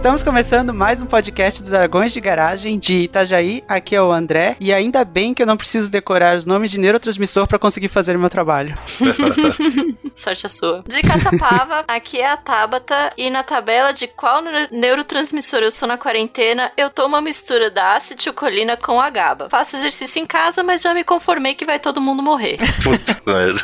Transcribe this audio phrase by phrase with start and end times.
[0.00, 3.62] Estamos começando mais um podcast dos Dragões de Garagem de Itajaí.
[3.68, 4.56] Aqui é o André.
[4.58, 8.16] E ainda bem que eu não preciso decorar os nomes de neurotransmissor para conseguir fazer
[8.16, 8.78] o meu trabalho.
[10.14, 10.82] Sorte a sua.
[10.88, 13.12] De Caçapava, aqui é a Tabata.
[13.14, 17.96] E na tabela de qual neurotransmissor eu sou na quarentena, eu tomo uma mistura da
[17.96, 19.50] acetilcolina com a GABA.
[19.50, 22.56] Faço exercício em casa, mas já me conformei que vai todo mundo morrer.
[22.82, 23.60] Puta merda.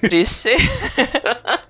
[0.00, 0.50] Triste.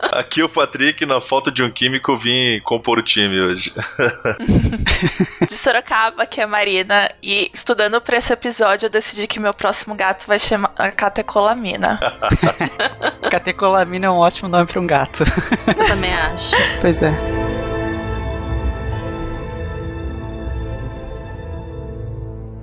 [0.00, 3.72] Aqui é o Patrick, na falta de um químico, eu vim compor o time hoje.
[5.46, 7.10] de Sorocaba, que é a Marina.
[7.22, 11.98] E estudando pra esse episódio, eu decidi que meu próximo gato vai chamar Catecolamina.
[13.30, 15.24] Catecolamina é um ótimo nome pra um gato.
[15.66, 16.54] Eu também acho.
[16.80, 17.12] Pois é.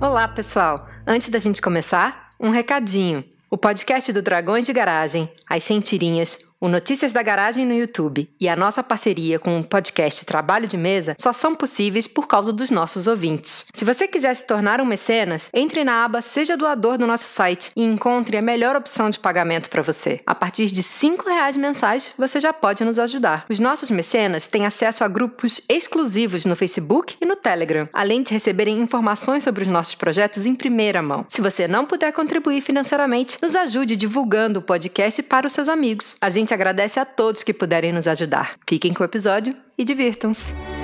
[0.00, 0.86] Olá, pessoal.
[1.06, 3.24] Antes da gente começar, um recadinho.
[3.50, 8.48] O podcast do Dragões de Garagem, As Sentirinhas, o Notícias da Garagem no YouTube e
[8.48, 12.70] a nossa parceria com o podcast Trabalho de Mesa só são possíveis por causa dos
[12.70, 13.66] nossos ouvintes.
[13.74, 17.72] Se você quiser se tornar um mecenas, entre na aba Seja Doador do nosso site
[17.74, 20.20] e encontre a melhor opção de pagamento para você.
[20.24, 23.44] A partir de R$ reais mensais, você já pode nos ajudar.
[23.48, 28.32] Os nossos mecenas têm acesso a grupos exclusivos no Facebook e no Telegram, além de
[28.32, 31.26] receberem informações sobre os nossos projetos em primeira mão.
[31.28, 36.14] Se você não puder contribuir financeiramente, nos ajude divulgando o podcast para os seus amigos.
[36.20, 38.56] A gente agradece a todos que puderem nos ajudar.
[38.68, 40.81] Fiquem com o episódio e divirtam-se.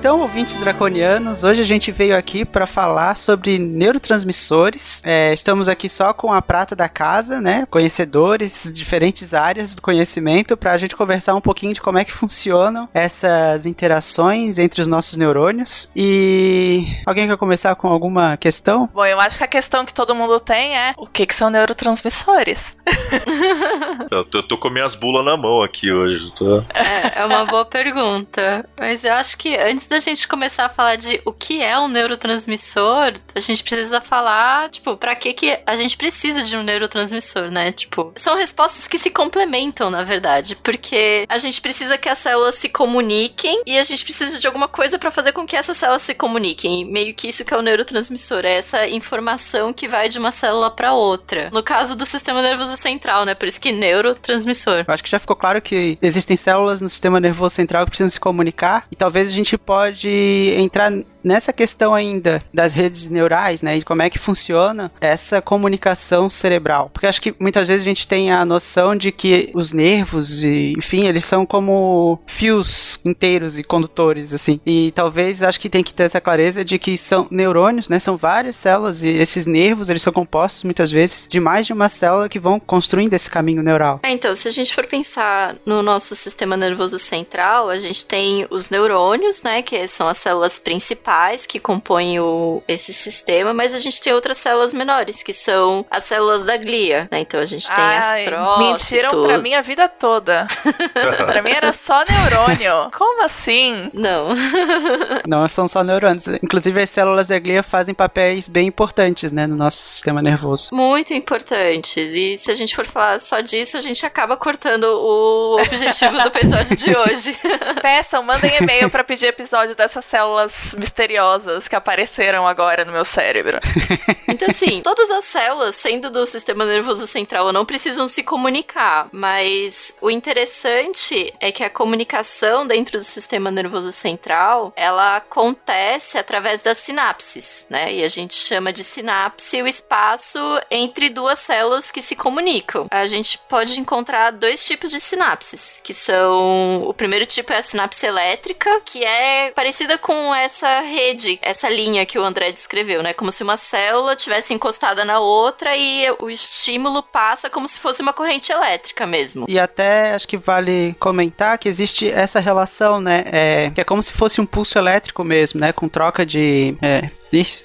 [0.00, 5.02] Então, ouvintes draconianos, hoje a gente veio aqui para falar sobre neurotransmissores.
[5.04, 7.66] É, estamos aqui só com a prata da casa, né?
[7.70, 12.12] Conhecedores, diferentes áreas do conhecimento, para a gente conversar um pouquinho de como é que
[12.12, 15.90] funcionam essas interações entre os nossos neurônios.
[15.94, 18.88] E alguém quer começar com alguma questão?
[18.94, 21.50] Bom, eu acho que a questão que todo mundo tem é o que, que são
[21.50, 22.74] neurotransmissores?
[24.10, 26.32] eu, tô, eu tô com minhas bulas na mão aqui hoje.
[26.32, 26.60] Tô...
[26.72, 28.64] É, é uma boa pergunta.
[28.78, 31.88] Mas eu acho que antes da gente começar a falar de o que é um
[31.88, 37.50] neurotransmissor, a gente precisa falar, tipo, pra que que a gente precisa de um neurotransmissor,
[37.50, 37.72] né?
[37.72, 42.54] Tipo, são respostas que se complementam, na verdade, porque a gente precisa que as células
[42.54, 46.02] se comuniquem e a gente precisa de alguma coisa para fazer com que essas células
[46.02, 46.84] se comuniquem.
[46.84, 50.70] Meio que isso que é o neurotransmissor, é essa informação que vai de uma célula
[50.70, 51.50] para outra.
[51.52, 53.34] No caso do sistema nervoso central, né?
[53.34, 54.84] Por isso que neurotransmissor.
[54.86, 58.08] Eu acho que já ficou claro que existem células no sistema nervoso central que precisam
[58.08, 60.92] se comunicar e talvez a gente pode entrar
[61.22, 66.90] nessa questão ainda das redes neurais, né, e como é que funciona essa comunicação cerebral.
[66.92, 70.74] Porque acho que muitas vezes a gente tem a noção de que os nervos e,
[70.76, 74.60] enfim, eles são como fios inteiros e condutores assim.
[74.64, 78.16] E talvez acho que tem que ter essa clareza de que são neurônios, né, são
[78.16, 82.28] várias células e esses nervos, eles são compostos muitas vezes de mais de uma célula
[82.28, 84.00] que vão construindo esse caminho neural.
[84.02, 88.46] É, então, se a gente for pensar no nosso sistema nervoso central, a gente tem
[88.50, 93.78] os neurônios, né, que são as células principais que compõem o, esse sistema, mas a
[93.78, 97.20] gente tem outras células menores, que são as células da glia, né?
[97.20, 98.90] Então a gente tem Ai, astrócitos.
[98.90, 100.48] Mentiram pra mim a vida toda.
[101.24, 102.90] pra mim era só neurônio.
[102.90, 103.88] Como assim?
[103.94, 104.34] Não.
[105.24, 106.26] Não são só neurônios.
[106.26, 110.70] Inclusive as células da glia fazem papéis bem importantes, né, no nosso sistema nervoso.
[110.72, 112.12] Muito importantes.
[112.12, 116.26] E se a gente for falar só disso, a gente acaba cortando o objetivo do
[116.26, 117.38] episódio de hoje.
[117.80, 123.04] Peçam, mandem e-mail para pedir episódio dessas células misteriosas misteriosas que apareceram agora no meu
[123.04, 123.58] cérebro.
[124.28, 129.08] então, assim, todas as células, sendo do sistema nervoso central não, precisam se comunicar.
[129.12, 136.60] Mas o interessante é que a comunicação dentro do sistema nervoso central ela acontece através
[136.60, 137.92] das sinapses, né?
[137.92, 140.38] E a gente chama de sinapse o espaço
[140.70, 142.86] entre duas células que se comunicam.
[142.90, 147.62] A gente pode encontrar dois tipos de sinapses, que são o primeiro tipo é a
[147.62, 153.12] sinapse elétrica, que é parecida com essa rede, essa linha que o André descreveu, né?
[153.12, 158.02] Como se uma célula tivesse encostada na outra e o estímulo passa como se fosse
[158.02, 159.46] uma corrente elétrica mesmo.
[159.48, 163.24] E até acho que vale comentar que existe essa relação, né?
[163.26, 165.72] É, que é como se fosse um pulso elétrico mesmo, né?
[165.72, 166.76] Com troca de.
[166.82, 167.10] É.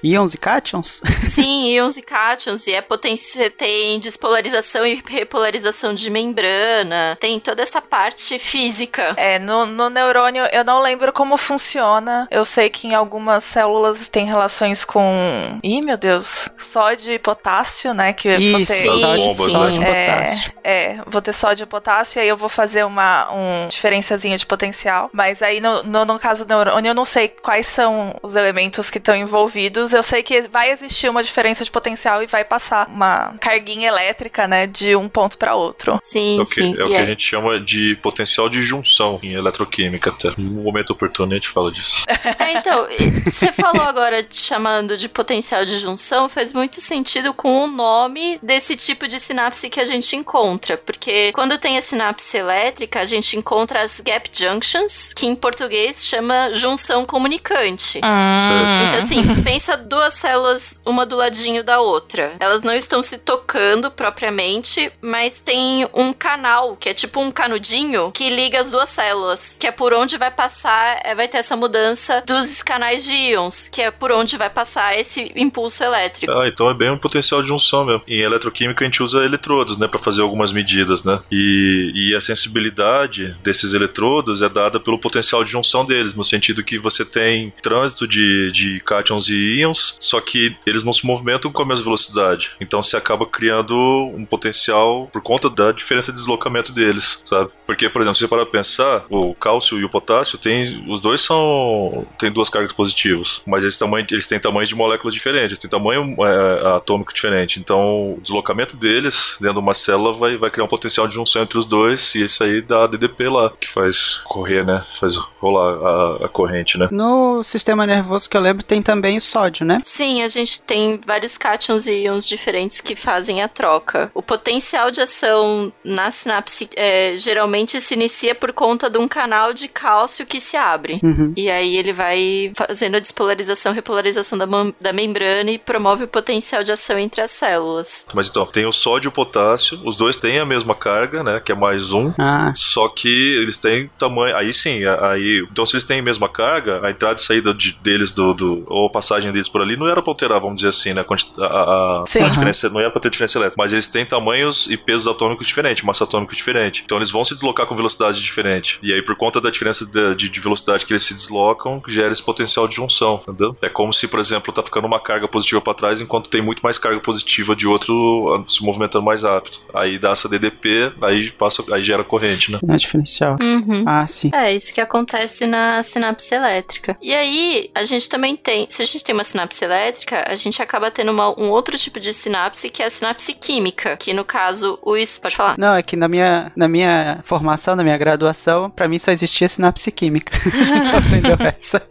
[0.04, 1.02] Íons e cátions?
[1.22, 7.62] Sim, íons e cátions, e é potência, tem despolarização e repolarização de membrana, tem toda
[7.64, 9.14] essa parte física.
[9.18, 12.28] É, no, no neurônio eu não lembro como funciona.
[12.30, 15.60] Eu sei que em algumas células tem relações com.
[15.64, 16.50] Ih, meu Deus.
[16.58, 18.14] Sódio e potássio, né?
[18.14, 18.82] Que eu vou Isso, ter.
[18.92, 20.54] Sim, sódio, bombas, sódio e É, potássio.
[20.64, 25.10] é, vou ter sódio e potássio, aí eu vou fazer uma um diferençazinha de potencial.
[25.12, 28.90] Mas aí no, no, no caso do neurônio, eu não sei quais são os elementos
[28.90, 29.55] que estão envolvidos.
[29.94, 34.48] Eu sei que vai existir uma diferença de potencial e vai passar uma carguinha elétrica,
[34.48, 35.98] né, de um ponto para outro.
[36.02, 36.76] Sim, É sim.
[36.78, 40.30] é o que é- a gente chama de potencial de junção em eletroquímica até.
[40.38, 42.04] No momento oportuno a gente fala disso.
[42.40, 42.88] É, então,
[43.26, 48.76] você falou agora chamando de potencial de junção, faz muito sentido com o nome desse
[48.76, 53.38] tipo de sinapse que a gente encontra, porque quando tem a sinapse elétrica, a gente
[53.38, 58.00] encontra as gap junctions, que em português chama junção comunicante.
[58.00, 62.34] Então, assim, pensa duas células, uma do ladinho da outra.
[62.40, 68.12] Elas não estão se tocando propriamente, mas tem um canal, que é tipo um canudinho,
[68.12, 71.56] que liga as duas células, que é por onde vai passar, é, vai ter essa
[71.56, 76.34] mudança dos canais de íons, que é por onde vai passar esse impulso elétrico.
[76.34, 78.02] Ah, então é bem um potencial de junção mesmo.
[78.08, 81.20] Em eletroquímica a gente usa eletrodos, né, para fazer algumas medidas, né?
[81.32, 86.64] E, e a sensibilidade desses eletrodos é dada pelo potencial de junção deles, no sentido
[86.64, 91.52] que você tem trânsito de, de cátions e íons, só que eles não se movimentam
[91.52, 92.52] com a mesma velocidade.
[92.60, 93.76] Então você acaba criando
[94.16, 97.52] um potencial por conta da diferença de deslocamento deles, sabe?
[97.66, 101.22] Porque, por exemplo, se você parar pensar, o cálcio e o potássio tem, os dois
[101.22, 105.60] são têm duas cargas positivas, mas eles, tamanho, eles têm tamanhos de moléculas diferentes, eles
[105.60, 107.60] têm tamanho é, atômico diferente.
[107.60, 111.42] Então, o deslocamento deles dentro de uma célula vai, vai criar um potencial de junção
[111.42, 114.86] entre os dois e isso aí dá DDP lá, que faz correr, né?
[115.00, 116.88] Faz rolar a, a corrente, né?
[116.92, 119.80] No sistema nervoso que eu lembro tem também o sódio, né?
[119.84, 124.12] Sim, a gente tem vários cátions e íons diferentes que fazem a troca.
[124.14, 129.54] O potencial de ação na sinapse é, geralmente se inicia por conta de um canal
[129.54, 131.00] de cálcio que se abre.
[131.04, 131.34] Uhum.
[131.36, 134.46] E aí ele vai fazendo a despolarização, repolarização da,
[134.82, 138.06] da membrana e promove o potencial de ação entre as células.
[138.14, 141.40] Mas então, tem o sódio e o potássio, os dois têm a mesma carga, né?
[141.44, 142.14] Que é mais um.
[142.20, 143.08] Ah, Só que
[143.42, 144.36] eles têm tamanho.
[144.36, 145.46] Aí sim, aí.
[145.52, 148.64] Então, se eles têm a mesma carga, a entrada e saída de- deles do, do-
[148.68, 151.02] ou a passagem deles por ali não era pra alterar, vamos dizer assim, né?
[151.04, 152.30] a A, a- a Sim.
[152.32, 153.56] diferença, não era pra ter diferença elétrica.
[153.62, 156.82] Mas eles têm tamanhos e pesos atômicos diferentes, massa atômica diferente.
[156.86, 158.80] Então eles vão se deslocar com velocidade diferente.
[158.82, 162.12] E aí, por conta da diferença de, de- de velocidade que eles se deslocam, gera
[162.12, 163.56] esse potencial de junção, entendeu?
[163.62, 166.62] É como se, por exemplo, tá ficando uma carga positiva pra trás, enquanto tem muito
[166.62, 169.58] mais carga positiva de outro se movimentando mais rápido.
[169.74, 172.60] Aí dá essa DDP, aí passa, aí gera corrente, né?
[172.68, 173.38] é diferencial.
[173.42, 173.84] Uhum.
[173.88, 174.30] Ah, sim.
[174.34, 176.98] É, isso que acontece na sinapse elétrica.
[177.02, 180.62] E aí, a gente também tem, se a gente tem uma sinapse elétrica, a gente
[180.62, 184.24] acaba tendo uma- um outro tipo de sinapse, que é a sinapse química, que no
[184.26, 185.56] caso, o es- pode falar.
[185.58, 189.48] Não, é que na minha, na minha formação, na minha graduação, pra mim só existia
[189.50, 190.34] sinapse química.
[190.56, 191.82] A gente só aprendeu essa.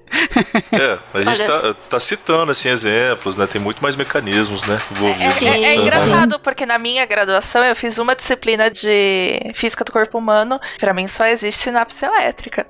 [0.71, 3.49] É, a gente Olha- tá, tá citando assim exemplos, né?
[3.49, 4.77] Tem muito mais mecanismos, né?
[4.77, 5.43] É, Envolvidos.
[5.43, 5.81] É- é sim.
[5.83, 10.61] engraçado porque na minha graduação eu fiz uma disciplina de física do corpo humano.
[10.79, 12.65] Pra mim só existe sinapse elétrica.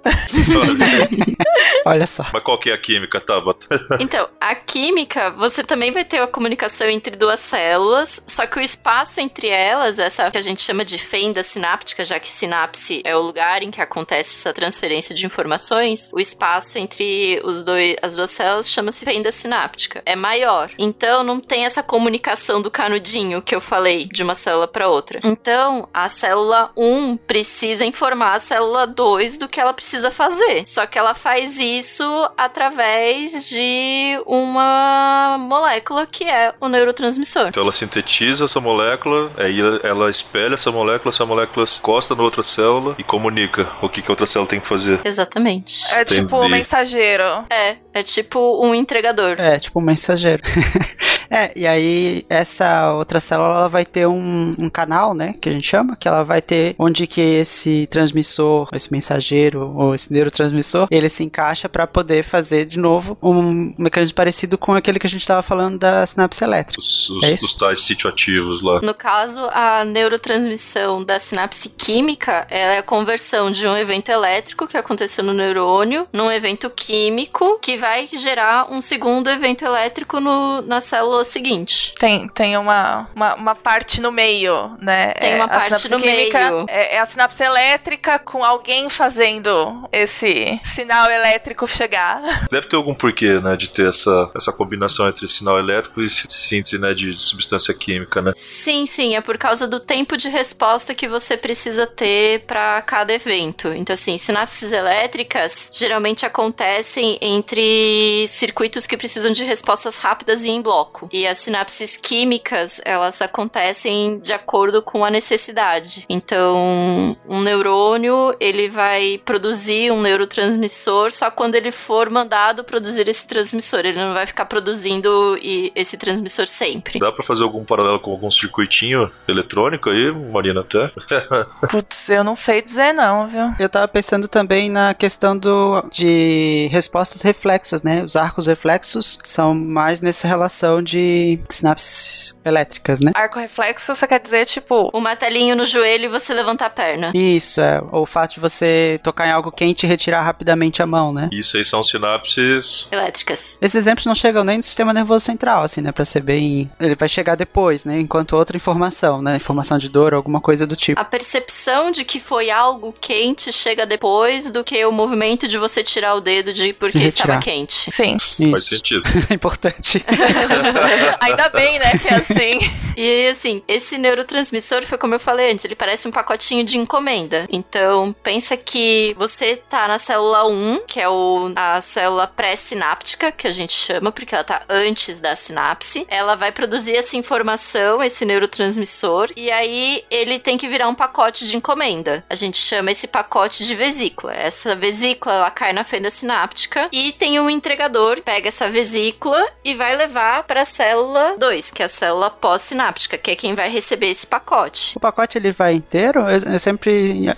[1.84, 2.24] Olha só.
[2.32, 3.66] Mas qual que é a química, Tabata?
[4.00, 8.62] Então, a química, você também vai ter a comunicação entre duas células, só que o
[8.62, 13.16] espaço entre elas, essa que a gente chama de fenda sináptica, já que sinapse é
[13.16, 18.14] o lugar em que acontece essa transferência de informações, o espaço entre os dois, as
[18.14, 20.02] duas células chama-se fenda sináptica.
[20.04, 20.70] É maior.
[20.78, 25.20] Então, não tem essa comunicação do canudinho que eu falei de uma célula para outra.
[25.24, 30.66] Então, a célula 1 precisa informar a célula 2 do que ela precisa fazer.
[30.66, 32.04] Só que ela faz isso
[32.36, 37.48] através de uma molécula que é o neurotransmissor.
[37.48, 42.42] Então ela sintetiza essa molécula, aí ela espelha essa molécula, essa molécula encosta na outra
[42.42, 45.00] célula e comunica o que, que a outra célula tem que fazer.
[45.04, 45.92] Exatamente.
[45.94, 46.52] É tipo o Entendi.
[46.52, 47.24] mensageiro.
[47.50, 49.36] É, é tipo um entregador.
[49.38, 50.42] É, tipo um mensageiro.
[51.30, 55.52] é, e aí essa outra célula ela vai ter um, um canal, né, que a
[55.52, 60.86] gente chama, que ela vai ter onde que esse transmissor, esse mensageiro ou esse neurotransmissor,
[60.90, 65.10] ele se encaixa para poder fazer de novo um mecanismo parecido com aquele que a
[65.10, 66.80] gente estava falando da sinapse elétrica.
[66.80, 68.80] Os, os, É os tais sítio-ativos lá.
[68.80, 74.66] No caso, a neurotransmissão da sinapse química ela é a conversão de um evento elétrico
[74.66, 80.62] que aconteceu no neurônio num evento químico que vai gerar um segundo evento elétrico no,
[80.62, 81.94] na célula seguinte.
[81.98, 85.12] Tem, tem uma, uma, uma parte no meio, né?
[85.14, 86.66] Tem uma a parte no química meio.
[86.68, 92.46] É, é a sinapse elétrica com alguém fazendo esse sinal elétrico chegar.
[92.50, 96.78] Deve ter algum porquê, né, de ter essa, essa combinação entre sinal elétrico e síntese,
[96.78, 98.32] né, de substância química, né?
[98.34, 103.12] Sim, sim, é por causa do tempo de resposta que você precisa ter para cada
[103.12, 103.68] evento.
[103.68, 110.60] Então, assim, sinapses elétricas geralmente acontecem entre circuitos que precisam de respostas rápidas e em
[110.60, 111.08] bloco.
[111.12, 116.04] E as sinapses químicas, elas acontecem de acordo com a necessidade.
[116.08, 123.26] Então, um neurônio, ele vai produzir um neurotransmissor só quando ele for mandado produzir esse
[123.26, 123.83] transmissor.
[123.88, 126.98] Ele não vai ficar produzindo e- esse transmissor sempre.
[126.98, 130.90] Dá pra fazer algum paralelo com algum circuitinho eletrônico aí, Marina, até?
[131.70, 133.50] Putz, eu não sei dizer não, viu?
[133.58, 138.02] Eu tava pensando também na questão do, de respostas reflexas, né?
[138.02, 143.12] Os arcos reflexos são mais nessa relação de sinapses elétricas, né?
[143.14, 147.10] Arco reflexo, você quer dizer, tipo, Um martelinho no joelho e você levanta a perna.
[147.14, 147.80] Isso, é.
[147.92, 151.28] Ou o fato de você tocar em algo quente e retirar rapidamente a mão, né?
[151.32, 152.88] Isso aí são sinapses.
[152.92, 153.58] Elétricas.
[153.74, 155.90] Esses exemplos não chegam nem no sistema nervoso central, assim, né?
[155.90, 156.70] Pra ser bem.
[156.78, 157.98] Ele vai chegar depois, né?
[157.98, 159.34] Enquanto outra informação, né?
[159.34, 161.00] Informação de dor ou alguma coisa do tipo.
[161.00, 165.82] A percepção de que foi algo quente chega depois do que o movimento de você
[165.82, 167.90] tirar o dedo de porque estava quente.
[167.90, 168.50] sim.
[168.50, 168.76] Faz Isso.
[168.76, 169.02] sentido.
[169.28, 170.04] É importante.
[171.20, 172.58] Ainda bem, né, que é assim.
[172.96, 177.46] E assim, esse neurotransmissor foi como eu falei antes, ele parece um pacotinho de encomenda.
[177.50, 183.48] Então, pensa que você tá na célula 1, que é o, a célula pré-sináptica, que
[183.48, 186.04] a gente chama, porque ela tá antes da sinapse.
[186.08, 191.46] Ela vai produzir essa informação, esse neurotransmissor, e aí ele tem que virar um pacote
[191.46, 192.24] de encomenda.
[192.28, 194.34] A gente chama esse pacote de vesícula.
[194.34, 199.74] Essa vesícula, ela cai na fenda sináptica e tem um entregador, pega essa vesícula e
[199.74, 203.68] vai levar para a célula 2, que é a célula pós-sináptica, que é quem vai
[203.68, 204.96] receber esse pacote.
[204.96, 206.20] O pacote ele vai inteiro?
[206.20, 207.28] Eu, eu sempre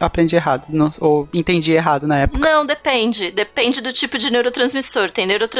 [0.00, 2.38] aprendi errado, não- ou entendi errado na época.
[2.38, 3.30] Não, depende.
[3.30, 5.10] Depende do tipo de neurotransmissor.
[5.10, 5.53] Tem neurotransmissor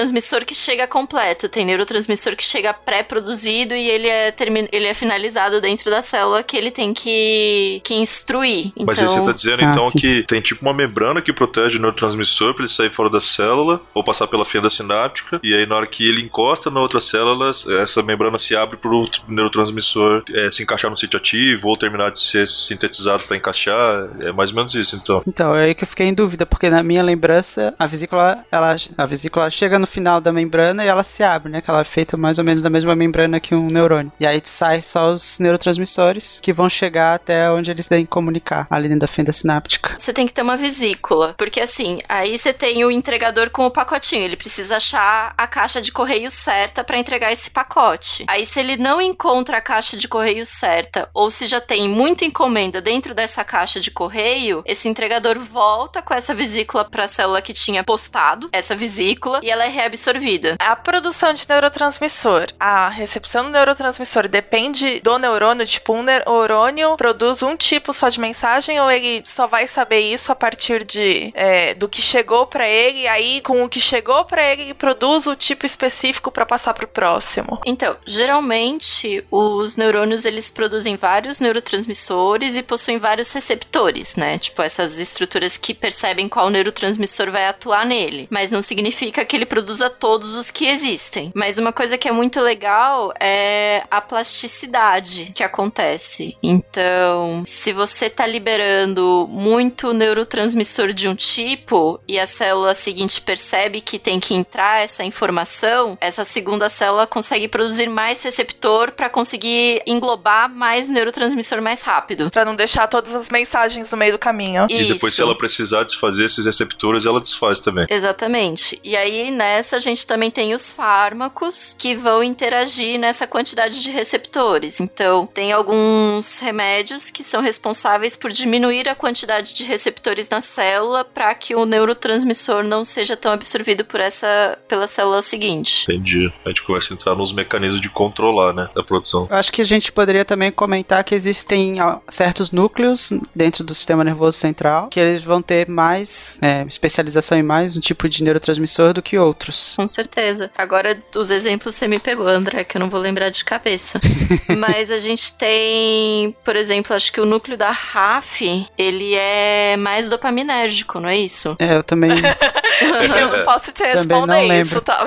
[0.47, 5.61] que chega completo, tem neurotransmissor que chega pré-produzido e ele é, termi- ele é finalizado
[5.61, 8.67] dentro da célula que ele tem que, que instruir.
[8.69, 9.99] Então, Mas aí você tá dizendo Ah, então sim.
[9.99, 13.81] que tem tipo uma membrana que protege o neurotransmissor pra ele sair fora da célula
[13.95, 15.41] ou passar pela fenda sináptica.
[15.43, 17.51] E aí na hora que ele encosta na outra célula,
[17.83, 22.19] essa membrana se abre pro neurotransmissor é, se encaixar no sítio ativo ou terminar de
[22.21, 24.09] ser sintetizado pra encaixar.
[24.21, 25.23] É mais ou menos isso, então.
[25.27, 28.77] Então, é aí que eu fiquei em dúvida, porque na minha lembrança, a vesícula, ela,
[28.97, 31.61] a vesícula chega no final da membrana e ela se abre, né?
[31.61, 34.13] Que ela é feita mais ou menos da mesma membrana que um neurônio.
[34.19, 38.89] E aí sai só os neurotransmissores que vão chegar até onde eles devem comunicar, ali
[38.89, 39.95] dentro da fenda sináptica.
[39.99, 41.35] Você tem que ter uma vesícula.
[41.37, 44.25] Porque assim, aí você tem o entregador com o pacotinho.
[44.25, 48.25] Ele precisa achar a caixa de correio certa para entregar esse pacote.
[48.27, 52.25] Aí, se ele não encontra a caixa de correio certa, ou se já tem muita
[52.25, 57.43] encomenda dentro dessa caixa de correio, esse entregador volta com essa vesícula para a célula
[57.43, 60.57] que tinha postado essa vesícula e ela é reabsorvida.
[60.59, 67.43] A produção de neurotransmissor, a recepção do neurotransmissor depende do neurônio, tipo, um neurônio produz
[67.43, 71.75] um tipo só de mensagem ou ele só vai saber isso a partir de é,
[71.75, 75.27] do que chegou pra ele, e aí com o que chegou pra ele, ele produz
[75.27, 77.61] o tipo específico pra passar pro próximo.
[77.67, 84.39] Então, geralmente os neurônios eles produzem vários neurotransmissores e possuem vários receptores, né?
[84.39, 88.29] Tipo essas estruturas que percebem qual neurotransmissor vai atuar nele.
[88.31, 91.33] Mas não significa que ele produza todos os que existem.
[91.35, 96.37] Mas uma coisa que é muito legal é a plasticidade que acontece.
[96.43, 103.81] Então, se você tá liberando muito neurotransmissor de um tipo e a célula seguinte percebe
[103.81, 109.83] que tem que entrar essa informação, essa segunda célula consegue produzir mais receptor para conseguir
[109.87, 112.31] englobar mais neurotransmissor mais rápido.
[112.31, 114.67] Pra não deixar todas as mensagens no meio do caminho.
[114.69, 117.87] E depois, se ela precisar desfazer esses receptores, ela desfaz também.
[117.89, 118.79] Exatamente.
[118.85, 123.91] E aí nessa a gente também tem os fármacos que vão interagir nessa quantidade de
[123.91, 124.81] receptores.
[124.81, 131.05] Então, tem alguns remédios que são responsáveis por diminuir a quantidade de receptores na célula
[131.05, 135.85] para que o neurotransmissor não seja tão absorvido por essa pela célula seguinte.
[135.85, 136.33] Entendi.
[136.45, 139.27] A gente começa a entrar nos mecanismos de controlar, né, a produção.
[139.31, 143.75] Eu acho que a gente poderia também comentar que existem ó, certos núcleos dentro do
[143.75, 148.23] sistema nervoso central que eles vão ter mais é, especialização em mais um tipo de
[148.23, 149.75] neurotransmissor do que outros.
[149.77, 150.51] Com certeza.
[150.57, 154.01] Agora, os exemplos você me pegou, André, que eu não vou lembrar de cabeça.
[154.57, 160.09] Mas a gente tem, por exemplo, acho que o núcleo da RAF, ele é mais
[160.09, 161.57] dopaminérgico, não é isso?
[161.59, 162.11] É, eu também.
[163.21, 164.81] eu não posso te responder não isso, lembro.
[164.81, 165.07] tá?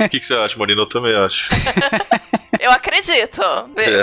[0.00, 0.82] O que, que você acha, Marina?
[0.82, 1.48] Eu também acho.
[2.60, 3.40] Eu acredito.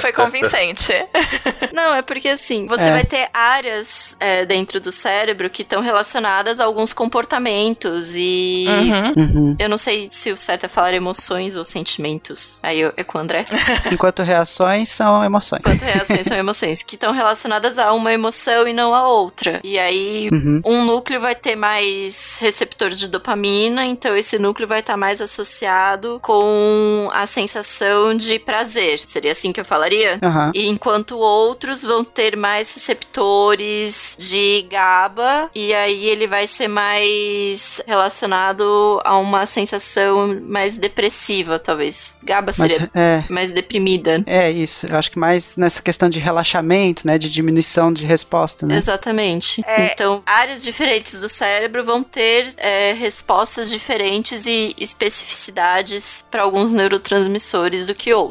[0.01, 0.91] Foi convincente.
[1.73, 2.91] Não, é porque assim, você É.
[2.91, 8.65] vai ter áreas é, dentro do cérebro que estão relacionadas a alguns comportamentos e.
[8.67, 9.23] Uhum.
[9.23, 9.55] Uhum.
[9.59, 12.59] Eu não sei se o certo é falar emoções ou sentimentos.
[12.63, 13.45] Aí eu, é com o André.
[13.91, 15.61] Enquanto reações são emoções.
[15.63, 19.59] Quanto reações são emoções, que estão relacionadas a uma emoção e não a outra.
[19.63, 20.61] E aí, Uhum.
[20.65, 26.19] um núcleo vai ter mais receptor de dopamina, então esse núcleo vai estar mais associado
[26.21, 28.99] com a sensação de prazer.
[28.99, 30.19] Seria assim que eu falaria?
[30.21, 30.51] Aham.
[30.53, 37.81] E enquanto outros vão ter mais receptores de GABA, e aí ele vai ser mais
[37.85, 42.17] relacionado a uma sensação mais depressiva, talvez.
[42.23, 44.23] GABA Mas seria é, mais deprimida.
[44.25, 44.87] é isso.
[44.87, 47.17] Eu acho que mais nessa questão de relaxamento, né?
[47.17, 48.75] De diminuição de resposta, né?
[48.75, 49.61] Exatamente.
[49.65, 49.91] É.
[49.91, 57.87] Então, áreas diferentes do cérebro vão ter é, respostas diferentes e especificidades para alguns neurotransmissores
[57.87, 58.28] do que outros.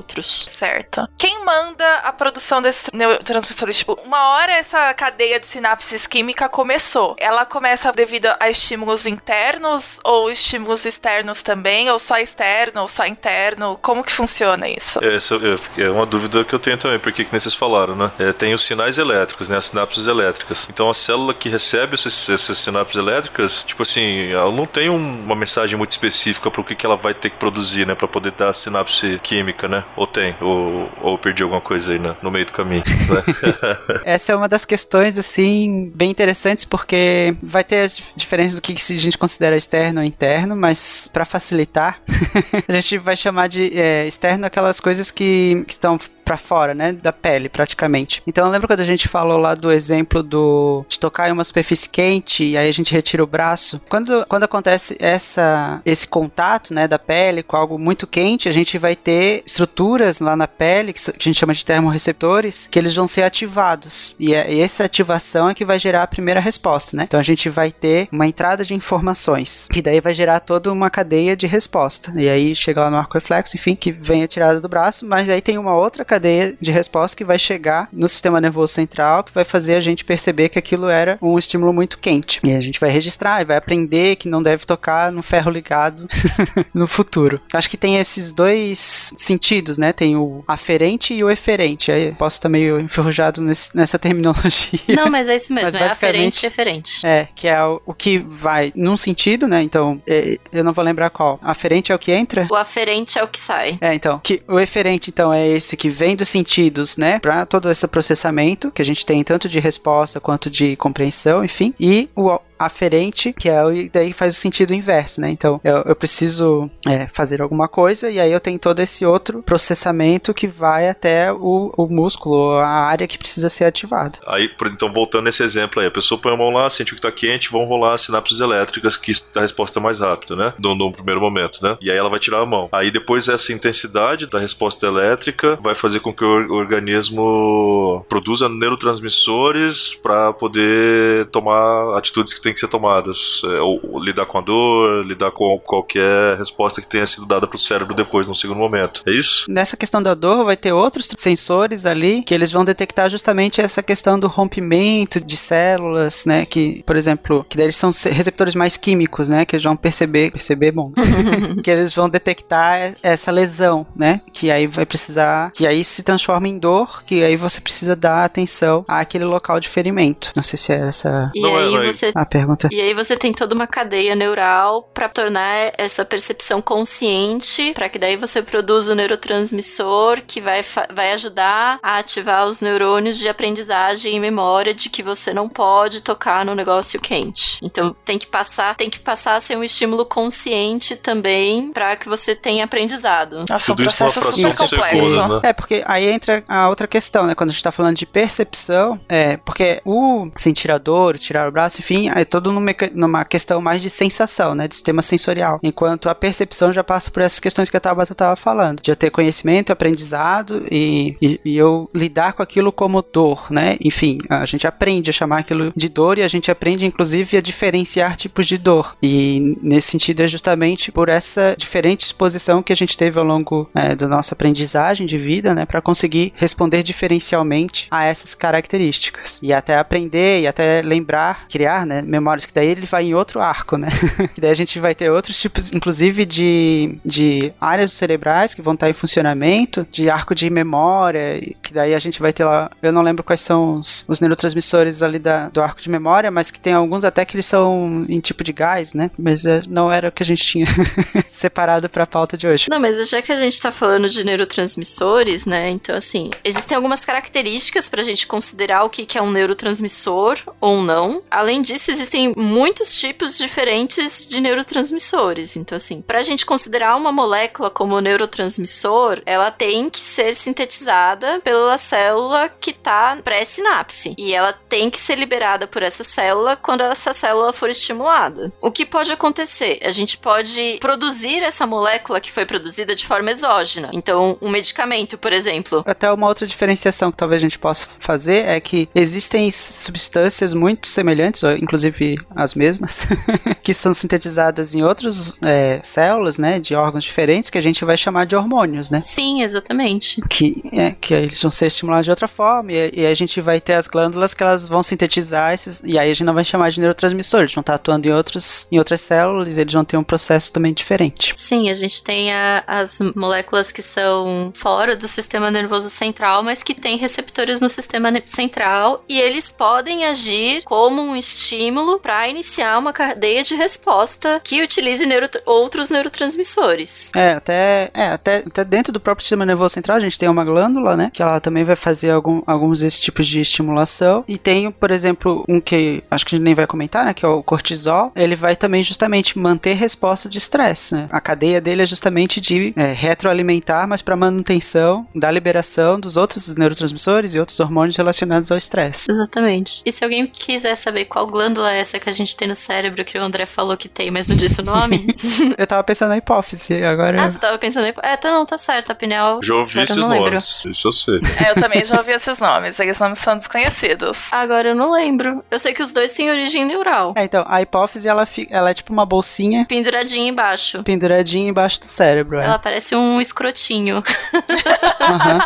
[0.50, 1.08] Certo.
[1.16, 3.78] Quem manda a produção desses neurotransmissores?
[3.78, 7.16] Tipo, uma hora essa cadeia de sinapses química começou.
[7.18, 11.90] Ela começa devido a estímulos internos ou estímulos externos também?
[11.90, 13.78] Ou só externo ou só interno?
[13.82, 15.02] Como que funciona isso?
[15.04, 18.10] Essa é é uma dúvida que eu tenho também, porque que vocês falaram, né?
[18.18, 19.56] É, tem os sinais elétricos, né?
[19.56, 20.66] As sinapses elétricas.
[20.70, 25.24] Então a célula que recebe esses, essas sinapses elétricas, tipo assim, ela não tem um-
[25.24, 27.94] uma mensagem muito específica pro que, que ela vai ter que produzir, né?
[27.94, 29.84] Pra poder dar a sinapse química, né?
[29.96, 30.34] Ou tem?
[30.40, 34.00] Ou, ou perdi alguma coisa aí no meio do caminho, né?
[34.04, 38.72] Essa é uma das questões, assim, bem interessantes, porque vai ter as diferenças do que
[38.72, 42.00] a gente considera externo ou interno, mas para facilitar,
[42.68, 46.92] a gente vai chamar de é, externo aquelas coisas que, que estão para fora, né,
[46.92, 48.22] da pele, praticamente.
[48.26, 51.88] Então, lembra quando a gente falou lá do exemplo do de tocar em uma superfície
[51.88, 53.80] quente e aí a gente retira o braço?
[53.88, 58.76] Quando, quando acontece essa esse contato, né, da pele com algo muito quente, a gente
[58.76, 63.06] vai ter estruturas lá na pele que, a gente chama de termorreceptores, que eles vão
[63.06, 64.14] ser ativados.
[64.20, 67.04] E, é- e essa ativação é que vai gerar a primeira resposta, né?
[67.04, 70.90] Então a gente vai ter uma entrada de informações, que daí vai gerar toda uma
[70.90, 72.12] cadeia de resposta.
[72.14, 75.30] E aí chega lá no arco reflexo, enfim, que vem a tirada do braço, mas
[75.30, 79.32] aí tem uma outra cadeia de resposta que vai chegar no sistema nervoso central, que
[79.32, 82.40] vai fazer a gente perceber que aquilo era um estímulo muito quente.
[82.44, 86.08] E a gente vai registrar e vai aprender que não deve tocar no ferro ligado
[86.74, 87.40] no futuro.
[87.52, 89.92] Acho que tem esses dois sentidos, né?
[89.92, 91.90] Tem o aferente e o eferente.
[91.92, 94.80] Aí posso estar meio enferrujado nesse- nessa terminologia.
[94.88, 97.06] Não, mas é isso mesmo, Mas é aferente e eferente.
[97.06, 99.62] É, que é o, o que vai num sentido, né?
[99.62, 101.38] Então, é, eu não vou lembrar qual.
[101.42, 102.46] Aferente é o que entra?
[102.50, 103.78] O aferente é o que sai.
[103.80, 107.70] É, então, que o eferente, então, é esse que vem dos sentidos, né, para todo
[107.70, 112.38] esse processamento que a gente tem tanto de resposta quanto de compreensão, enfim, e o
[112.58, 115.30] aferente, que é o daí faz o sentido inverso, né?
[115.30, 119.42] Então, eu, eu preciso é, fazer alguma coisa e aí eu tenho todo esse outro
[119.42, 124.18] processamento que vai até o, o músculo, a área que precisa ser ativada.
[124.26, 127.02] Aí, então, voltando nesse exemplo aí, a pessoa põe a mão lá, sente o que
[127.02, 130.52] tá quente, vão rolar sinapses elétricas, que dá a resposta mais rápida, né?
[130.58, 131.76] No, no primeiro momento, né?
[131.80, 132.68] E aí ela vai tirar a mão.
[132.72, 138.04] Aí depois essa intensidade da resposta elétrica vai fazer com que o, or- o organismo
[138.08, 143.42] produza neurotransmissores para poder tomar atitudes que têm que ser tomadas.
[143.44, 147.46] É, ou, ou lidar com a dor, lidar com qualquer resposta que tenha sido dada
[147.46, 149.02] pro cérebro depois, num segundo momento.
[149.06, 149.44] É isso?
[149.48, 153.82] Nessa questão da dor, vai ter outros sensores ali que eles vão detectar justamente essa
[153.82, 156.46] questão do rompimento de células, né?
[156.46, 159.44] Que, por exemplo, que daí eles são receptores mais químicos, né?
[159.44, 160.92] Que eles vão perceber, perceber, bom,
[161.62, 164.20] que eles vão detectar essa lesão, né?
[164.32, 168.24] Que aí vai precisar, que aí se transforma em dor, que aí você precisa dar
[168.24, 170.32] atenção àquele local de ferimento.
[170.34, 172.68] Não sei se é essa E Não, aí é- você a pergunta.
[172.70, 177.98] E aí você tem toda uma cadeia neural para tornar essa percepção consciente, para que
[177.98, 180.60] daí você produza o neurotransmissor que vai,
[180.92, 186.02] vai ajudar a ativar os neurônios de aprendizagem e memória de que você não pode
[186.02, 187.58] tocar no negócio quente.
[187.62, 192.08] Então tem que passar, tem que passar a ser um estímulo consciente também para que
[192.08, 193.44] você tenha aprendizado.
[193.48, 195.28] Nossa, um Tudo isso numa processo fração super de complexo.
[195.28, 195.40] né?
[195.42, 197.34] É, porque aí entra a outra questão, né?
[197.34, 201.52] Quando a gente tá falando de percepção, é, porque o sentir a dor, tirar o
[201.52, 204.68] braço, enfim, é todo numa, numa questão mais de sensação, né?
[204.68, 205.58] De sistema sensorial.
[205.62, 208.80] Enquanto a percepção já passa por essas questões que a Tabata tava falando.
[208.80, 213.76] De eu ter conhecimento, aprendizado e, e, e eu lidar com aquilo como dor, né?
[213.80, 217.40] Enfim, a gente aprende a chamar aquilo de dor e a gente aprende, inclusive, a
[217.40, 218.96] diferenciar tipos de dor.
[219.02, 223.68] E nesse sentido é justamente por essa diferente exposição que a gente teve ao longo
[223.74, 229.52] é, da nossa aprendizagem de vida, né, para conseguir responder diferencialmente a essas características e
[229.52, 233.76] até aprender e até lembrar, criar, né, memórias, que daí ele vai em outro arco,
[233.76, 233.88] né?
[234.34, 238.74] que daí a gente vai ter outros tipos, inclusive de, de áreas cerebrais que vão
[238.74, 242.92] estar em funcionamento, de arco de memória, que daí a gente vai ter lá, eu
[242.92, 246.60] não lembro quais são os, os neurotransmissores ali da, do arco de memória, mas que
[246.60, 249.10] tem alguns até que eles são em tipo de gás, né?
[249.18, 250.66] Mas é, não era o que a gente tinha
[251.26, 252.66] separado para a pauta de hoje.
[252.70, 255.70] Não, mas já que a gente tá falando de neurotransmissores, né?
[255.70, 260.82] Então, assim, existem algumas características pra gente considerar o que, que é um neurotransmissor ou
[260.82, 261.22] não.
[261.30, 265.56] Além disso, existem muitos tipos diferentes de neurotransmissores.
[265.56, 271.78] Então, assim, pra gente considerar uma molécula como neurotransmissor, ela tem que ser sintetizada pela
[271.78, 274.14] célula que tá pré-sinapse.
[274.18, 278.52] E ela tem que ser liberada por essa célula quando essa célula for estimulada.
[278.60, 279.80] O que pode acontecer?
[279.82, 283.90] A gente pode produzir essa molécula que foi produzida de forma exógena.
[283.92, 285.82] Então, um medicamento, por exemplo.
[285.86, 290.86] Até uma outra diferenciação que talvez a gente possa fazer é que existem substâncias muito
[290.86, 291.56] semelhantes, ou
[291.88, 293.00] inclusive as mesmas,
[293.62, 297.96] que são sintetizadas em outras é, células, né, de órgãos diferentes, que a gente vai
[297.96, 298.98] chamar de hormônios, né?
[298.98, 300.20] Sim, exatamente.
[300.28, 303.60] Que, é, que eles vão ser estimulados de outra forma, e, e, a gente vai
[303.60, 306.70] ter as glândulas que elas vão sintetizar esses, e aí a gente não vai chamar
[306.70, 309.96] de neurotransmissores, eles vão estar atuando em, outros, em outras células, e eles vão ter
[309.96, 311.32] um processo também diferente.
[311.36, 316.62] Sim, a gente tem a, as moléculas que são fora do sistema nervoso central, mas
[316.62, 322.78] que têm receptores no sistema central, e eles podem agir como um estímulo para iniciar
[322.78, 327.10] uma cadeia de resposta que utilize neuro outros neurotransmissores.
[327.14, 330.44] É, até, é até, até dentro do próprio sistema nervoso central a gente tem uma
[330.44, 334.70] glândula, né, que ela também vai fazer algum, alguns desses tipos de estimulação, e tem,
[334.70, 337.42] por exemplo, um que acho que a gente nem vai comentar, né, que é o
[337.42, 341.08] cortisol, ele vai também justamente manter resposta de estresse, né?
[341.10, 346.56] A cadeia dele é justamente de é, retroalimentar, mas para manutenção da liberação dos outros
[346.56, 349.06] neurotransmissores e outros hormônios relacionados ao estresse.
[349.10, 349.82] Exatamente.
[349.84, 353.04] E se alguém quiser saber qual glândula é essa que a gente tem no cérebro
[353.04, 355.14] que o André falou que tem, mas não disse o nome?
[355.56, 357.22] eu tava pensando na hipófise, agora.
[357.22, 358.12] Ah, você tava pensando na hipófise?
[358.12, 359.40] É, tá, não, tá certo, a pineal.
[359.42, 361.20] Já ouvi esses nomes, isso eu sei.
[361.44, 364.32] É, eu também já ouvi esses nomes, esses nomes são desconhecidos.
[364.32, 365.44] Agora eu não lembro.
[365.50, 367.14] Eu sei que os dois têm origem neural.
[367.16, 369.66] É, então, a hipófise, ela, ela é tipo uma bolsinha.
[369.66, 370.82] Penduradinha embaixo.
[370.82, 372.44] Penduradinha embaixo do cérebro, é.
[372.44, 373.96] Ela parece um escrotinho.
[373.96, 375.38] uhum.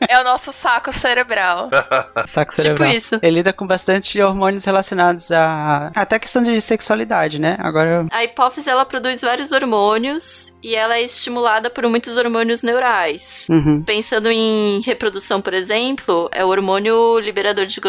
[0.08, 1.68] é o nosso saco cerebral.
[2.26, 2.88] saco cerebral.
[2.88, 3.18] Tipo isso.
[3.22, 7.56] Ele lida com bastante hormônios relacionados a até a questão de sexualidade, né?
[7.60, 13.46] Agora a hipófise ela produz vários hormônios e ela é estimulada por muitos hormônios neurais.
[13.50, 13.82] Uhum.
[13.84, 17.80] Pensando em reprodução, por exemplo, é o hormônio liberador de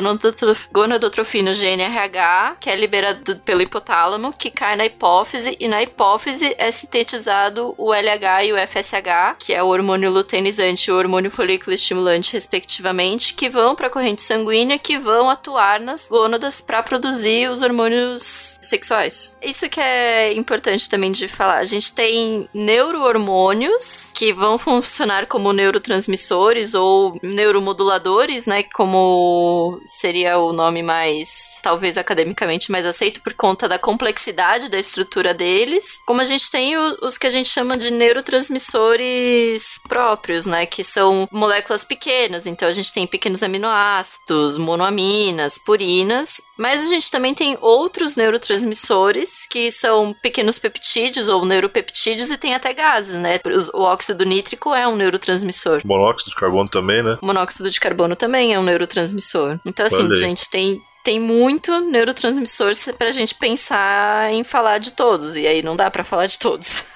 [0.72, 6.70] gonadotrofina GNRH, que é liberado pelo hipotálamo, que cai na hipófise e na hipófise é
[6.72, 11.74] sintetizado o LH e o FSH, que é o hormônio luteinizante e o hormônio folículo
[11.74, 17.05] estimulante, respectivamente, que vão para a corrente sanguínea, que vão atuar nas gônadas para produzir
[17.50, 19.38] os hormônios sexuais.
[19.42, 21.58] Isso que é importante também de falar.
[21.58, 30.54] A gente tem neurohormônios que vão funcionar como neurotransmissores ou neuromoduladores, né, como seria o
[30.54, 36.00] nome mais talvez academicamente mais aceito por conta da complexidade da estrutura deles.
[36.06, 41.28] Como a gente tem os que a gente chama de neurotransmissores próprios, né, que são
[41.32, 42.46] moléculas pequenas.
[42.46, 49.46] Então a gente tem pequenos aminoácidos, monoaminas, purinas, mas a gente também tem outros neurotransmissores
[49.50, 53.40] que são pequenos peptídeos ou neuropeptídeos e tem até gases, né?
[53.74, 55.82] O óxido nítrico é um neurotransmissor.
[55.86, 57.18] Monóxido de carbono também, né?
[57.22, 59.60] O monóxido de carbono também é um neurotransmissor.
[59.66, 65.38] Então, assim, gente, tem tem muito neurotransmissor pra gente pensar em falar de todos.
[65.38, 66.84] E aí não dá para falar de todos.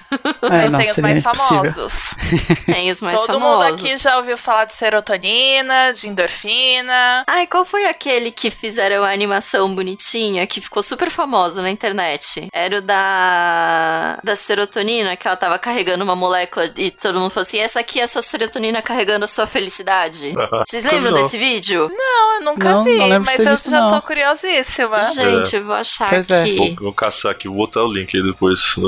[0.50, 2.14] É, não, tem os mais famosos.
[2.66, 3.80] tem os mais Todo famosos.
[3.82, 7.24] mundo aqui já ouviu falar de serotonina, de endorfina.
[7.26, 12.48] Ai, qual foi aquele que fizeram a animação bonitinha, que ficou super famosa na internet?
[12.52, 17.42] Era o da, da serotonina, que ela tava carregando uma molécula e todo mundo falou
[17.46, 20.32] assim: essa aqui é a sua serotonina carregando a sua felicidade.
[20.66, 21.90] Vocês lembram desse vídeo?
[21.92, 23.90] Não, eu nunca Não, vi, não mas eu visto, já não.
[23.90, 24.98] tô curiosíssima.
[24.98, 26.42] Gente, eu vou achar Pois é.
[26.42, 26.56] aqui.
[26.56, 28.60] Vou, vou caçar aqui, vou botar o link aí depois.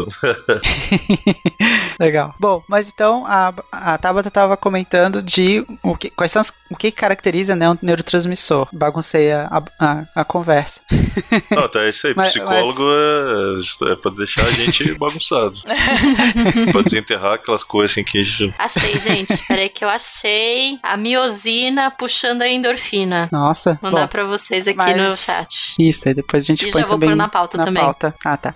[2.00, 2.34] Legal.
[2.38, 6.76] Bom, mas então a, a Tabata tava comentando de o que, quais são as, o
[6.76, 8.68] que caracteriza né, um neurotransmissor.
[8.72, 10.80] Baguncei a, a, a conversa.
[11.50, 12.14] Não, tá, é isso aí.
[12.16, 15.52] Mas- Psicólogo É, é pra deixar a gente bagunçado.
[16.72, 18.54] pra desenterrar aquelas coisas assim que a gente.
[18.58, 19.44] Achei, gente.
[19.46, 23.28] Peraí que eu achei a miosina puxando a endorfina.
[23.30, 23.78] Nossa.
[23.82, 25.74] Mandar bom, pra vocês aqui mas- no chat.
[25.78, 27.82] Isso, aí depois a gente E põe já vou pôr na pauta também.
[27.82, 28.14] pauta.
[28.24, 28.54] Ah, tá.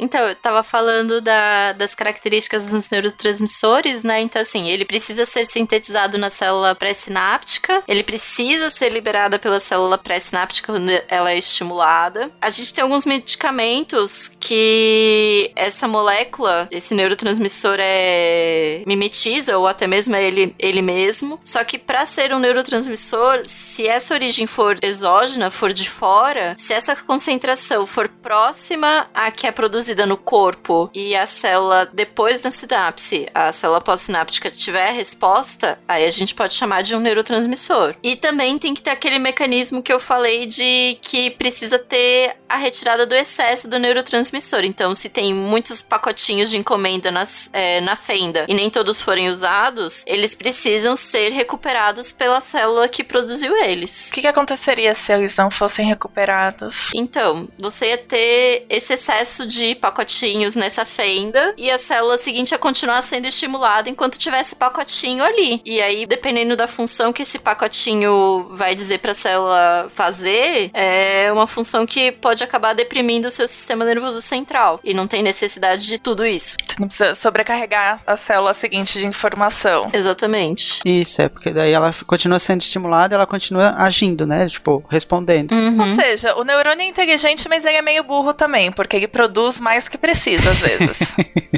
[0.00, 4.20] Então, eu tava falando da, da das características dos neurotransmissores, né?
[4.20, 9.96] Então, assim, ele precisa ser sintetizado na célula pré-sináptica, ele precisa ser liberado pela célula
[9.96, 12.30] pré-sináptica quando ela é estimulada.
[12.40, 20.14] A gente tem alguns medicamentos que essa molécula, esse neurotransmissor é mimetiza ou até mesmo
[20.14, 21.40] é ele, ele mesmo.
[21.44, 26.74] Só que para ser um neurotransmissor, se essa origem for exógena, for de fora, se
[26.74, 32.50] essa concentração for próxima à que é produzida no corpo e a célula depois da
[32.50, 37.94] sinapse, a célula pós-sináptica tiver a resposta, aí a gente pode chamar de um neurotransmissor.
[38.02, 42.56] E também tem que ter aquele mecanismo que eu falei de que precisa ter a
[42.56, 44.64] retirada do excesso do neurotransmissor.
[44.64, 49.28] Então, se tem muitos pacotinhos de encomenda nas, é, na fenda e nem todos forem
[49.28, 54.08] usados, eles precisam ser recuperados pela célula que produziu eles.
[54.10, 56.90] O que, que aconteceria se eles não fossem recuperados?
[56.94, 62.58] Então, você ia ter esse excesso de pacotinhos nessa fenda e a célula seguinte ia
[62.58, 65.60] continuar sendo estimulada enquanto tivesse pacotinho ali.
[65.64, 71.30] E aí, dependendo da função que esse pacotinho vai dizer para a célula fazer, é
[71.32, 74.80] uma função que pode acabar deprimindo o seu sistema nervoso central.
[74.82, 76.56] E não tem necessidade de tudo isso.
[76.64, 79.90] Você não precisa sobrecarregar a célula seguinte de informação.
[79.92, 80.80] Exatamente.
[80.84, 84.48] Isso, é porque daí ela continua sendo estimulada ela continua agindo, né?
[84.48, 85.52] Tipo, respondendo.
[85.52, 85.80] Uhum.
[85.80, 89.60] Ou seja, o neurônio é inteligente, mas ele é meio burro também, porque ele produz
[89.60, 91.16] mais do que precisa às vezes.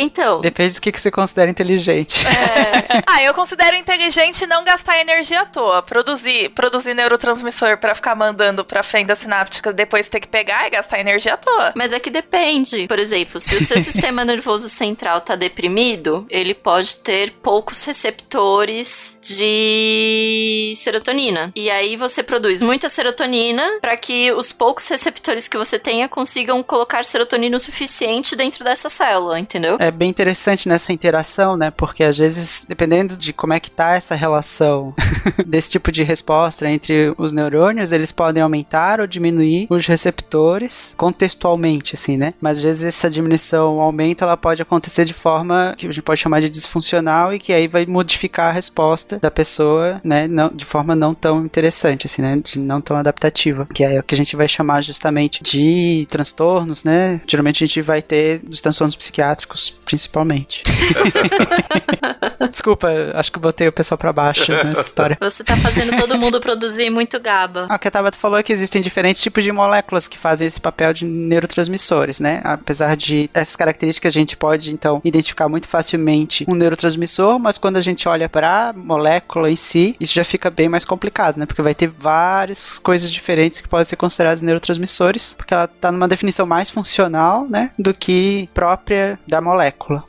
[0.00, 2.26] Então, Depende do que, que você considera inteligente.
[2.26, 5.82] é, ah, eu considero inteligente não gastar energia à toa.
[5.82, 11.00] Produzir, produzir neurotransmissor pra ficar mandando pra fenda sináptica depois ter que pegar e gastar
[11.00, 11.72] energia à toa.
[11.76, 12.86] Mas é que depende.
[12.86, 19.18] Por exemplo, se o seu sistema nervoso central tá deprimido, ele pode ter poucos receptores
[19.22, 21.52] de serotonina.
[21.54, 26.62] E aí você produz muita serotonina para que os poucos receptores que você tenha consigam
[26.62, 29.76] colocar serotonina o suficiente dentro dessa célula, entendeu?
[29.78, 31.70] É bem interessante nessa interação, né?
[31.70, 34.94] Porque às vezes, dependendo de como é que tá essa relação
[35.46, 41.94] desse tipo de resposta entre os neurônios, eles podem aumentar ou diminuir os receptores contextualmente,
[41.94, 42.30] assim, né?
[42.40, 46.02] Mas às vezes essa diminuição ou aumento, ela pode acontecer de forma que a gente
[46.02, 50.26] pode chamar de disfuncional e que aí vai modificar a resposta da pessoa, né?
[50.28, 52.40] Não, de forma não tão interessante, assim, né?
[52.42, 53.66] De não tão adaptativa.
[53.72, 57.20] Que é o que a gente vai chamar justamente de transtornos, né?
[57.26, 60.62] Geralmente a gente vai ter dos transtornos psiquiátricos, principalmente.
[62.50, 65.16] Desculpa, acho que eu botei o pessoal pra baixo nessa história.
[65.20, 67.66] Você tá fazendo todo mundo produzir muito GABA.
[67.68, 70.46] Ah, O que a Tabata falou é que existem diferentes tipos de moléculas que fazem
[70.46, 72.40] esse papel de neurotransmissores, né?
[72.44, 77.76] Apesar de essas características, a gente pode, então, identificar muito facilmente um neurotransmissor, mas quando
[77.76, 81.46] a gente olha para a molécula em si, isso já fica bem mais complicado, né?
[81.46, 86.08] Porque vai ter várias coisas diferentes que podem ser consideradas neurotransmissores, porque ela tá numa
[86.08, 87.70] definição mais funcional, né?
[87.78, 89.59] Do que própria da molécula.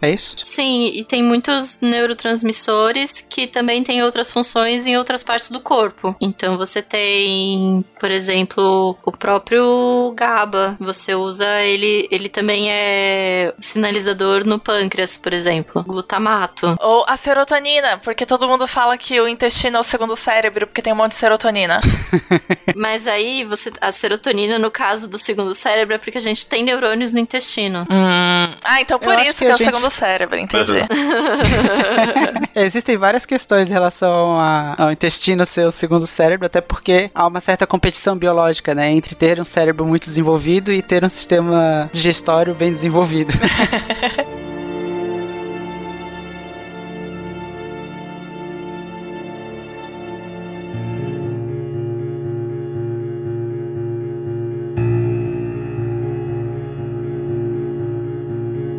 [0.02, 0.36] É isso?
[0.40, 6.16] Sim, e tem muitos neurotransmissores que também têm outras funções em outras partes do corpo.
[6.20, 10.78] Então você tem, por exemplo, o próprio GABA.
[10.80, 15.84] Você usa ele, ele também é sinalizador no pâncreas, por exemplo.
[15.84, 16.76] Glutamato.
[16.80, 20.82] Ou a serotonina, porque todo mundo fala que o intestino é o segundo cérebro, porque
[20.82, 21.82] tem um monte de serotonina.
[22.76, 26.64] Mas aí você a serotonina no caso do segundo cérebro é porque a gente tem
[26.64, 27.86] neurônios no intestino.
[27.90, 28.56] Hum.
[28.64, 30.74] Ah, então por Eu isso que a é o gente- segundo cérebro, entendi.
[32.56, 37.28] Existem várias questões em relação a- ao intestino ser o segundo cérebro, até porque há
[37.28, 38.92] uma certa competição biológica, né?
[38.92, 43.34] Entre ter um cérebro muito desenvolvido e ter um sistema digestório bem desenvolvido.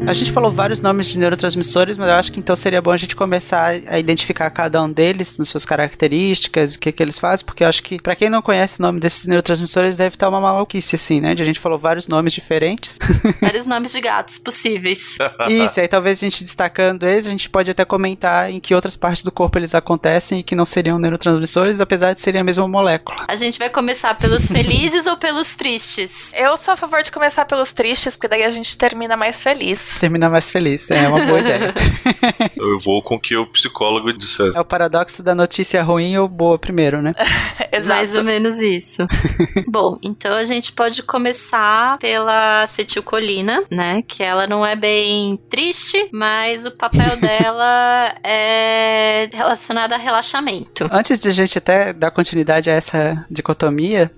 [0.04, 2.96] A gente falou vários nomes de neurotransmissores, mas eu acho que então seria bom a
[2.96, 7.46] gente começar a identificar cada um deles, nas suas características, o que, que eles fazem,
[7.46, 10.40] porque eu acho que, pra quem não conhece o nome desses neurotransmissores, deve estar uma
[10.40, 11.34] maluquice, assim, né?
[11.34, 12.98] De a gente falou vários nomes diferentes.
[13.40, 15.16] Vários nomes de gatos possíveis.
[15.48, 18.96] Isso, aí talvez a gente destacando eles, a gente pode até comentar em que outras
[18.96, 22.66] partes do corpo eles acontecem e que não seriam neurotransmissores, apesar de serem a mesma
[22.66, 23.24] molécula.
[23.28, 26.32] A gente vai começar pelos felizes ou pelos tristes?
[26.34, 29.91] Eu sou a favor de começar pelos tristes, porque daí a gente termina mais feliz.
[30.00, 31.74] Termina mais feliz, é uma boa ideia.
[32.56, 34.52] Eu vou com o que o psicólogo disser.
[34.54, 37.14] É o paradoxo da notícia ruim ou boa primeiro, né?
[37.72, 37.96] Exato.
[37.96, 39.06] Mais ou menos isso.
[39.68, 44.02] Bom, então a gente pode começar pela acetilcolina, né?
[44.02, 50.88] Que ela não é bem triste, mas o papel dela é relacionado a relaxamento.
[50.90, 54.10] Antes de a gente até dar continuidade a essa dicotomia,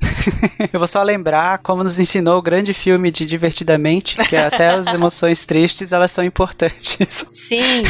[0.73, 4.69] eu vou só lembrar como nos ensinou o grande filme de Divertidamente, que é até
[4.69, 7.25] as emoções tristes tristes, elas são importantes.
[7.31, 7.83] Sim,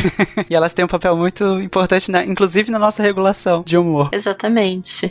[0.48, 4.08] e elas têm um papel muito importante, na, inclusive na nossa regulação de humor.
[4.12, 5.10] exatamente.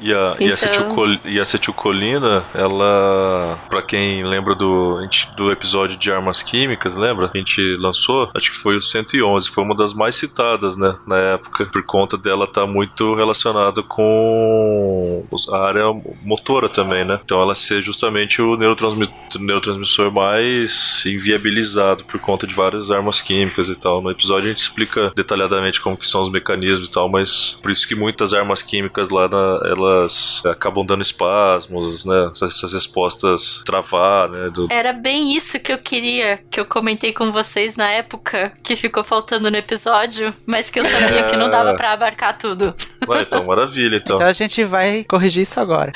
[0.00, 3.58] E a, e, a Então- acetilcol- e a acetilcolina, ela.
[3.68, 7.28] Pra quem lembra do, a gente- do episódio de armas químicas, lembra?
[7.28, 10.94] Que a gente lançou, acho que foi o 111, foi uma das mais citadas, né?
[11.06, 15.84] Na época, por conta dela estar muito relacionada com a área
[16.22, 17.18] motora também, né?
[17.24, 23.68] Então ela ser justamente o neurotransmi- neurotransmissor mais inviabilizado por conta de várias armas químicas
[23.68, 24.00] e tal.
[24.02, 27.70] No episódio a gente explica detalhadamente como que são os mecanismos e tal, mas por
[27.70, 32.30] isso que muitas armas químicas lá, na- elas acabam dando espasmos, né?
[32.32, 34.50] Essas, essas respostas travar, né?
[34.50, 38.76] Do, Era bem isso que eu queria, que eu comentei com vocês na época, que
[38.76, 42.74] ficou faltando no episódio, mas que eu sabia que não dava pra abarcar tudo.
[43.08, 44.16] Ah, então, maravilha, então.
[44.16, 45.92] Então a gente vai corrigir isso agora.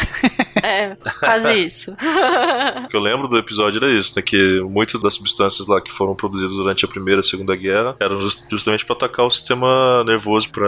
[0.62, 1.94] É, quase isso.
[2.85, 4.23] O que eu lembro do episódio era isso, né?
[4.23, 7.96] Que muitas das substâncias lá que foram produzidas durante a Primeira e a Segunda Guerra
[8.00, 10.64] eram just- justamente para atacar o sistema nervoso, para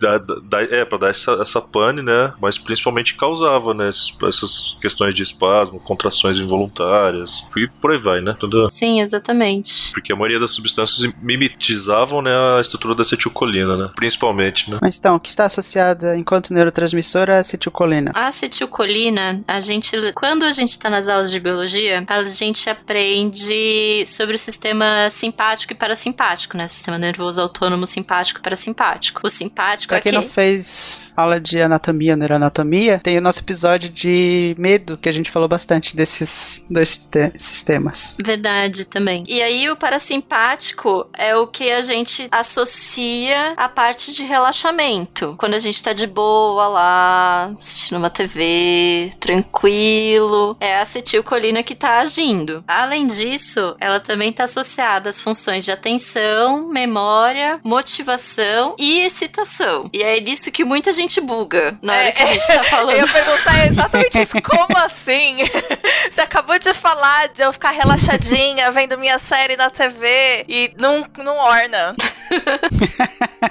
[0.00, 2.32] dar, dar- é, pra dar essa, essa pane, né?
[2.40, 3.88] Mas principalmente causava, né?
[3.88, 8.36] Essas questões de espasmo, contrações involuntárias, e por aí vai, né?
[8.38, 9.92] Tudo, Sim, exatamente.
[9.92, 13.90] porque a maioria das substâncias mimetizavam né, a estrutura da acetilcolina, né?
[13.96, 14.78] Principalmente, né?
[14.80, 18.10] Mas então, o que está associada enquanto neurotransmissora a acetilcolina?
[18.14, 24.02] A acetilcolina, a gente, quando a gente tá nas aulas de biologia, a gente aprende
[24.16, 26.64] sobre o sistema simpático e parasimpático, né?
[26.64, 29.20] O sistema nervoso autônomo simpático e parasimpático.
[29.24, 33.40] O simpático Pra é quem que não fez aula de anatomia, neuroanatomia, tem o nosso
[33.40, 38.16] episódio de medo, que a gente falou bastante desses dois te- sistemas.
[38.22, 39.24] Verdade também.
[39.26, 45.34] E aí o parasimpático é o que a gente associa à parte de relaxamento.
[45.38, 51.74] Quando a gente tá de boa lá, assistindo uma TV, tranquilo, é a acetilcolina que
[51.74, 52.62] tá agindo.
[52.66, 59.90] Além disso, ela também tá associada às funções de atenção, memória, motivação e excitação.
[59.92, 62.96] E é nisso que muita gente buga na hora É, que a gente tá falando.
[62.96, 64.42] Eu ia perguntar exatamente isso.
[64.42, 65.36] Como assim?
[66.10, 71.04] Você acabou de falar de eu ficar relaxadinha vendo minha série na TV e não,
[71.18, 71.94] não orna.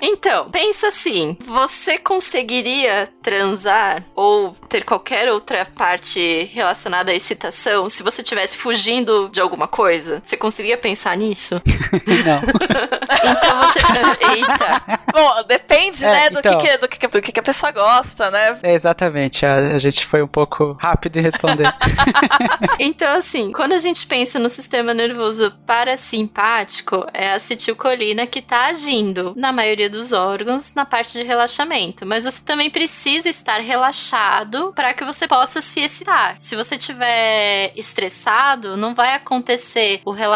[0.02, 8.04] Então, pensa assim: você conseguiria transar ou ter qualquer outra parte relacionada à excitação se
[8.04, 10.22] você estivesse fugindo de alguma coisa?
[10.24, 11.62] Você conseguiria pensar nisso?
[12.26, 12.42] Não.
[13.26, 13.80] Então você.
[14.36, 15.00] Eita!
[15.14, 16.58] Bom, depende, É, né, do, então.
[16.58, 18.60] que, que- do, que, do que a pessoa gosta, né?
[18.62, 21.66] É, exatamente, a, a gente foi um pouco rápido em responder.
[22.80, 28.66] Então, assim, quando a gente pensa no sistema nervoso parasimpático, é a acetilcolina que tá
[28.68, 32.06] agindo na maioria dos órgãos na parte de relaxamento.
[32.06, 36.36] Mas você também precisa estar relaxado para que você possa se excitar.
[36.38, 40.35] Se você estiver estressado, não vai acontecer o relaxamento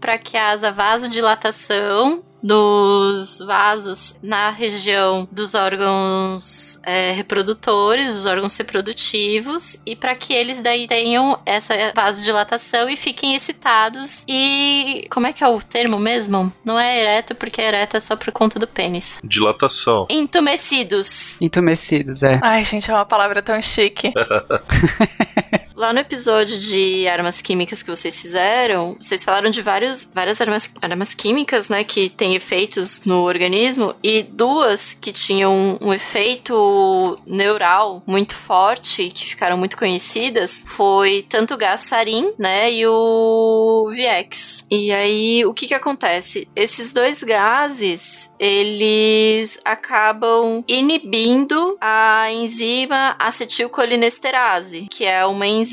[0.00, 9.82] para que haja vasodilatação dos vasos na região dos órgãos é, reprodutores, dos órgãos reprodutivos,
[9.84, 14.24] e para que eles daí tenham essa vasodilatação e fiquem excitados.
[14.26, 16.52] E como é que é o termo mesmo?
[16.64, 19.18] Não é ereto, porque ereto é só por conta do pênis.
[19.22, 20.06] Dilatação.
[20.08, 21.40] Entumecidos.
[21.40, 22.40] Entumecidos, é.
[22.42, 24.12] Ai, gente, é uma palavra tão chique.
[25.80, 30.70] Lá no episódio de armas químicas que vocês fizeram, vocês falaram de vários, várias armas,
[30.82, 38.02] armas químicas, né, que têm efeitos no organismo, e duas que tinham um efeito neural
[38.06, 44.66] muito forte, que ficaram muito conhecidas, foi tanto o gás sarin, né, e o Viex.
[44.70, 46.46] E aí, o que que acontece?
[46.54, 55.69] Esses dois gases, eles acabam inibindo a enzima acetilcolinesterase, que é uma enzima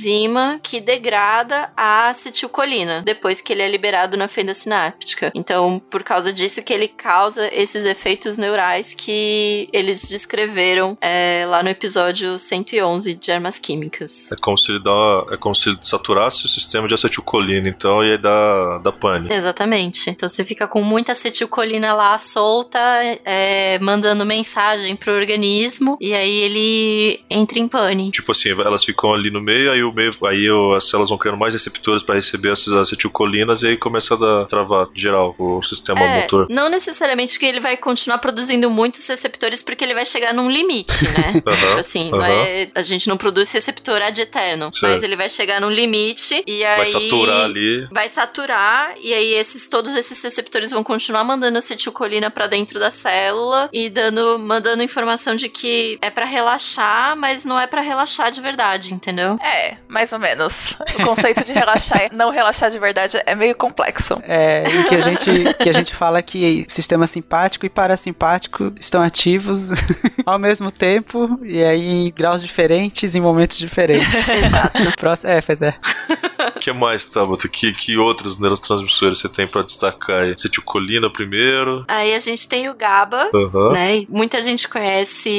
[0.62, 5.32] que degrada a acetilcolina depois que ele é liberado na fenda sináptica.
[5.34, 11.64] Então, por causa disso que ele causa esses efeitos neurais que eles descreveram é, lá
[11.64, 14.32] no episódio 111 de armas químicas.
[14.32, 18.04] É como se ele dá, é como se ele saturasse o sistema de acetilcolina, então,
[18.04, 19.34] e aí dá, dá pane.
[19.34, 20.10] Exatamente.
[20.10, 22.80] Então você fica com muita acetilcolina lá solta,
[23.26, 28.12] é, mandando mensagem pro organismo, e aí ele entra em pane.
[28.12, 31.18] Tipo assim, elas ficam ali no meio, aí o meio, aí o- as células vão
[31.18, 35.62] criando mais receptores para receber essas acetilcolinas e aí começa a dar, travar geral o
[35.64, 36.48] sistema É, motor.
[36.50, 41.04] não necessariamente que ele vai continuar produzindo muitos receptores, porque ele vai chegar num limite,
[41.06, 41.34] né?
[41.42, 42.28] Tipo assim, não aham.
[42.32, 44.92] é, a gente não produz receptor ad eterno, Certo.
[44.92, 47.88] mas ele vai chegar num limite e aí Vai saturar ali.
[47.92, 52.92] vai saturar e aí esses todos esses receptores vão continuar mandando acetilcolina pra dentro da
[52.92, 58.32] célula e dando mandando informação de que é pra relaxar, mas não é pra relaxar
[58.32, 59.38] de verdade, entendeu?
[59.42, 60.78] É, É, mais ou menos.
[61.00, 64.22] O conceito de relaxar e não relaxar de verdade é meio complexo.
[64.24, 69.02] É, em que a gente, que a gente fala que sistema simpático e parasimpático estão
[69.02, 69.70] ativos
[70.26, 74.28] ao mesmo tempo, e aí em graus diferentes, em momentos diferentes.
[74.28, 74.98] Exato.
[74.98, 75.76] Próximo, é, pois é.
[76.68, 77.48] O que mais, Tabata?
[77.48, 80.34] Que, que outros neurotransmissores você tem pra destacar aí?
[80.34, 81.86] Acetilcolina primeiro.
[81.88, 83.72] Aí a gente tem o GABA, Aham.
[83.72, 84.04] né?
[84.10, 85.30] Muita gente conhece.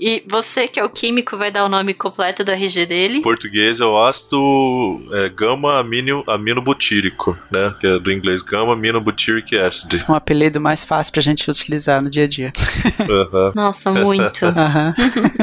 [0.00, 3.18] E você, que é o químico, vai dar o nome completo do RG dele.
[3.18, 7.72] Em português é o ácido é, gama amino, aminobutírico, né?
[7.80, 10.02] Que é do inglês gama aminobutyric acid.
[10.08, 12.52] Um apelido mais fácil pra gente utilizar no dia a dia.
[12.98, 13.52] Aham.
[13.54, 14.42] Nossa, muito.
[14.58, 14.92] Aham.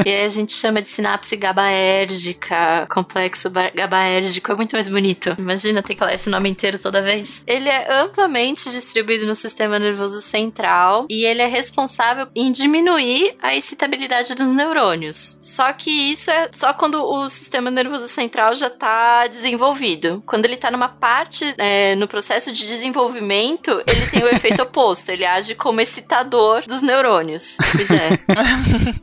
[0.04, 5.05] e aí a gente chama de sinapse gabaérgica, complexo ba- gabaérgico, é muito mais bonito.
[5.38, 7.42] Imagina ter que falar esse nome inteiro toda vez.
[7.46, 13.54] Ele é amplamente distribuído no sistema nervoso central e ele é responsável em diminuir a
[13.54, 15.38] excitabilidade dos neurônios.
[15.40, 20.22] Só que isso é só quando o sistema nervoso central já tá desenvolvido.
[20.26, 25.10] Quando ele tá numa parte, é, no processo de desenvolvimento, ele tem o efeito oposto.
[25.10, 27.56] Ele age como excitador dos neurônios.
[27.72, 28.18] Pois é.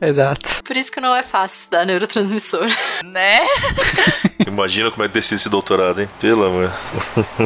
[0.00, 0.62] Exato.
[0.62, 2.66] Por isso que não é fácil estudar neurotransmissor.
[3.04, 3.40] Né?
[4.46, 6.08] Imagina como é que decide esse doutorado, hein?
[6.20, 6.72] Pelo amor.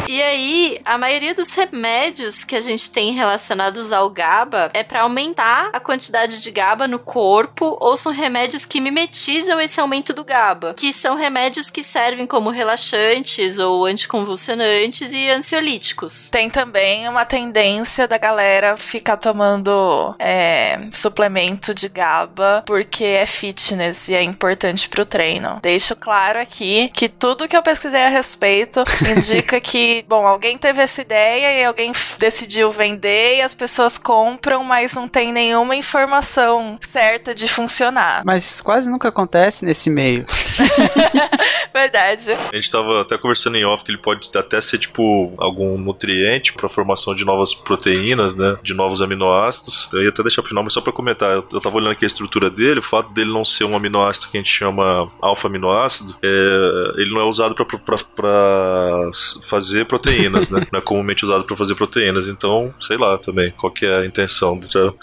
[0.09, 5.03] e aí, a maioria dos remédios que a gente tem relacionados ao GABA é pra
[5.03, 10.25] aumentar a quantidade de GABA no corpo, ou são remédios que mimetizam esse aumento do
[10.25, 16.31] GABA, que são remédios que servem como relaxantes ou anticonvulsionantes e ansiolíticos.
[16.31, 24.09] Tem também uma tendência da galera ficar tomando é, suplemento de GABA porque é fitness
[24.09, 25.59] e é importante pro treino.
[25.63, 28.83] Deixo claro aqui que tudo que eu pesquisei a respeito
[29.17, 34.63] indica que, bom, alguém teve essa ideia e alguém decidiu vender e as pessoas compram,
[34.63, 38.23] mas não tem nenhuma informação certa de funcionar.
[38.25, 40.27] Mas isso quase nunca acontece nesse meio.
[41.73, 42.33] Verdade.
[42.53, 46.53] A gente tava até conversando em off que ele pode até ser tipo algum nutriente
[46.53, 48.57] pra formação de novas proteínas, né?
[48.63, 49.89] De novos aminoácidos.
[49.93, 51.31] Eu ia até deixar pro final, mas só pra comentar.
[51.31, 54.29] Eu, eu tava olhando aqui a estrutura dele, o fato dele não ser um aminoácido
[54.29, 59.11] que a gente chama alfa-aminoácido, é, ele não é usado pra, pra
[59.43, 60.67] fazer proteínas, né?
[60.73, 62.27] Não é comumente usado pra fazer proteínas.
[62.27, 64.69] Então, sei lá também, qual que é a intenção do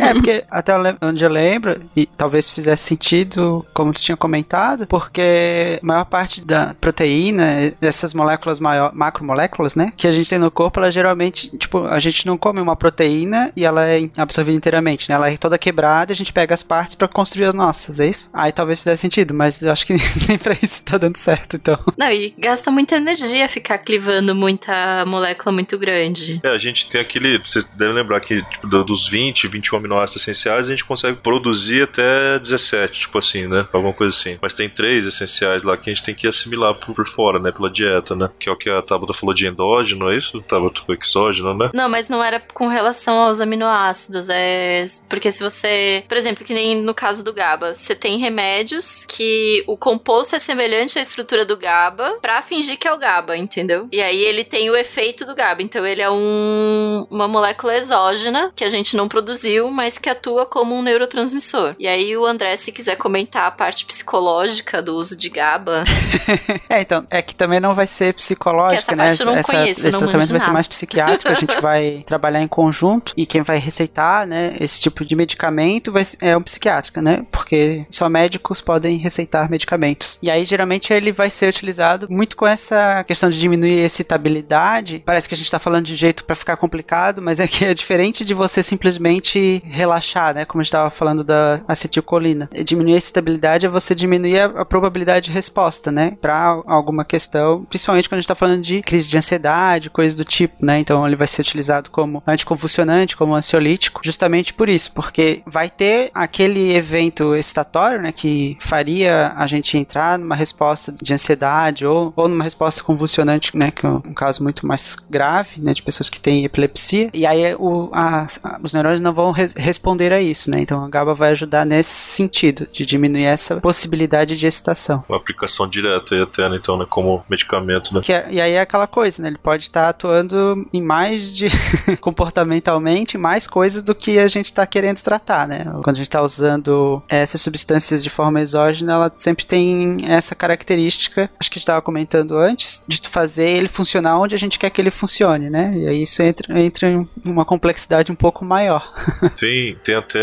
[0.00, 5.80] É, porque até onde eu lembro, e talvez fizesse sentido, como tu tinha comentado, porque
[5.82, 10.50] a maior parte da proteína, dessas moléculas maior, macromoléculas, né, que a gente tem no
[10.50, 15.08] corpo, ela geralmente, tipo, a gente não come uma proteína e ela é absorvida inteiramente,
[15.08, 15.14] né?
[15.14, 18.06] Ela é toda quebrada e a gente pega as partes pra construir as nossas, é
[18.06, 18.30] isso?
[18.32, 19.94] Aí talvez fizesse sentido, mas eu acho que
[20.28, 21.78] nem pra isso tá dando certo, então.
[22.02, 26.40] Não, e gasta muita energia ficar clivando muita molécula muito grande.
[26.42, 27.38] É, a gente tem aquele.
[27.38, 31.84] Vocês devem lembrar que tipo, do- dos 20, 21 aminoácidos essenciais, a gente consegue produzir
[31.84, 33.66] até 17, tipo assim, né?
[33.72, 34.38] Alguma coisa assim.
[34.40, 37.52] Mas tem três essenciais lá que a gente tem que assimilar por, por fora, né?
[37.52, 38.28] Pela dieta, né?
[38.38, 40.40] Que é o que a Tabata falou de endógeno, é isso?
[40.42, 41.70] Tabata exógeno, né?
[41.74, 44.28] Não, mas não era com relação aos aminoácidos.
[44.30, 49.04] É porque se você, por exemplo, que nem no caso do GABA, você tem remédios
[49.08, 53.36] que o composto é semelhante à estrutura do GABA pra fingir que é o GABA,
[53.36, 53.88] entendeu?
[53.92, 55.62] E aí ele tem o efeito do GABA.
[55.62, 60.46] Então ele é um, uma molécula exógena que a gente não produziu, mas que atua
[60.46, 61.74] como um neurotransmissor.
[61.78, 65.84] E aí o André, se quiser comentar a parte psicológica do uso de GABA,
[66.68, 69.04] É, então, é que também não vai ser psicológica, Que essa né?
[69.04, 72.40] parte eu não conheço, esse não tratamento vai ser mais psiquiátrico, a gente vai trabalhar
[72.40, 77.00] em conjunto e quem vai receitar, né, esse tipo de medicamento vai é um psiquiátrico,
[77.00, 77.24] né?
[77.30, 80.18] Porque só médicos podem receitar medicamentos.
[80.22, 85.02] E aí, geralmente, ele vai ser utilizado muito com essa questão de diminuir a excitabilidade.
[85.04, 87.74] Parece que a gente tá falando de jeito pra ficar complicado, mas é que é
[87.74, 90.44] diferente de você simplesmente relaxar, né?
[90.44, 92.48] Como gente tava falando da acetilcolina.
[92.52, 96.16] E Diminuir a excitabilidade é você diminuir a, a probabilidade de resposta, né?
[96.20, 100.24] Pra alguma questão, principalmente quando a gente tá falando de crise de ansiedade, coisas do
[100.24, 100.78] tipo, né?
[100.78, 106.10] Então ele vai ser utilizado como anticonvulsionante, como ansiolítico, justamente por isso, porque vai ter
[106.14, 108.12] aquele evento excitatório, né?
[108.12, 113.70] Que faria a gente entrar numa resposta de ansiedade ou, ou numa resposta convulsionante, né?
[113.70, 115.72] Que é um caso muito mais grave, né?
[115.74, 117.10] De pessoas que têm epilepsia.
[117.12, 120.60] E aí o, a- a- os neurônios não vão res- responder a isso, né?
[120.60, 125.04] Então a GABA vai ajudar nesse sentido, de diminuir essa possibilidade de excitação.
[125.08, 126.86] Uma aplicação direta e até, então, né?
[126.88, 128.00] Como medicamento, né?
[128.02, 129.28] Que é- e aí é aquela coisa, né?
[129.28, 131.48] Ele pode estar atuando em mais de
[132.00, 135.64] comportamentalmente, mais coisas do que a gente está querendo tratar, né?
[135.82, 141.30] Quando a gente está usando essas substâncias de forma exógena, ela sempre tem essa característica,
[141.40, 144.80] acho que estava comentando antes, de tu fazer ele funcionar onde a gente quer que
[144.80, 145.72] ele funcione, né?
[145.74, 148.92] E aí isso entra, entra em uma complexidade um pouco maior.
[149.38, 150.20] Tem, tem até.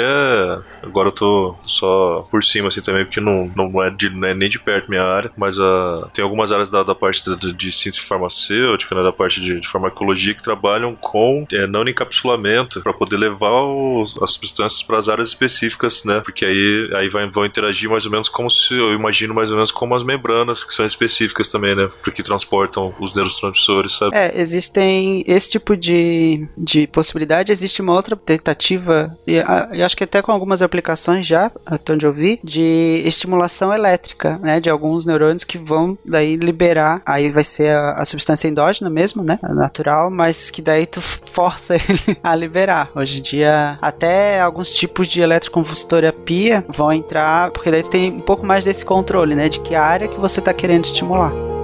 [0.82, 4.34] Agora eu tô só por cima, assim, também, porque não, não é, de, não é
[4.34, 7.72] nem de perto minha área, mas uh, tem algumas áreas da, da parte de, de
[7.72, 12.94] ciência farmacêutica, né, da parte de, de farmacologia que trabalham com é, não encapsulamento para
[12.94, 16.22] poder levar os, as substâncias para as áreas específicas, né?
[16.22, 19.58] Porque aí, aí vai, vão interagir mais ou menos como se eu imagino mais ou
[19.58, 21.19] menos como as membranas que são específicas
[21.52, 21.90] também, né?
[22.04, 24.16] Porque transportam os neurotransmissores, sabe?
[24.16, 27.52] É, existem esse tipo de, de possibilidade.
[27.52, 32.06] Existe uma outra tentativa, e eu acho que até com algumas aplicações já, até onde
[32.06, 34.60] eu vi, de estimulação elétrica, né?
[34.60, 39.24] De alguns neurônios que vão daí liberar, aí vai ser a, a substância endógena mesmo,
[39.24, 39.40] né?
[39.42, 42.90] Natural, mas que daí tu força ele a liberar.
[42.96, 48.22] Hoje em dia, até alguns tipos de eletroconvulsoterapia vão entrar, porque daí tu tem um
[48.22, 49.50] pouco mais desse controle, né?
[49.50, 51.09] De que área que você está querendo estimular.
[51.10, 51.59] 么了？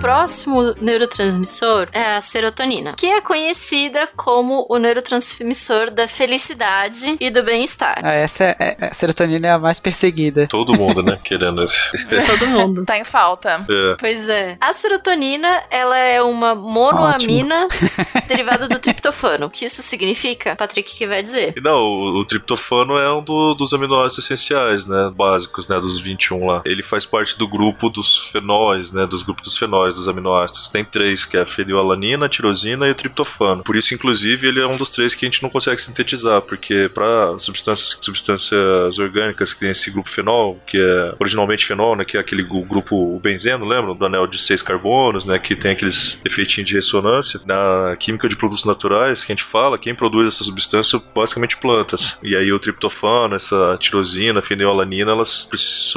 [0.00, 7.42] Próximo neurotransmissor é a serotonina, que é conhecida como o neurotransmissor da felicidade e do
[7.42, 8.00] bem-estar.
[8.02, 10.46] Ah, essa é, é, a serotonina é a mais perseguida.
[10.48, 11.92] Todo mundo, né, querendo esse.
[12.26, 12.84] Todo mundo.
[12.84, 13.64] Tá em falta.
[13.68, 13.96] É.
[13.98, 14.56] Pois é.
[14.60, 17.68] A serotonina, ela é uma monoamina
[18.28, 19.46] derivada do triptofano.
[19.46, 20.56] O que isso significa?
[20.56, 21.54] Patrick que vai dizer.
[21.62, 25.10] Não, o, o triptofano é um do- dos aminoácidos essenciais, né?
[25.14, 25.76] Básicos, né?
[25.78, 26.62] Dos 21 lá.
[26.64, 29.06] Ele faz parte do grupo dos fenóis, né?
[29.06, 30.68] Dos grupos dos fenóis, dos aminoácidos.
[30.68, 33.62] Tem três, que é a fenilalanina, a tirosina e o triptofano.
[33.62, 36.90] Por isso, inclusive, ele é um dos três que a gente não consegue sintetizar, porque
[36.92, 42.04] para substâncias, substâncias orgânicas que tem esse grupo fenol, que é originalmente fenol, né?
[42.04, 43.94] Que é aquele grupo benzeno, lembra?
[43.94, 45.38] Do anel de seis carbonos, né?
[45.38, 47.40] Que tem aqueles efeitinhos de ressonância.
[47.44, 52.18] Na química de produtos naturais, que a gente fala, quem produz essa substância basicamente plantas.
[52.22, 55.48] E aí o triptofano, essa tirosina, fenilalanina, elas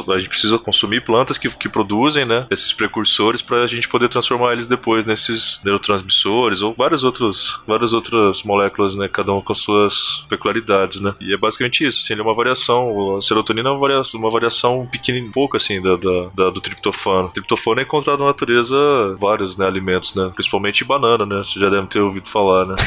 [0.10, 4.09] a gente precisa consumir plantas que, que produzem, né, esses precursores para a gente poder
[4.09, 9.53] transformar eles depois nesses neurotransmissores ou várias outras, várias outras moléculas, né, cada uma com
[9.53, 11.13] suas peculiaridades, né.
[11.21, 14.30] E é basicamente isso, assim, ele é uma variação, a serotonina é uma variação, uma
[14.30, 17.27] variação pequena, pouca assim da, da- da- do triptofano.
[17.27, 18.75] O triptofano é encontrado na natureza
[19.13, 22.75] em vários, né, alimentos, né, principalmente banana, né, você já deve ter ouvido falar, né.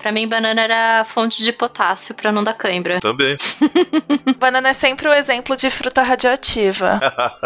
[0.00, 3.00] Pra mim, banana era fonte de potássio pra não dar cãibra.
[3.00, 3.36] Também.
[4.38, 7.00] Banana é sempre o exemplo de fruta radioativa.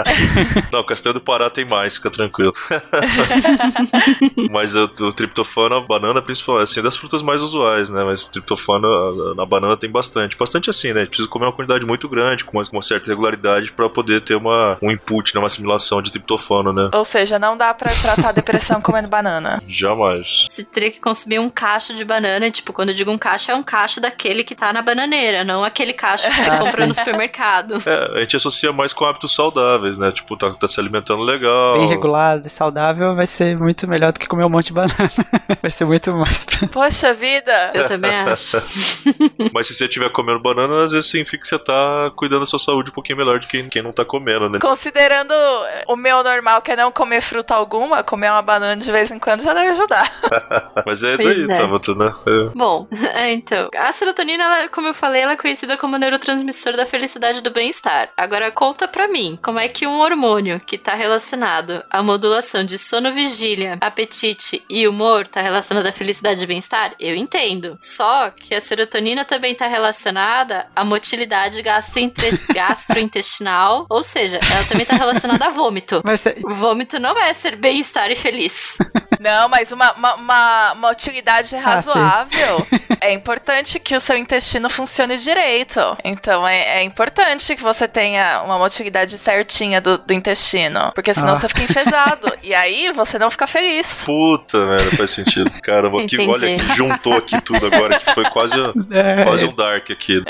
[0.71, 2.30] Não, Castanho do Pará tem mais, fica tranquilo.
[4.51, 8.05] Mas o, o triptofano, a banana principal, é assim, das frutas mais usuais, né?
[8.05, 10.37] Mas triptofano na banana tem bastante.
[10.37, 11.01] Bastante assim, né?
[11.01, 14.23] A gente precisa comer uma quantidade muito grande, com uma, uma certa regularidade, pra poder
[14.23, 15.41] ter uma, um input, né?
[15.41, 16.91] uma assimilação de triptofano, né?
[16.93, 19.63] Ou seja, não dá pra tratar depressão comendo banana.
[19.67, 20.47] Jamais.
[20.49, 22.51] Você teria que consumir um cacho de banana.
[22.51, 25.65] Tipo, quando eu digo um cacho, é um cacho daquele que tá na bananeira, não
[25.65, 27.83] aquele cacho que você compra no supermercado.
[27.87, 30.13] É, a gente associa mais com hábitos saudáveis, né?
[30.13, 31.75] Tipo, tá, tá se alimentando legal.
[31.75, 35.11] Bem regulado e saudável vai ser muito melhor do que comer um monte de banana.
[35.63, 36.69] vai ser muito mais pra...
[36.69, 37.71] Poxa vida!
[37.75, 38.57] Eu também acho.
[39.53, 42.59] Mas se você estiver comendo banana, às vezes significa que você tá cuidando da sua
[42.59, 44.59] saúde um pouquinho melhor do que quem não tá comendo, né?
[44.61, 45.35] Considerando
[45.89, 49.19] o meu normal, que é não comer fruta alguma, comer uma banana de vez em
[49.19, 50.11] quando já deve ajudar.
[50.87, 51.61] Mas é Pois daí, é.
[51.61, 52.13] Tabata, né?
[52.27, 52.51] É.
[52.55, 56.87] Bom, é, então, a serotonina, ela, como eu falei, ela é conhecida como neurotransmissor da
[56.87, 58.11] felicidade e do bem-estar.
[58.17, 62.77] Agora conta pra mim, como é que um hormônio que tá relacionado à modulação de
[62.77, 66.93] sono, vigília, apetite e humor tá relacionado à felicidade e bem-estar?
[66.99, 67.77] Eu entendo.
[67.81, 74.85] Só que a serotonina também tá relacionada à motilidade gastrointre- gastrointestinal, ou seja, ela também
[74.85, 76.01] tá relacionada a vômito.
[76.05, 78.77] Mas é- Vômito não é ser bem-estar e feliz.
[79.21, 82.67] Não, mas uma, uma, uma, uma utilidade razoável.
[83.03, 85.79] é importante que o seu intestino funcione direito.
[86.03, 90.91] Então é, é importante que você tenha uma motilidade certinha do, do intestino.
[90.95, 91.37] Porque senão Ah.
[91.37, 92.00] você fica enfesado.
[92.43, 94.05] E aí você não fica feliz.
[94.05, 95.51] Puta, velho, faz sentido.
[95.63, 98.57] Caramba, que, olha, que juntou aqui tudo agora, que foi quase,
[98.91, 100.23] é, quase um dark aqui.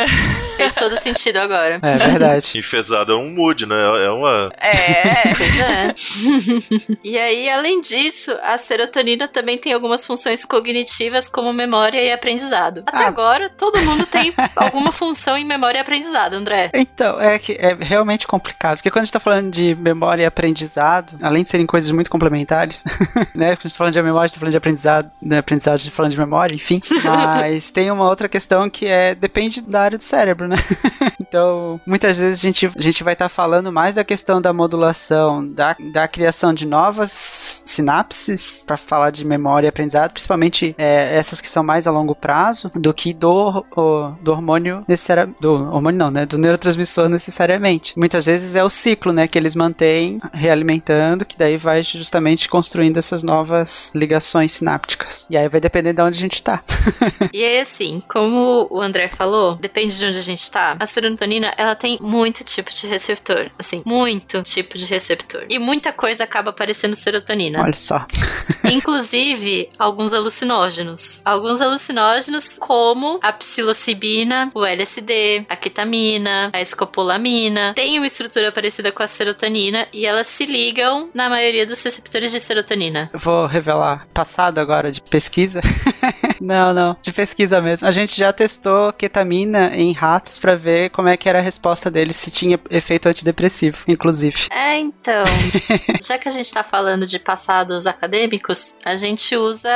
[0.56, 1.80] Fez todo sentido agora.
[1.82, 2.52] é verdade.
[2.58, 3.76] Enfesado é um mood, né?
[4.04, 4.50] É uma.
[4.60, 5.32] É.
[5.36, 6.96] Pois é.
[7.04, 12.82] e aí, além disso, a serotonina também tem algumas funções cognitivas como memória e aprendizado.
[12.86, 13.06] Até Ah.
[13.08, 16.70] agora, todo mundo tem alguma função em memória e aprendizado, André.
[16.74, 20.26] Então, é que é realmente complicado, porque quando a gente tá falando de memória e
[20.26, 22.84] aprendizado, além de serem coisas muito complementares,
[23.34, 23.54] né?
[23.56, 25.38] Quando a gente tá falando de memória, a tá falando de aprendizado, né?
[25.38, 26.80] aprendizado, a gente tá falando de memória, enfim.
[27.04, 30.56] Mas tem uma outra questão que é, depende da área do cérebro, né?
[31.20, 35.46] então, muitas vezes a gente, a gente vai estar falando mais da questão da modulação,
[35.46, 41.40] da, da criação de novas sinapses para falar de memória e aprendizado, principalmente é, essas
[41.40, 45.38] que são mais a longo prazo, do que do, o, do hormônio necessariamente.
[45.40, 46.26] Do hormônio não, né?
[46.26, 47.98] Do neurotransmissor necessariamente.
[47.98, 49.26] Muitas vezes é o ciclo, né?
[49.28, 55.26] Que eles mantêm realimentando, que daí vai justamente construindo essas novas ligações sinápticas.
[55.30, 56.62] E aí vai depender de onde a gente tá.
[57.32, 60.76] e aí, assim, como o André falou, depende de onde a gente tá.
[60.78, 63.50] A serotonina, ela tem muito tipo de receptor.
[63.58, 65.44] Assim, muito tipo de receptor.
[65.48, 67.49] E muita coisa acaba parecendo serotonina.
[67.58, 68.06] Olha só.
[68.70, 71.22] Inclusive, alguns alucinógenos.
[71.24, 78.92] Alguns alucinógenos, como a psilocibina, o LSD, a ketamina, a escopolamina, têm uma estrutura parecida
[78.92, 83.10] com a serotonina e elas se ligam na maioria dos receptores de serotonina.
[83.12, 85.60] Eu vou revelar passado agora de pesquisa.
[86.40, 87.86] não, não, de pesquisa mesmo.
[87.86, 91.90] A gente já testou ketamina em ratos para ver como é que era a resposta
[91.90, 94.48] deles, se tinha efeito antidepressivo, inclusive.
[94.50, 95.24] É, então.
[96.00, 99.70] já que a gente tá falando de passados acadêmicos, a gente usa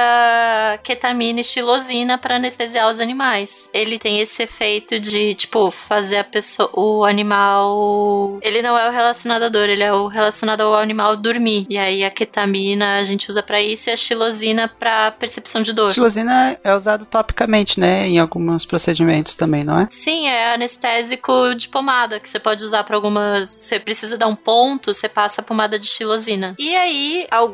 [0.82, 3.70] ketamina e xilosina para anestesiar os animais.
[3.72, 8.38] Ele tem esse efeito de, tipo, fazer a pessoa, o animal.
[8.42, 11.66] Ele não é o relacionado à dor, ele é o relacionado ao animal dormir.
[11.70, 15.72] E aí a ketamina a gente usa para isso e a xilosina para percepção de
[15.72, 15.94] dor.
[15.94, 19.86] Xilosina é usado topicamente, né, em alguns procedimentos também, não é?
[19.88, 23.48] Sim, é anestésico de pomada que você pode usar para algumas.
[23.48, 26.54] Você precisa dar um ponto, você passa a pomada de xilosina.
[26.58, 27.53] E aí, alguns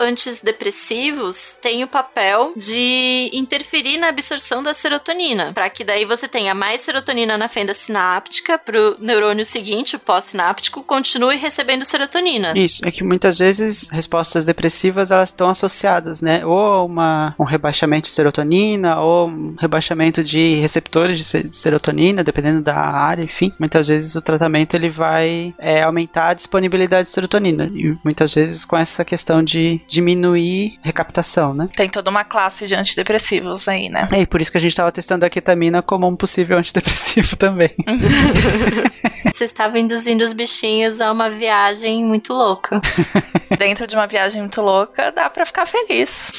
[0.00, 6.54] antidepressivos têm o papel de interferir na absorção da serotonina, para que daí você tenha
[6.54, 12.52] mais serotonina na fenda sináptica pro neurônio seguinte, o pós-sináptico, continue recebendo serotonina.
[12.56, 18.08] Isso, é que muitas vezes respostas depressivas elas estão associadas, né, ou uma, um rebaixamento
[18.08, 23.52] de serotonina, ou um rebaixamento de receptores de serotonina, dependendo da área, enfim.
[23.58, 28.64] Muitas vezes o tratamento ele vai é, aumentar a disponibilidade de serotonina, e muitas vezes
[28.64, 31.68] com essa questão de diminuir recaptação, né?
[31.74, 34.06] Tem toda uma classe de antidepressivos aí, né?
[34.12, 37.36] É, e por isso que a gente estava testando a ketamina como um possível antidepressivo
[37.38, 37.70] também.
[39.32, 42.80] Você estava induzindo os bichinhos a uma viagem muito louca.
[43.58, 46.32] Dentro de uma viagem muito louca, dá para ficar feliz.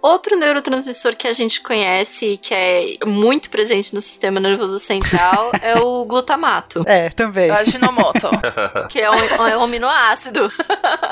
[0.00, 5.50] Outro neurotransmissor que a gente conhece e que é muito presente no sistema nervoso central
[5.60, 6.82] é o glutamato.
[6.86, 7.48] É, também.
[7.48, 8.28] É o aginomoto.
[8.88, 10.50] que é um, é um aminoácido.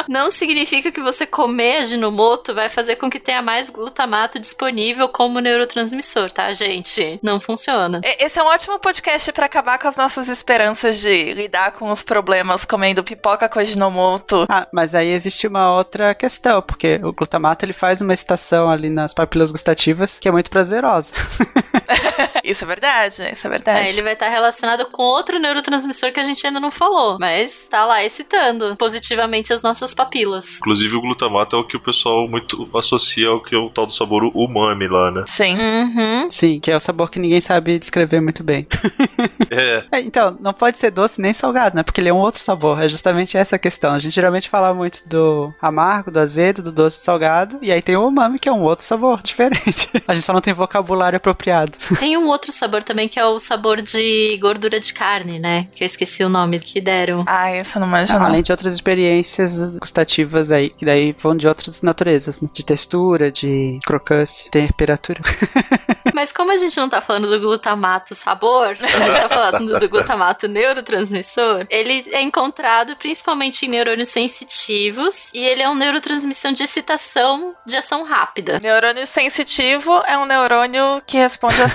[0.08, 5.40] Não significa que você comer aginomoto vai fazer com que tenha mais glutamato disponível como
[5.40, 7.18] neurotransmissor, tá, gente?
[7.22, 8.00] Não funciona.
[8.18, 12.02] Esse é um ótimo podcast para acabar com as nossas esperanças de lidar com os
[12.02, 14.46] problemas comendo pipoca com aginomoto.
[14.48, 18.90] Ah, mas aí existe uma outra questão, porque o glutamato ele faz uma estação ali
[18.90, 21.12] nas papilas gustativas que é muito prazerosa.
[22.44, 23.88] isso é verdade, isso é verdade.
[23.88, 27.66] É, ele vai estar relacionado com outro neurotransmissor que a gente ainda não falou, mas
[27.70, 30.58] tá lá excitando positivamente as nossas papilas.
[30.58, 33.86] Inclusive o glutamato é o que o pessoal muito associa ao que é o tal
[33.86, 35.24] do sabor umami lá, né?
[35.26, 35.56] Sim.
[35.56, 36.30] Uhum.
[36.30, 38.66] Sim, que é o sabor que ninguém sabe descrever muito bem.
[39.50, 39.84] é.
[39.90, 40.00] é.
[40.00, 41.82] Então, não pode ser doce nem salgado, né?
[41.82, 42.82] Porque ele é um outro sabor.
[42.82, 43.94] É justamente essa a questão.
[43.94, 47.58] A gente geralmente fala muito do amargo, do azedo, do doce e salgado.
[47.62, 49.88] E aí tem o umami, que é um outro sabor diferente.
[50.06, 51.72] A gente só não tem vocabulário apropriado.
[51.98, 55.68] Tem um outro sabor também que é o sabor de gordura de carne, né?
[55.74, 57.24] Que eu esqueci o nome que deram.
[57.26, 61.80] Ah, essa não manjo Além de outras experiências gustativas aí, que daí vão de outras
[61.80, 62.48] naturezas, né?
[62.52, 65.20] De textura, de crocância, temperatura.
[66.14, 69.88] Mas como a gente não tá falando do glutamato sabor, a gente tá falando do
[69.88, 76.62] glutamato neurotransmissor, ele é encontrado principalmente em neurônios sensitivos e ele é um neurotransmissão de
[76.62, 78.60] excitação de ação rápida.
[78.62, 81.66] Neurônio sensitivo é um neurônio que responde à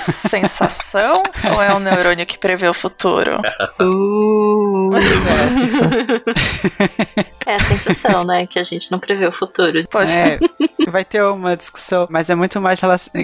[0.49, 1.23] sensação
[1.53, 3.39] ou é um neurônio que prevê o futuro?
[3.79, 4.99] Uh, é
[7.55, 8.45] a sensação, né?
[8.45, 9.83] Que a gente não prevê o futuro.
[9.89, 10.23] Poxa.
[10.23, 10.39] É,
[10.89, 12.81] vai ter uma discussão, mas é muito mais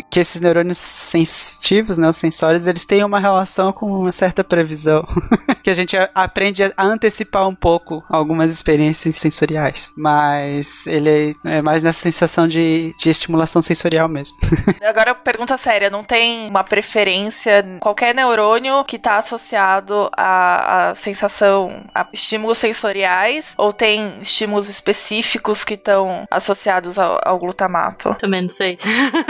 [0.09, 5.05] que esses neurônios sensitivos, né, os sensórios, eles têm uma relação com uma certa previsão.
[5.63, 9.91] que a gente aprende a antecipar um pouco algumas experiências sensoriais.
[9.97, 14.37] Mas ele é mais nessa sensação de, de estimulação sensorial mesmo.
[14.87, 21.83] Agora, pergunta séria: não tem uma preferência, qualquer neurônio que está associado à, à sensação,
[21.93, 28.15] a estímulos sensoriais, ou tem estímulos específicos que estão associados ao, ao glutamato?
[28.15, 28.77] Também não sei.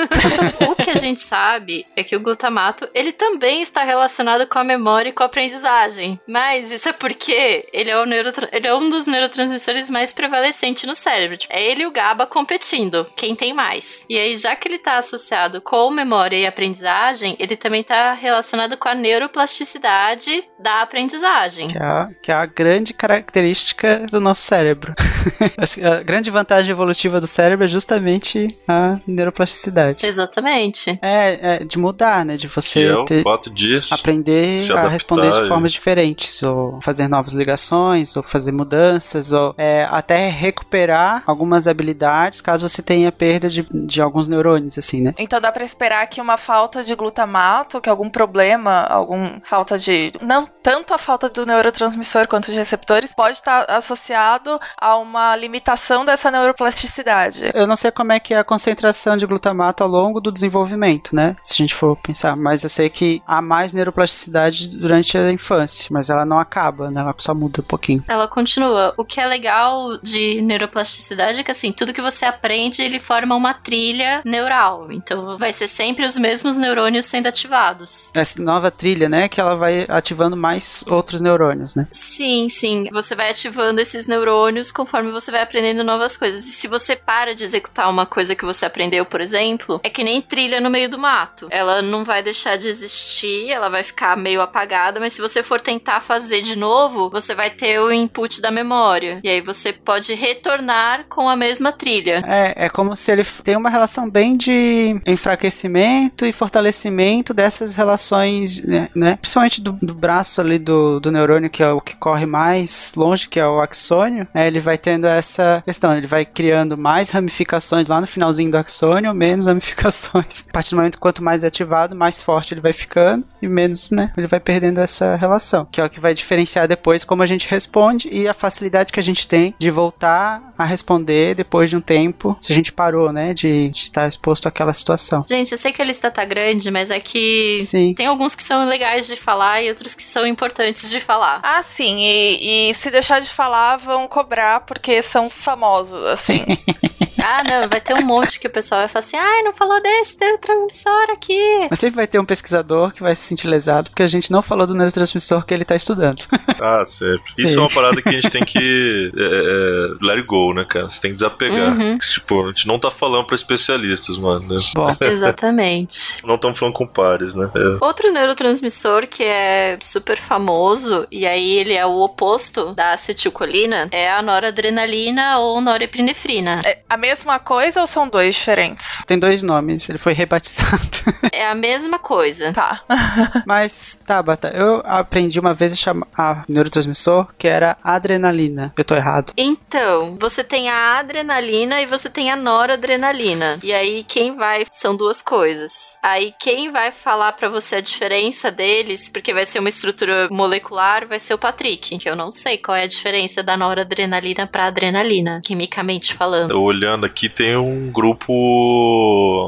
[0.69, 4.63] o que a gente sabe é que o glutamato, ele também está relacionado com a
[4.63, 6.19] memória e com a aprendizagem.
[6.27, 8.03] Mas isso é porque ele é,
[8.51, 11.37] ele é um dos neurotransmissores mais prevalecentes no cérebro.
[11.37, 13.05] Tipo, é ele e o GABA competindo.
[13.15, 14.05] Quem tem mais?
[14.09, 18.77] E aí, já que ele está associado com memória e aprendizagem, ele também está relacionado
[18.77, 21.69] com a neuroplasticidade da aprendizagem.
[21.69, 24.74] Que é, que é a grande característica do nosso cérebro.
[25.99, 30.05] a grande vantagem evolutiva do cérebro é justamente a neuroplasticidade.
[30.05, 30.97] Exatamente.
[31.01, 32.35] É, é de mudar, né?
[32.37, 36.79] De você Que é o ter- fato de aprender a responder de formas diferentes, ou
[36.81, 43.11] fazer novas ligações, ou fazer mudanças, ou é, até recuperar algumas habilidades caso você tenha
[43.11, 45.13] perda de, de alguns neurônios, assim, né?
[45.17, 50.11] Então dá pra esperar que uma falta de glutamato, que algum problema, algum falta de.
[50.21, 56.05] Não tanto a falta do neurotransmissor quanto de receptores, pode estar associado a uma limitação
[56.05, 57.51] dessa neuroplasticidade.
[57.53, 61.15] Eu não sei como é que é a concentração de glutamato ao longo do desenvolvimento,
[61.15, 61.35] né?
[61.43, 65.87] Se a gente for pensar, mas eu sei que há mais neuroplasticidade durante a infância,
[65.91, 67.01] mas ela não acaba, né?
[67.01, 68.03] Ela só muda um pouquinho.
[68.07, 68.93] Ela continua.
[68.97, 73.35] O que é legal de neuroplasticidade é que, assim, tudo que você aprende, ele forma
[73.35, 74.91] uma trilha neural.
[74.91, 78.11] Então, vai ser sempre os mesmos neurônios sendo ativados.
[78.15, 79.27] Essa nova trilha, né?
[79.27, 81.87] Que ela vai ativando mais outros neurônios, né?
[81.91, 82.87] Sim, sim.
[82.91, 84.25] Você vai ativando esses neurônios
[84.73, 86.45] conforme você vai aprendendo novas coisas.
[86.47, 90.03] E se você para de executar uma coisa que você aprendeu, por exemplo, é que
[90.03, 91.47] nem trilha no meio do mato.
[91.49, 95.59] Ela não vai deixar de existir, ela vai ficar meio apagada, mas se você for
[95.59, 99.19] tentar fazer de novo, você vai ter o input da memória.
[99.23, 102.21] E aí você pode retornar com a mesma trilha.
[102.25, 108.63] É, é como se ele tem uma relação bem de enfraquecimento e fortalecimento dessas relações,
[108.63, 108.89] né?
[108.95, 109.17] né?
[109.17, 113.27] Principalmente do, do braço ali do, do neurônio, que é o que corre mais longe,
[113.27, 114.47] que é o axônio, né?
[114.47, 119.13] Ele vai tendo essa questão, ele vai criando mais ramificações lá no finalzinho do axônio,
[119.13, 120.45] menos ramificações.
[120.49, 123.91] A partir do momento quanto mais é ativado, mais forte ele vai ficando e menos,
[123.91, 124.11] né?
[124.17, 127.49] Ele vai perdendo essa relação, que é o que vai diferenciar depois como a gente
[127.49, 131.81] responde e a facilidade que a gente tem de voltar a responder depois de um
[131.81, 135.25] tempo, se a gente parou, né, de, de estar exposto àquela situação.
[135.27, 137.93] Gente, eu sei que a lista tá grande, mas é que Sim.
[137.93, 141.39] tem alguns que são legais de falar e outros que são importantes de falar.
[141.43, 146.43] Ah, sim, e, e se deixar de falar, vão cobrar porque são famosos, assim.
[147.17, 149.81] Ah, não, vai ter um monte que o pessoal vai falar assim: ai, não falou
[149.81, 151.67] desse neurotransmissor aqui.
[151.71, 154.43] Mas sempre vai ter um pesquisador que vai se sentir lesado porque a gente não
[154.43, 156.23] falou do neurotransmissor que ele está estudando.
[156.61, 157.33] Ah, sempre.
[157.37, 157.57] Isso Sim.
[157.57, 160.89] é uma parada que a gente tem que é, é, let it né, cara?
[160.89, 161.77] Você tem que desapegar.
[161.77, 161.97] Uhum.
[161.97, 164.53] Tipo, a gente não tá falando pra especialistas, mano.
[164.53, 164.61] né?
[164.75, 166.25] Bom, Exatamente.
[166.25, 167.49] Não estamos falando com pares, né?
[167.55, 167.83] É.
[167.83, 174.11] Outro neurotransmissor que é super famoso, e aí ele é o oposto da acetilcolina, é
[174.11, 176.61] a noradrenalina ou norepinefrina.
[176.65, 178.94] É a mesma coisa ou são dois diferentes?
[179.05, 180.81] Tem dois nomes, ele foi rebatizado.
[181.31, 182.53] É a mesma coisa.
[182.53, 182.81] Tá.
[183.45, 188.73] Mas, Tabata, eu aprendi uma vez a chamar a neurotransmissor que era adrenalina.
[188.77, 189.33] Eu tô errado.
[189.35, 193.59] Então, você tem a adrenalina e você tem a noradrenalina.
[193.61, 195.99] E aí quem vai são duas coisas.
[196.01, 201.07] Aí quem vai falar pra você a diferença deles, porque vai ser uma estrutura molecular,
[201.07, 204.67] vai ser o Patrick, que eu não sei qual é a diferença da noradrenalina pra
[204.67, 206.51] adrenalina, quimicamente falando.
[206.51, 208.33] Eu Olhando aqui, tem um grupo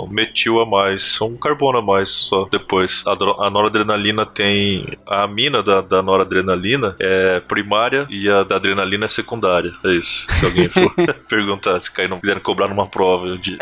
[0.10, 3.04] metil a mais, um carbono a mais só depois.
[3.06, 4.98] A, a noradrenalina tem.
[5.06, 9.72] A amina da, da noradrenalina é primária e a da adrenalina é secundária.
[9.84, 10.28] É isso.
[10.32, 10.93] Se alguém for
[11.28, 13.58] perguntar, se cair não quiserem cobrar numa prova dia.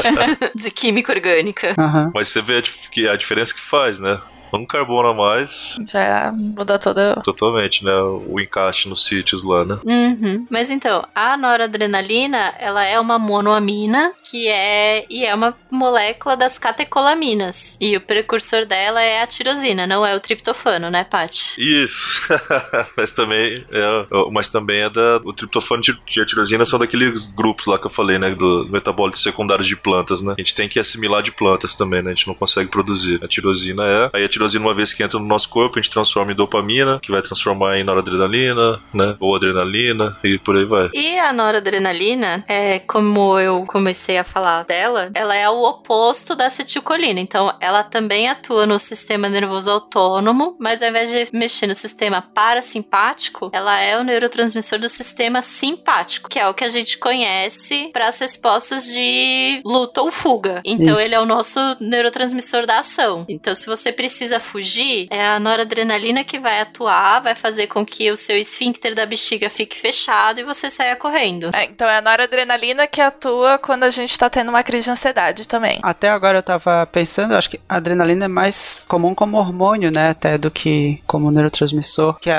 [0.54, 1.74] De química orgânica.
[1.78, 2.10] Aham.
[2.14, 2.62] Mas você vê
[3.08, 4.20] a, a diferença que faz, né?
[4.56, 7.20] Um carbono a mais, Já muda toda.
[7.22, 7.92] totalmente, né?
[7.92, 9.78] O encaixe nos sítios lá, né?
[9.84, 10.46] Uhum.
[10.50, 16.58] Mas então, a noradrenalina, ela é uma monoamina, que é e é uma molécula das
[16.58, 17.76] catecolaminas.
[17.80, 21.56] E o precursor dela é a tirosina, não é o triptofano, né, Paty?
[21.58, 22.28] Isso.
[22.96, 25.82] mas também é, mas também é da o triptofano
[26.16, 29.76] e a tirosina são daqueles grupos lá que eu falei, né, do metabólitos secundários de
[29.76, 30.34] plantas, né?
[30.36, 32.10] A gente tem que assimilar de plantas também, né?
[32.10, 33.18] A gente não consegue produzir.
[33.22, 35.90] A tirosina é, aí a tirosina uma vez que entra no nosso corpo, a gente
[35.90, 39.16] transforma em dopamina, que vai transformar em noradrenalina, né?
[39.20, 40.90] Ou adrenalina e por aí vai.
[40.92, 46.46] E a noradrenalina, é, como eu comecei a falar dela, ela é o oposto da
[46.46, 47.20] acetilcolina.
[47.20, 52.22] Então, ela também atua no sistema nervoso autônomo, mas ao invés de mexer no sistema
[52.22, 57.90] parasimpático, ela é o neurotransmissor do sistema simpático, que é o que a gente conhece
[57.92, 60.60] para as respostas de luta ou fuga.
[60.64, 61.04] Então, Isso.
[61.04, 63.24] ele é o nosso neurotransmissor da ação.
[63.28, 67.84] Então, se você precisa precisa fugir, é a noradrenalina que vai atuar, vai fazer com
[67.84, 71.50] que o seu esfíncter da bexiga fique fechado e você saia correndo.
[71.54, 74.90] É, então é a noradrenalina que atua quando a gente tá tendo uma crise de
[74.90, 75.78] ansiedade também.
[75.82, 80.10] Até agora eu tava pensando, acho que a adrenalina é mais comum como hormônio, né?
[80.10, 82.34] Até do que como neurotransmissor, que é,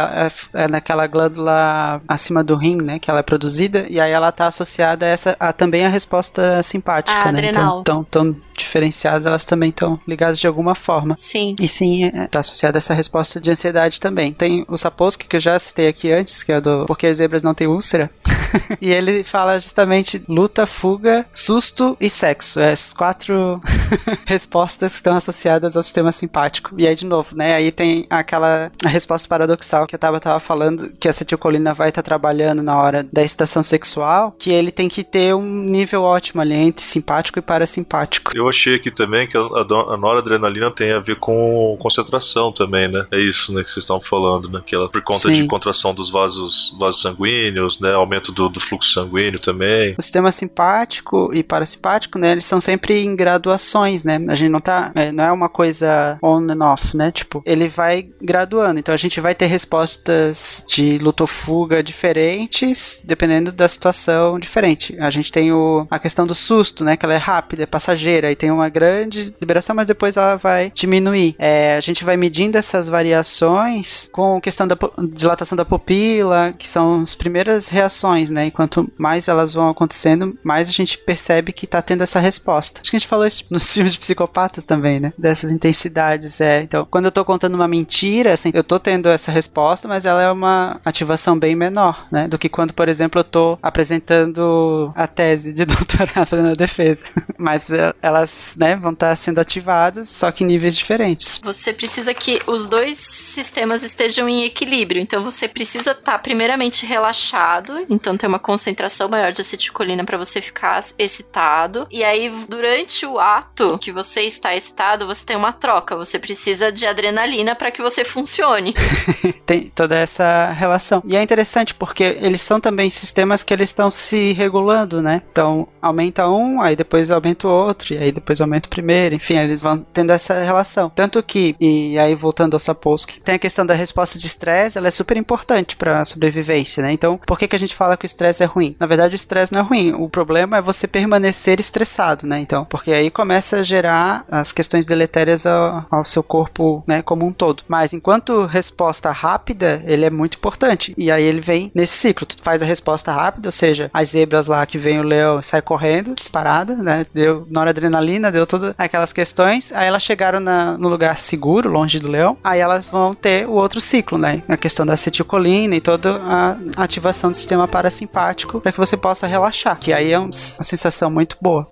[0.53, 2.99] é, é naquela glândula acima do rim, né?
[2.99, 6.61] Que ela é produzida e aí ela tá associada a essa a, também a resposta
[6.63, 7.39] simpática, A né?
[7.39, 7.81] adrenal.
[7.81, 11.15] Então, tão, tão diferenciadas, elas também estão ligadas de alguma forma.
[11.15, 11.55] Sim.
[11.59, 14.33] E sim, está associada a essa resposta de ansiedade também.
[14.33, 17.43] Tem o Sapolsky, que eu já citei aqui antes, que é do Porque as Zebras
[17.43, 18.09] Não Têm Úlcera.
[18.81, 22.59] e ele fala justamente luta, fuga, susto e sexo.
[22.59, 23.59] É As quatro
[24.25, 26.73] respostas que estão associadas ao sistema simpático.
[26.77, 27.55] E aí, de novo, né?
[27.55, 32.03] Aí tem aquela resposta paradoxal que a Taba tava falando, que a acetilcolina vai estar
[32.03, 36.53] trabalhando na hora da excitação sexual, que ele tem que ter um nível ótimo ali
[36.53, 38.31] entre simpático e parasimpático.
[38.35, 42.87] Eu achei aqui também que a, a, a noradrenalina tem a ver com concentração também,
[42.87, 43.05] né?
[43.11, 44.61] É isso, né, que vocês estavam falando, né?
[44.65, 45.33] Que ela, por conta Sim.
[45.33, 47.93] de contração dos vasos, vasos sanguíneos, né?
[47.93, 49.95] Aumento do, do fluxo sanguíneo também.
[49.97, 54.23] O sistema simpático e parasimpático, né, eles são sempre em graduações, né?
[54.27, 57.11] A gente não tá, é, não é uma coisa on and off, né?
[57.11, 58.79] Tipo, ele vai graduando.
[58.79, 64.95] Então a gente vai ter respostas de luta ou fuga diferentes, dependendo da situação diferente.
[64.99, 68.31] A gente tem o, a questão do susto, né, que ela é rápida, é passageira
[68.31, 71.35] e tem uma grande liberação, mas depois ela vai diminuir.
[71.37, 74.77] É, a gente vai medindo essas variações com questão da
[75.13, 78.47] dilatação da pupila, que são as primeiras reações, né?
[78.47, 82.81] E quanto mais elas vão acontecendo, mais a gente percebe que tá tendo essa resposta.
[82.81, 85.13] Acho que a gente falou isso nos filmes de psicopatas também, né?
[85.17, 86.61] Dessas intensidades, é.
[86.61, 90.21] Então, quando eu tô contando uma mentira, assim, eu tô tendo essa resposta, mas ela
[90.21, 92.27] é uma ativação bem menor, né?
[92.27, 97.05] Do que quando, por exemplo, eu tô apresentando a tese de doutorado fazendo a defesa.
[97.37, 101.39] Mas eh, elas, né, vão estar sendo ativadas, só que em níveis diferentes.
[101.45, 105.01] Você precisa que os dois sistemas estejam em equilíbrio.
[105.01, 110.41] Então você precisa estar primeiramente relaxado, então ter uma concentração maior de acetilcolina para você
[110.41, 111.87] ficar excitado.
[111.91, 115.95] E aí durante o ato que você está excitado, você tem uma troca.
[115.95, 118.73] Você precisa de adrenalina para que você funcione.
[119.45, 121.03] tem toda essa relação.
[121.05, 125.21] E é interessante porque eles são também sistemas que eles estão se regulando, né?
[125.31, 129.37] Então, aumenta um, aí depois aumenta o outro, e aí depois aumenta o primeiro, enfim,
[129.37, 130.89] eles vão tendo essa relação.
[130.89, 134.87] Tanto que, e aí voltando ao Sapolsky, tem a questão da resposta de estresse, ela
[134.87, 136.91] é super importante para sobrevivência, né?
[136.91, 138.75] Então, por que, que a gente fala que o estresse é ruim?
[138.79, 142.39] Na verdade, o estresse não é ruim, o problema é você permanecer estressado, né?
[142.39, 147.25] Então, porque aí começa a gerar as questões deletérias ao, ao seu corpo, né, como
[147.25, 147.63] um todo.
[147.67, 150.93] Mas enquanto resposta rápida, ele é muito importante.
[150.97, 152.25] E aí ele vem nesse ciclo.
[152.25, 155.61] Tu faz a resposta rápida, ou seja, as zebras lá que vem o leão sai
[155.61, 157.05] correndo, disparada, né?
[157.13, 159.71] Deu noradrenalina, deu todas aquelas questões.
[159.73, 162.37] Aí elas chegaram na- no lugar seguro, longe do leão.
[162.43, 164.41] Aí elas vão ter o outro ciclo, né?
[164.47, 169.27] A questão da acetilcolina e toda a ativação do sistema parasimpático para que você possa
[169.27, 169.77] relaxar.
[169.79, 171.67] Que aí é um- uma sensação muito boa.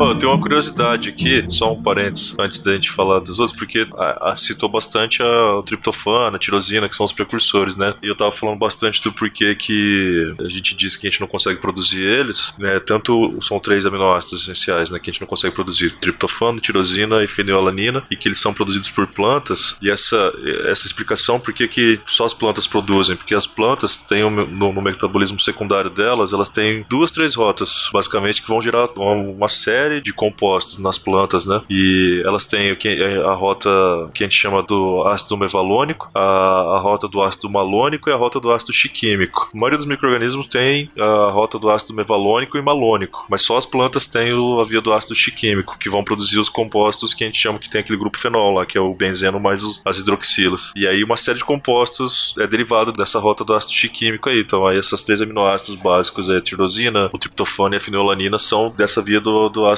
[0.00, 3.86] Eu tenho uma curiosidade aqui, só um parênteses, antes da gente falar dos outros, porque
[3.96, 7.94] a, a citou bastante a, o triptofano, a tirosina, que são os precursores, né?
[8.02, 11.26] E eu tava falando bastante do porquê que a gente diz que a gente não
[11.28, 12.80] consegue produzir eles, né?
[12.80, 14.98] Tanto são três aminoácidos essenciais, né?
[14.98, 18.90] Que a gente não consegue produzir: triptofano, tirosina e fenilalanina, e que eles são produzidos
[18.90, 19.76] por plantas.
[19.80, 20.32] E essa,
[20.66, 23.16] essa explicação, por que só as plantas produzem?
[23.16, 27.88] Porque as plantas têm, um- no, no metabolismo secundário delas, elas têm duas, três rotas,
[27.92, 29.48] basicamente, que vão gerar uma, uma
[29.84, 31.60] série de compostos nas plantas, né?
[31.68, 32.88] E elas têm que-
[33.24, 33.68] a rota
[34.14, 38.16] que a gente chama do ácido mevalônico, a, a rota do ácido malônico e a
[38.16, 39.50] rota do ácido chiquímico.
[39.54, 43.66] A maioria dos micro-organismos tem a rota do ácido mevalônico e malônico, mas só as
[43.66, 47.38] plantas têm a via do ácido chiquímico, que vão produzir os compostos que a gente
[47.38, 50.72] chama que tem aquele grupo fenol lá, que é o benzeno mais as hidroxilas.
[50.74, 54.40] E aí uma série de compostos é derivado dessa rota do ácido chiquímico aí.
[54.40, 58.70] Então aí essas três aminoácidos básicos, é a tirosina, o triptofano e a fenilalanina, são
[58.76, 59.73] dessa via do, do ácido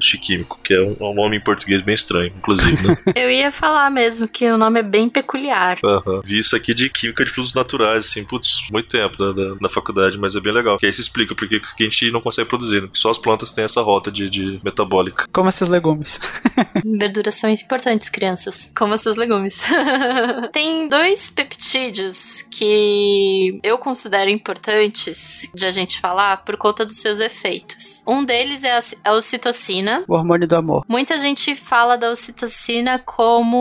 [0.00, 2.96] chiquímico, que é um, um nome em português bem estranho, inclusive, né?
[3.14, 5.78] Eu ia falar mesmo que o nome é bem peculiar.
[5.84, 6.20] Aham.
[6.24, 9.68] Vi isso aqui de química de produtos naturais, assim, putz, muito tempo né, da- na
[9.68, 10.78] faculdade, mas é bem legal.
[10.78, 12.86] Que aí se explica por que que a gente não consegue produzir, né?
[12.86, 15.26] Porque só as plantas têm essa rota de, de metabólica.
[15.32, 16.18] Coma seus legumes.
[16.84, 18.70] Verduras são importantes, crianças.
[18.76, 19.62] Coma seus legumes.
[20.52, 27.20] Tem dois peptídeos que eu considero importantes de a gente falar por conta dos seus
[27.20, 28.02] efeitos.
[28.06, 30.04] Um deles é a, a ocitocina.
[30.06, 30.84] O hormônio do amor.
[30.88, 33.56] Muita gente fala da ocitocina como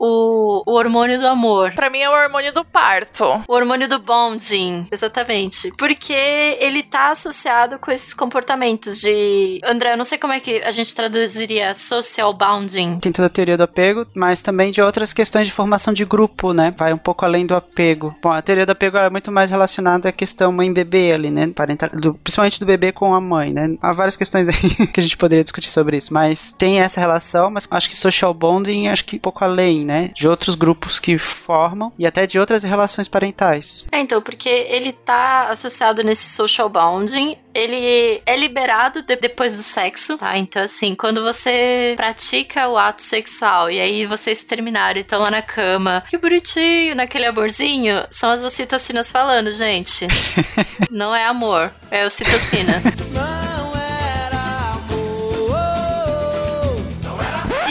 [0.00, 1.72] o, o hormônio do amor.
[1.72, 3.24] Pra mim é o hormônio do parto.
[3.48, 5.72] O hormônio do bonding, exatamente.
[5.76, 6.12] Porque
[6.60, 9.60] ele tá associado com esses comportamentos de.
[9.64, 12.98] André, eu não sei como é que a gente traduziria social bounding.
[13.00, 16.52] Tem toda a teoria do apego, mas também de outras questões de formação de grupo,
[16.52, 16.74] né?
[16.76, 18.14] Vai um pouco além do apego.
[18.22, 21.46] Bom, a teoria do apego é muito mais relacionada à questão mãe-bebê ali, né?
[21.48, 23.76] Parental, do, principalmente do bebê com a mãe, né?
[23.80, 27.50] Há várias questões aí que a gente poderia discutir sobre isso, mas tem essa relação,
[27.50, 30.10] mas acho que social bonding, acho que um pouco além, né?
[30.14, 33.86] De outros grupos que formam e até de outras relações parentais.
[33.92, 39.62] É, então, porque ele tá associado nesse social bonding, ele é liberado de- depois do
[39.62, 40.36] sexo, tá?
[40.36, 45.30] Então, assim, quando você pratica o ato sexual e aí vocês terminaram e estão lá
[45.30, 50.06] na cama, que bonitinho, naquele amorzinho, são as ocitocinas falando, gente.
[50.90, 52.82] Não é amor, é ocitocina.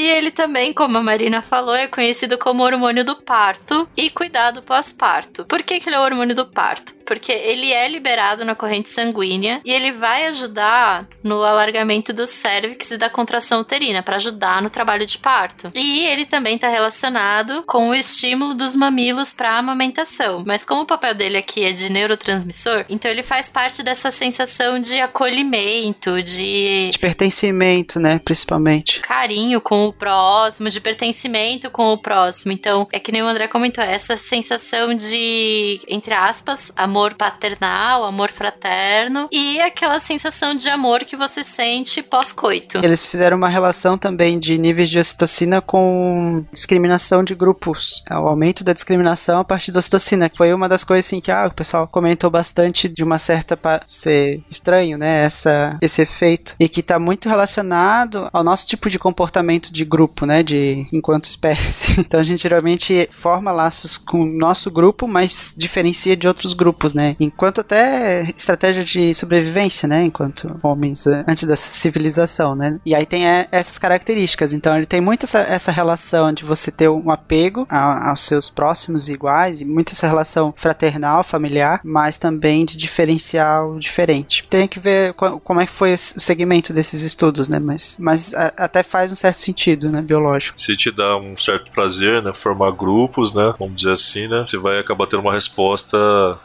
[0.06, 4.62] E ele também, como a Marina falou, é conhecido como hormônio do parto e cuidado
[4.62, 5.46] pós-parto.
[5.46, 6.94] Por que, que ele é o hormônio do parto?
[7.06, 12.92] Porque ele é liberado na corrente sanguínea e ele vai ajudar no alargamento do cérvix
[12.92, 15.72] e da contração uterina, para ajudar no trabalho de parto.
[15.74, 20.44] E ele também está relacionado com o estímulo dos mamilos para a amamentação.
[20.46, 24.80] Mas como o papel dele aqui é de neurotransmissor, então ele faz parte dessa sensação
[24.80, 28.20] de acolhimento, de De pertencimento, né?
[28.24, 29.02] Principalmente.
[29.02, 32.52] carinho com o próximo, de pertencimento com o próximo.
[32.52, 38.32] Então, é que nem o André comentou, essa sensação de, entre aspas, amor paternal, amor
[38.32, 42.78] fraterno e aquela sensação de amor que você sente pós-coito.
[42.84, 48.04] Eles fizeram uma relação também de níveis de ocitocina com discriminação de grupos.
[48.10, 51.20] É, O aumento da discriminação a partir da ocitocina, que foi uma das coisas assim
[51.20, 56.56] que ah, o pessoal comentou bastante de uma certa ser estranho, né, essa esse efeito
[56.60, 61.26] e que está muito relacionado ao nosso tipo de comportamento de grupo, né, de enquanto
[61.26, 61.96] espécie.
[62.06, 66.85] Então a gente geralmente forma laços com o nosso grupo, mas diferencia de outros grupos,
[66.94, 67.16] né?
[67.20, 72.80] Enquanto até estratégia de sobrevivência, né, enquanto homens eh, antes da civilização, né?
[72.86, 74.54] E aí tem eh, essas características.
[74.54, 78.50] Então ele tem muito essa, essa relação de você ter um apego a- aos seus
[78.50, 84.46] próximos iguais e muito essa relação fraternal, familiar, mas também de diferencial diferente.
[84.50, 87.60] Tem que ver co- como é que foi o segmento desses estudos, né?
[87.60, 90.02] Mas, mas a- até faz um certo sentido, né?
[90.02, 90.60] Biológico.
[90.60, 94.58] Se te dá um certo prazer, né, formar grupos, né, vamos dizer assim, né, você
[94.58, 95.98] vai acabar tendo uma resposta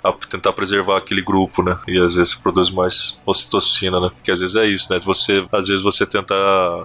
[0.02, 4.40] a tentar preservar aquele grupo, né, e às vezes produz mais ocitocina, né, que às
[4.40, 6.34] vezes é isso, né, você, às vezes você tenta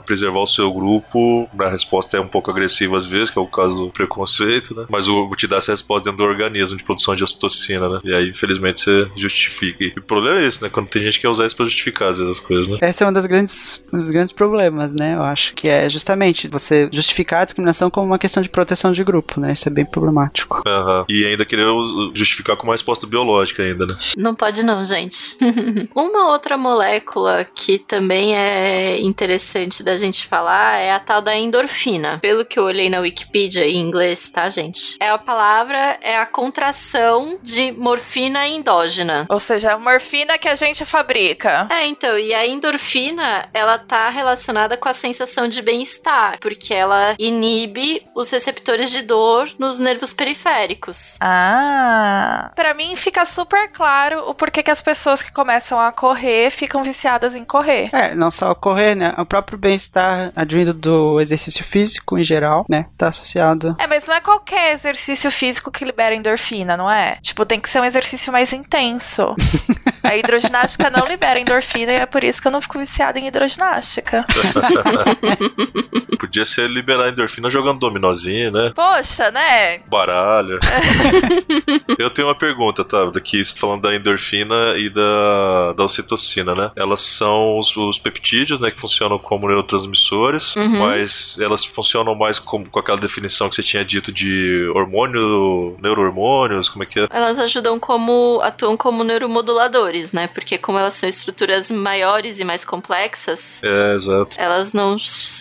[0.05, 3.47] preservar o seu grupo, a resposta é um pouco agressiva às vezes, que é o
[3.47, 7.15] caso do preconceito, né, mas o te dá essa resposta dentro do organismo de produção
[7.15, 9.83] de ocitocina, né, e aí infelizmente você justifica.
[9.83, 12.09] E o problema é esse, né, quando tem gente que quer usar isso pra justificar
[12.09, 12.77] às vezes as coisas, né.
[12.81, 15.15] Esse é um dos grandes, um dos grandes problemas, né?
[15.15, 19.03] Eu acho que é justamente você justificar a discriminação como uma questão de proteção de
[19.03, 19.51] grupo, né?
[19.51, 20.61] Isso é bem problemático.
[20.65, 21.05] Aham.
[21.09, 23.97] E ainda querer us- justificar com uma resposta biológica ainda, né?
[24.17, 25.37] Não pode não, gente.
[25.95, 32.19] Uma outra molécula que também é interessante da gente falar é a tal da endorfina.
[32.19, 34.97] Pelo que eu olhei na Wikipedia em inglês, tá, gente?
[34.99, 39.25] É a palavra é a contração de morfina endógena.
[39.29, 41.67] Ou seja, a morfina que a gente fabrica.
[41.71, 47.15] É, então, e a endorfina, ela tá relacionada com a sensação de bem-estar, porque ela
[47.17, 51.17] inibe os receptores de dor nos nervos periféricos.
[51.21, 52.51] Ah.
[52.55, 56.83] Pra mim fica super claro o porquê que as pessoas que começam a correr ficam
[56.83, 57.89] viciadas em correr.
[57.93, 59.13] É, não só correr, né?
[59.17, 62.85] O próprio bem-estar advindo do exercício físico em geral, né?
[62.97, 63.75] Tá associado.
[63.79, 67.17] É, mas não é qualquer exercício físico que libera endorfina, não é?
[67.21, 69.35] Tipo, tem que ser um exercício mais intenso.
[70.05, 73.27] A hidroginástica não libera endorfina e é por isso que eu não fico viciada em
[73.27, 74.23] hidroginástica.
[76.19, 78.71] Podia ser liberar endorfina jogando dominozinho, né?
[78.75, 79.79] Poxa, né?
[79.87, 80.59] Baralho.
[81.97, 82.97] Eu tenho uma pergunta, tá?
[83.15, 86.71] Daqui falando da endorfina e da, da ocitocina, né?
[86.75, 88.71] Elas são os, os peptídeos, né?
[88.71, 90.79] Que funcionam como neurotransmissores, Uhum.
[90.79, 96.69] mas elas funcionam mais como, com aquela definição que você tinha dito de hormônio, neurohormônios,
[96.69, 97.07] como é que é?
[97.09, 98.39] Elas ajudam como.
[98.43, 100.27] atuam como neuromoduladores, né?
[100.27, 104.35] Porque como elas são estruturas maiores e mais complexas, É, exato.
[104.39, 104.95] elas não,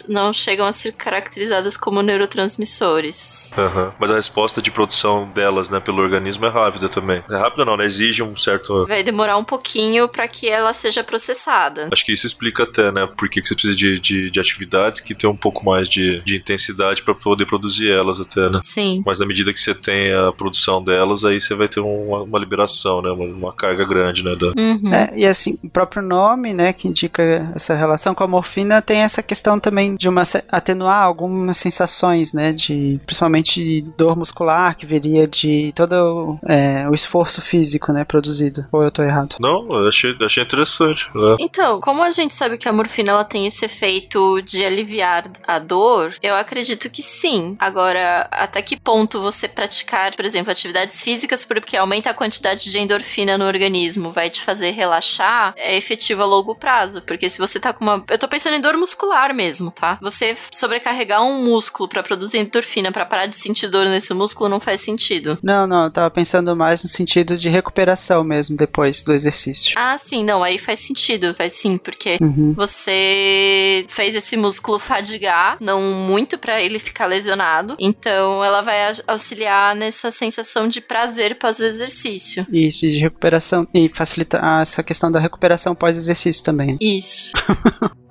[0.08, 3.56] não chegam a ser caracterizadas como neurotransmissores.
[3.56, 3.92] Aham.
[3.98, 7.22] Mas a resposta de produção delas, né, pelo organismo é rápida também.
[7.30, 7.84] É rápida Não, né?
[7.84, 8.86] Exige um certo.
[8.86, 11.88] Vai demorar um pouquinho para que ela seja processada.
[11.92, 13.08] Acho que isso explica até, né?
[13.16, 16.20] Por que que você precisa de, de, de atividades que tem um pouco mais de,
[16.24, 18.60] de intensidade para poder produzir elas até, né?
[18.62, 19.02] Sim.
[19.06, 22.38] Mas na medida que você tem a produção delas, aí você vai ter uma, uma
[22.38, 23.10] liberação, né?
[23.10, 24.34] Uma, uma carga grande, né?
[24.36, 24.46] Da...
[24.48, 24.94] Uhum.
[24.94, 29.00] É, e assim, o próprio nome, né, que indica essa relação com a morfina, tem
[29.00, 35.26] essa questão também de uma atenuar algumas sensações, né, de principalmente dor muscular que viria
[35.26, 38.66] de todo é, o esforço físico, né, produzido.
[38.72, 39.36] Ou eu tô errado?
[39.40, 41.06] Não, eu achei, achei interessante.
[41.14, 41.36] né?
[41.38, 45.58] Então, como a gente sabe que a morfina ela tem esse efeito de aliviar a
[45.58, 47.56] dor, eu acredito que sim.
[47.58, 52.78] Agora, até que ponto você praticar, por exemplo, atividades físicas porque aumenta a quantidade de
[52.78, 57.60] endorfina no organismo, vai te fazer relaxar, é efetivo a longo prazo, porque se você
[57.60, 59.98] tá com uma, eu tô pensando em dor muscular mesmo, tá?
[60.00, 64.60] Você sobrecarregar um músculo pra produzir endorfina pra parar de sentir dor nesse músculo não
[64.60, 65.38] faz sentido.
[65.42, 69.74] Não, não, eu tava pensando mais no sentido de recuperação mesmo depois do exercício.
[69.76, 72.52] Ah, sim, não, aí faz sentido, faz sim, porque Uhum.
[72.54, 77.76] você fez esse músculo fadigar, não muito pra ele ficar lesionado.
[77.78, 82.46] Então ela vai auxiliar nessa sensação de prazer pós o exercício.
[82.50, 86.76] Isso, de recuperação e facilitar essa questão da recuperação pós-exercício também.
[86.80, 87.32] Isso.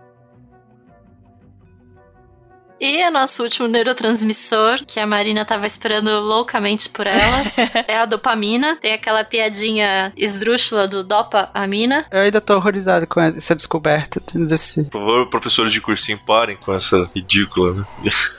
[2.85, 7.41] E o nosso último neurotransmissor, que a Marina tava esperando loucamente por ela,
[7.87, 8.75] é a dopamina.
[8.75, 12.05] Tem aquela piadinha esdrúxula do dopamina.
[12.11, 14.83] Eu ainda tô horrorizado com essa descoberta desse.
[14.83, 17.85] Por favor, professores de cursinho, parem com essa ridícula, né?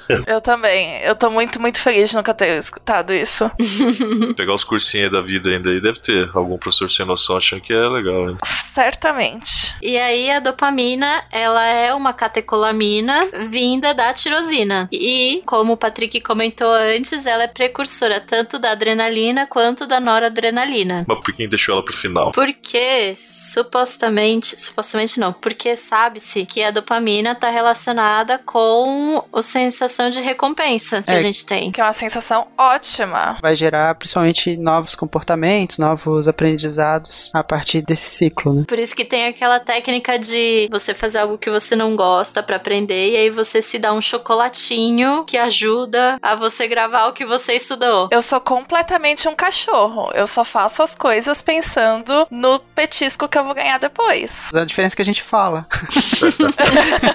[0.29, 1.01] Eu também.
[1.01, 3.51] Eu tô muito, muito feliz de nunca ter escutado isso.
[4.37, 7.73] Pegar os cursinhos da vida ainda aí, deve ter algum professor sem noção achando que
[7.73, 8.37] é legal, né?
[8.45, 9.75] Certamente.
[9.81, 14.89] E aí a dopamina, ela é uma catecolamina vinda da tirosina.
[14.93, 21.05] E, como o Patrick comentou antes, ela é precursora tanto da adrenalina quanto da noradrenalina.
[21.07, 22.33] Mas por que deixou ela pro final?
[22.33, 30.21] Porque supostamente, supostamente não, porque sabe-se que a dopamina está relacionada com a sensação de
[30.21, 31.15] recompensa que É.
[31.17, 31.71] a gente tem.
[31.71, 33.39] Que é uma sensação ótima.
[33.41, 38.65] Vai gerar principalmente novos comportamentos, novos aprendizados a partir desse ciclo, né?
[38.67, 42.57] Por isso que tem aquela técnica de você fazer algo que você não gosta pra
[42.57, 47.27] aprender e aí você se dá um chocolatinho que ajuda a você gravar o que
[47.27, 48.09] você estudou.
[48.11, 50.11] Eu sou completamente um cachorro.
[50.15, 54.51] Eu só faço as coisas pensando no petisco que eu vou ganhar depois.
[54.55, 55.67] A diferença é que a gente fala.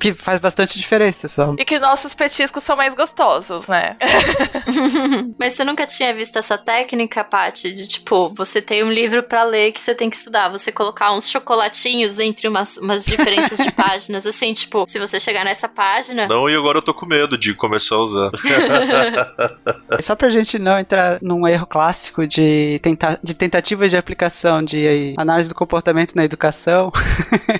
[0.00, 1.54] que faz bastante diferença, só.
[1.58, 3.96] E que nossos petiscos são mais gostosos, né?
[5.38, 9.44] Mas você nunca tinha visto essa técnica, Paty, de tipo, você tem um livro pra
[9.44, 13.70] ler que você tem que estudar, você colocar uns chocolatinhos entre umas, umas diferenças de
[13.72, 17.36] páginas, assim, tipo, se você chegar nessa página, Não, e agora eu tô com medo
[17.36, 18.30] de começar a usar.
[20.00, 24.86] Só pra gente não entrar num erro clássico de, tenta de tentativas de aplicação de
[24.86, 26.90] aí, análise do comportamento na educação,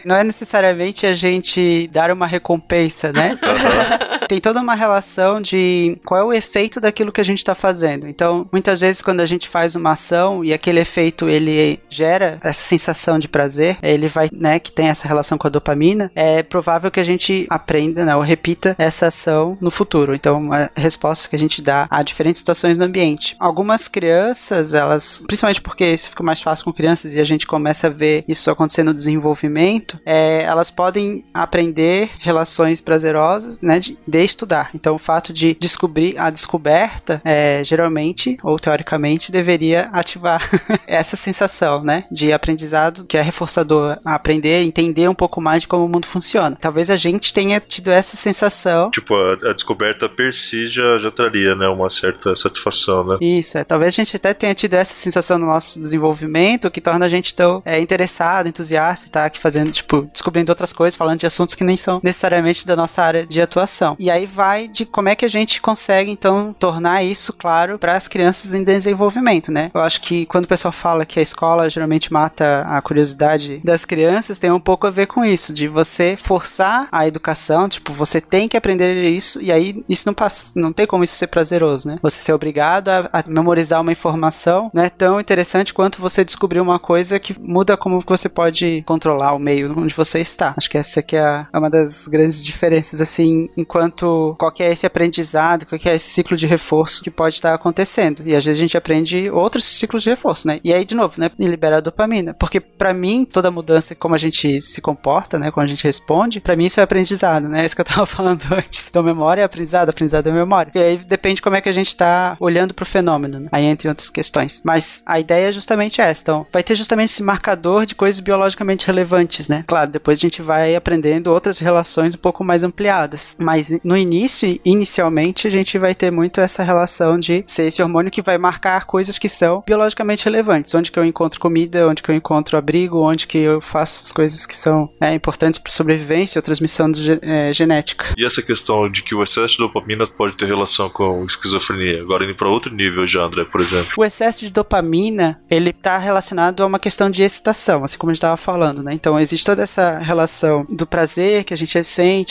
[0.05, 3.39] não é necessariamente a gente dar uma recompensa, né?
[4.29, 8.07] Tem toda uma relação de qual é o efeito daquilo que a gente está fazendo.
[8.07, 12.63] Então, muitas vezes quando a gente faz uma ação e aquele efeito ele gera essa
[12.63, 16.91] sensação de prazer, ele vai, né, que tem essa relação com a dopamina, é provável
[16.91, 20.15] que a gente aprenda, né, ou repita essa ação no futuro.
[20.15, 23.37] Então, uma resposta que a gente dá a diferentes situações no ambiente.
[23.39, 27.89] Algumas crianças, elas, principalmente porque isso fica mais fácil com crianças e a gente começa
[27.89, 34.25] a ver isso acontecer no desenvolvimento, é, elas podem aprender relações prazerosas, né, de, de
[34.25, 34.71] estudar.
[34.75, 40.49] Então, o fato de descobrir a descoberta, é, geralmente, ou teoricamente, deveria ativar
[40.87, 45.69] essa sensação, né, de aprendizado que é reforçador a aprender, entender um pouco mais de
[45.69, 46.57] como o mundo funciona.
[46.61, 51.11] Talvez a gente tenha tido essa sensação tipo, a, a descoberta per si já, já
[51.11, 51.67] traria, né?
[51.69, 53.19] Uma certa satisfação, né?
[53.21, 53.65] Isso, é.
[53.65, 57.35] Talvez a gente até tenha tido essa sensação no nosso desenvolvimento que torna a gente
[57.35, 61.55] tão é, interessado, entusiasta e tá aqui fazendo, tipo, descobrindo outras coisas, falando de assuntos
[61.55, 63.97] que nem são necessariamente da nossa área de atuação.
[63.99, 67.97] E aí vai de como é que a gente consegue, então, tornar isso claro para
[67.97, 69.71] as crianças em desenvolvimento, né?
[69.73, 73.85] Eu acho que quando o pessoal fala que a escola geralmente mata a curiosidade das
[73.85, 78.21] crianças, tem um pouco a ver com isso, de você forçar a educação, tipo, você
[78.21, 81.89] tem que aprender isso, e aí isso não passa, não tem como isso ser prazeroso,
[81.89, 81.99] né?
[82.03, 86.61] Você ser obrigado a, a memorizar uma informação não é tão interessante quanto você descobrir
[86.61, 90.55] uma coisa que muda como você pode controlar o meio onde você está.
[90.57, 94.87] Acho que essa aqui é, é uma das grandes diferenças, assim, enquanto qual é esse
[94.87, 98.23] aprendizado, qual é esse ciclo de reforço que pode estar acontecendo.
[98.27, 100.61] E às vezes a gente aprende outros ciclos de reforço, né?
[100.65, 101.31] E aí, de novo, né?
[101.51, 102.35] libera a dopamina.
[102.35, 105.51] Porque para mim, toda mudança, como a gente se comporta, né?
[105.51, 107.61] Como a gente responde, para mim isso é aprendizado, né?
[107.61, 108.89] É isso que eu tava falando antes.
[108.89, 110.73] Então, memória é aprendizado, aprendizado é memória.
[110.75, 113.49] E aí depende como é que a gente tá olhando pro fenômeno, né?
[113.53, 114.63] Aí entre outras questões.
[114.65, 116.23] Mas a ideia é justamente essa.
[116.23, 119.63] Então, vai ter justamente esse marcador de coisas biologicamente relevantes, né?
[119.67, 123.37] Claro, depois a gente vai aprendendo outras relações um pouco mais ampliadas.
[123.39, 128.11] Mas no início, inicialmente, a gente vai ter muito essa relação de ser esse hormônio
[128.11, 130.75] que vai marcar coisas que são biologicamente relevantes.
[130.75, 134.13] Onde que eu encontro comida, onde que eu encontro abrigo, onde que eu faço as
[134.13, 138.15] coisas que são é, importantes para sobrevivência ou transmissão de, é, genética.
[138.17, 142.25] E essa questão de que o excesso de dopamina pode ter relação com esquizofrenia, agora
[142.25, 143.93] indo para outro nível já, André, por exemplo.
[143.97, 148.15] O excesso de dopamina, ele está relacionado a uma questão de excitação, assim como a
[148.15, 148.93] gente estava falando, né?
[148.93, 151.77] Então existe toda essa relação do prazer que a gente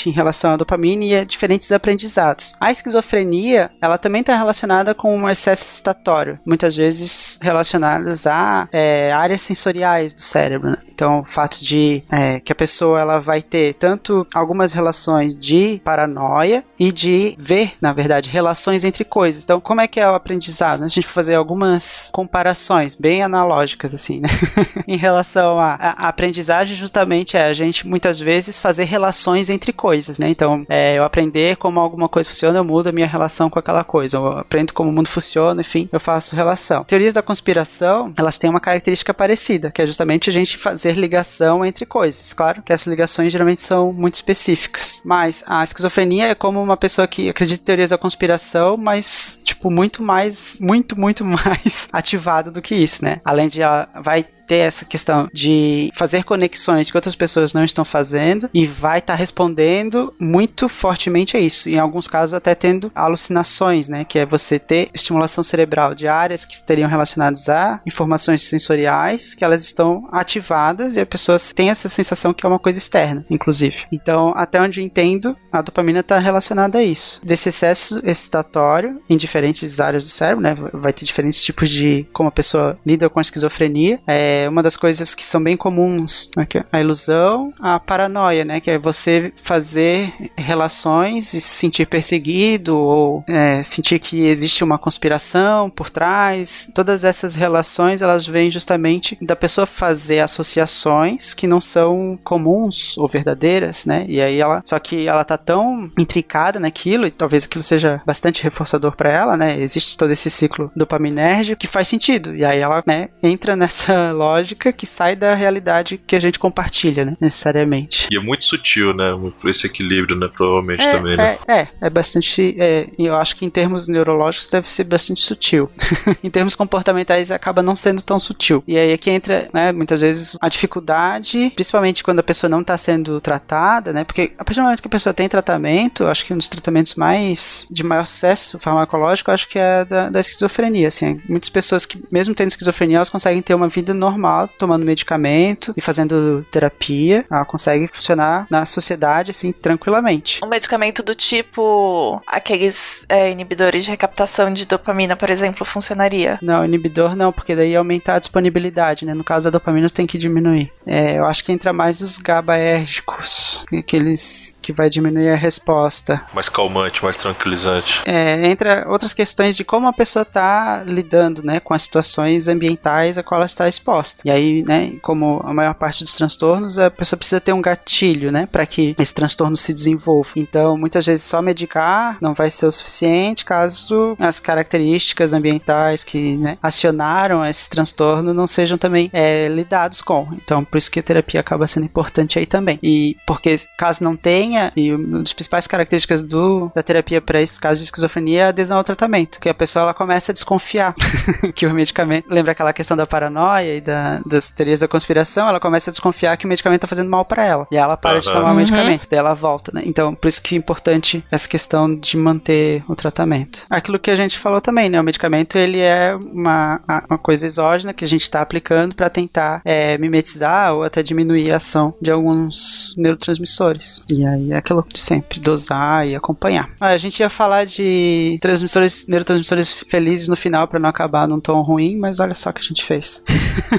[0.10, 2.54] em relação à dopamina e a diferentes aprendizados.
[2.60, 9.12] A esquizofrenia, ela também está relacionada com um excesso excitatório, muitas vezes relacionadas a é,
[9.12, 10.72] áreas sensoriais do cérebro.
[10.72, 10.78] Né?
[11.00, 15.80] Então, o fato de é, que a pessoa ela vai ter tanto algumas relações de
[15.82, 19.46] paranoia e de ver, na verdade, relações entre coisas.
[19.46, 20.84] Então, como é que é o aprendizado?
[20.84, 24.28] A gente vai fazer algumas comparações bem analógicas, assim, né?
[24.86, 25.76] em relação à
[26.10, 30.28] aprendizagem, justamente é a gente muitas vezes fazer relações entre coisas, né?
[30.28, 33.86] Então, é, eu aprender como alguma coisa funciona, eu mudo a minha relação com aquela
[33.86, 34.18] coisa.
[34.18, 36.84] Eu aprendo como o mundo funciona, enfim, eu faço relação.
[36.84, 41.00] Teorias da conspiração, elas têm uma característica parecida, que é justamente a gente fazer fazer
[41.00, 42.34] ligação entre coisas.
[42.34, 45.02] Claro que essas ligações geralmente são muito específicas.
[45.04, 49.70] Mas a esquizofrenia é como uma pessoa que acredita em teorias da conspiração, mas, tipo,
[49.70, 53.22] muito mais, muito, muito mais ativada do que isso, né?
[53.24, 57.86] Além de ela vai ter essa questão de fazer conexões que outras pessoas não estão
[57.86, 61.70] fazendo e vai estar tá respondendo muito fortemente a isso.
[61.70, 64.04] Em alguns casos, até tendo alucinações, né?
[64.04, 69.44] Que é você ter estimulação cerebral de áreas que estariam relacionadas a informações sensoriais que
[69.44, 73.86] elas estão ativadas e a pessoa tem essa sensação que é uma coisa externa, inclusive.
[73.92, 77.22] Então, até onde entendo, a dopamina está relacionada a isso.
[77.24, 80.56] Desse excesso excitatório em diferentes áreas do cérebro, né?
[80.74, 84.00] Vai ter diferentes tipos de como a pessoa lida com a esquizofrenia.
[84.08, 88.60] É, é uma das coisas que são bem comuns, aqui, a ilusão, a paranoia, né,
[88.60, 94.78] que é você fazer relações e se sentir perseguido ou é, sentir que existe uma
[94.78, 96.72] conspiração por trás.
[96.74, 103.08] Todas essas relações elas vêm justamente da pessoa fazer associações que não são comuns ou
[103.08, 104.06] verdadeiras, né?
[104.08, 108.44] E aí ela, só que ela tá tão intricada naquilo e talvez aquilo seja bastante
[108.44, 109.60] reforçador para ela, né?
[109.60, 112.36] Existe todo esse ciclo dopaminérgico que faz sentido.
[112.36, 114.29] E aí ela, né, entra nessa lógica
[114.76, 117.18] que sai da realidade que a gente compartilha, né?
[117.20, 118.08] Necessariamente.
[118.12, 119.12] E é muito sutil, né?
[119.46, 120.30] Esse equilíbrio, né?
[120.32, 121.38] Provavelmente é, também, né?
[121.48, 122.56] É, é, é bastante.
[122.58, 125.70] É, eu acho que em termos neurológicos deve ser bastante sutil.
[126.24, 128.64] em termos comportamentais acaba não sendo tão sutil.
[128.68, 129.72] E aí é que entra, né?
[129.72, 134.04] Muitas vezes a dificuldade, principalmente quando a pessoa não está sendo tratada, né?
[134.04, 136.96] Porque a partir do momento que a pessoa tem tratamento, acho que um dos tratamentos
[136.96, 140.88] mais de maior sucesso farmacológico, acho que é da, da esquizofrenia.
[140.88, 144.86] Assim, muitas pessoas que, mesmo tendo esquizofrenia, elas conseguem ter uma vida normal normal, tomando
[144.86, 150.42] medicamento e fazendo terapia, ela consegue funcionar na sociedade, assim, tranquilamente.
[150.44, 156.38] Um medicamento do tipo aqueles é, inibidores de recaptação de dopamina, por exemplo, funcionaria?
[156.42, 159.14] Não, inibidor não, porque daí aumentar a disponibilidade, né?
[159.14, 160.72] No caso da dopamina tem que diminuir.
[160.86, 166.22] É, eu acho que entra mais os GABAérgicos, aqueles que vai diminuir a resposta.
[166.34, 168.02] Mais calmante, mais tranquilizante.
[168.06, 173.18] É, entra outras questões de como a pessoa está lidando, né, com as situações ambientais
[173.18, 176.90] a qual ela está exposta E aí, né, como a maior parte dos transtornos, a
[176.90, 180.30] pessoa precisa ter um gatilho, né, para que esse transtorno se desenvolva.
[180.36, 186.38] Então, muitas vezes só medicar não vai ser o suficiente caso as características ambientais que
[186.38, 190.28] né, acionaram esse transtorno não sejam também é, lidados com.
[190.34, 192.80] Então, por isso que a terapia acaba sendo importante aí também.
[192.82, 197.60] E porque caso não tenha, e uma das principais características do, da terapia para esse
[197.60, 200.96] caso de esquizofrenia é a adesão ao tratamento, que a pessoa ela começa a desconfiar
[201.54, 205.60] que o medicamento, lembra aquela questão da paranoia e da, das teorias da conspiração, ela
[205.60, 207.68] começa a desconfiar que o medicamento tá fazendo mal para ela.
[207.72, 208.20] E ela para uhum.
[208.20, 209.82] de tomar o medicamento, daí ela volta, né?
[209.86, 213.64] Então, por isso que é importante essa questão de manter o tratamento.
[213.70, 215.02] Aquilo que a gente falou também, né?
[215.02, 216.80] O medicamento, ele é uma,
[217.10, 221.52] uma coisa exógena que a gente está aplicando para tentar é, mimetizar ou até diminuir
[221.52, 224.04] a ação de alguns neurotransmissores.
[224.10, 226.70] E aí é aquilo de sempre, dosar e acompanhar.
[226.80, 231.40] Ah, a gente ia falar de transmissores, neurotransmissores felizes no final para não acabar num
[231.40, 233.24] tom ruim, mas olha só o que a gente fez.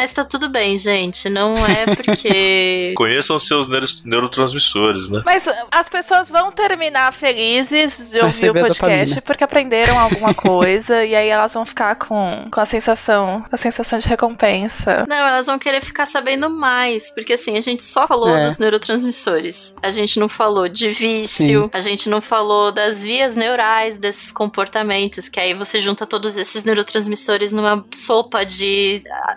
[0.00, 1.28] Mas tá tudo bem, gente.
[1.28, 2.92] Não é porque.
[2.96, 5.20] Conheçam seus neuro- neurotransmissores, né?
[5.26, 11.14] Mas as pessoas vão terminar felizes de ouvir o podcast porque aprenderam alguma coisa e
[11.14, 15.04] aí elas vão ficar com, com a sensação, a sensação de recompensa.
[15.06, 18.40] Não, elas vão querer ficar sabendo mais, porque assim, a gente só falou É.
[18.40, 19.74] dos neurotransmissores.
[19.82, 21.70] A gente não falou de vício, Sim.
[21.72, 26.64] a gente não falou das vias neurais desses comportamentos, que aí você junta todos esses
[26.64, 29.36] neurotransmissores numa sopa de ah,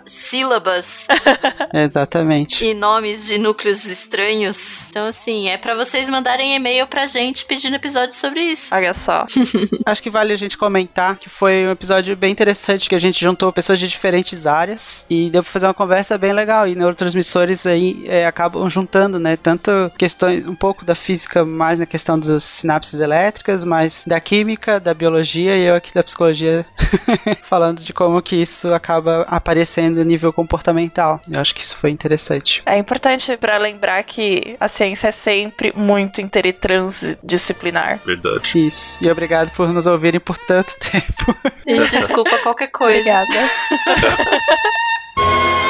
[0.54, 1.08] sílabas
[1.72, 2.64] Exatamente.
[2.64, 4.88] e nomes de núcleos estranhos.
[4.90, 8.74] Então, assim, é pra vocês mandarem e-mail pra gente pedindo episódio sobre isso.
[8.74, 9.26] Olha só.
[9.84, 13.20] Acho que vale a gente comentar que foi um episódio bem interessante, que a gente
[13.20, 16.68] juntou pessoas de diferentes áreas e deu pra fazer uma conversa bem legal.
[16.68, 19.36] E neurotransmissores aí é, acabam juntando, né?
[19.36, 24.78] Tanto questões, um pouco da física, mais na questão das sinapses elétricas, mas da química,
[24.78, 26.64] da biologia e eu aqui da psicologia
[27.42, 31.20] falando de como que isso acaba aparecendo a nível comportamental.
[31.30, 32.62] Eu acho que isso foi interessante.
[32.66, 38.00] É importante pra lembrar que a ciência é sempre muito inter e transdisciplinar.
[38.04, 38.66] Verdade.
[38.66, 39.02] Isso.
[39.04, 41.36] E obrigado por nos ouvirem por tanto tempo.
[41.66, 42.98] E desculpa qualquer coisa.
[42.98, 43.28] Obrigada.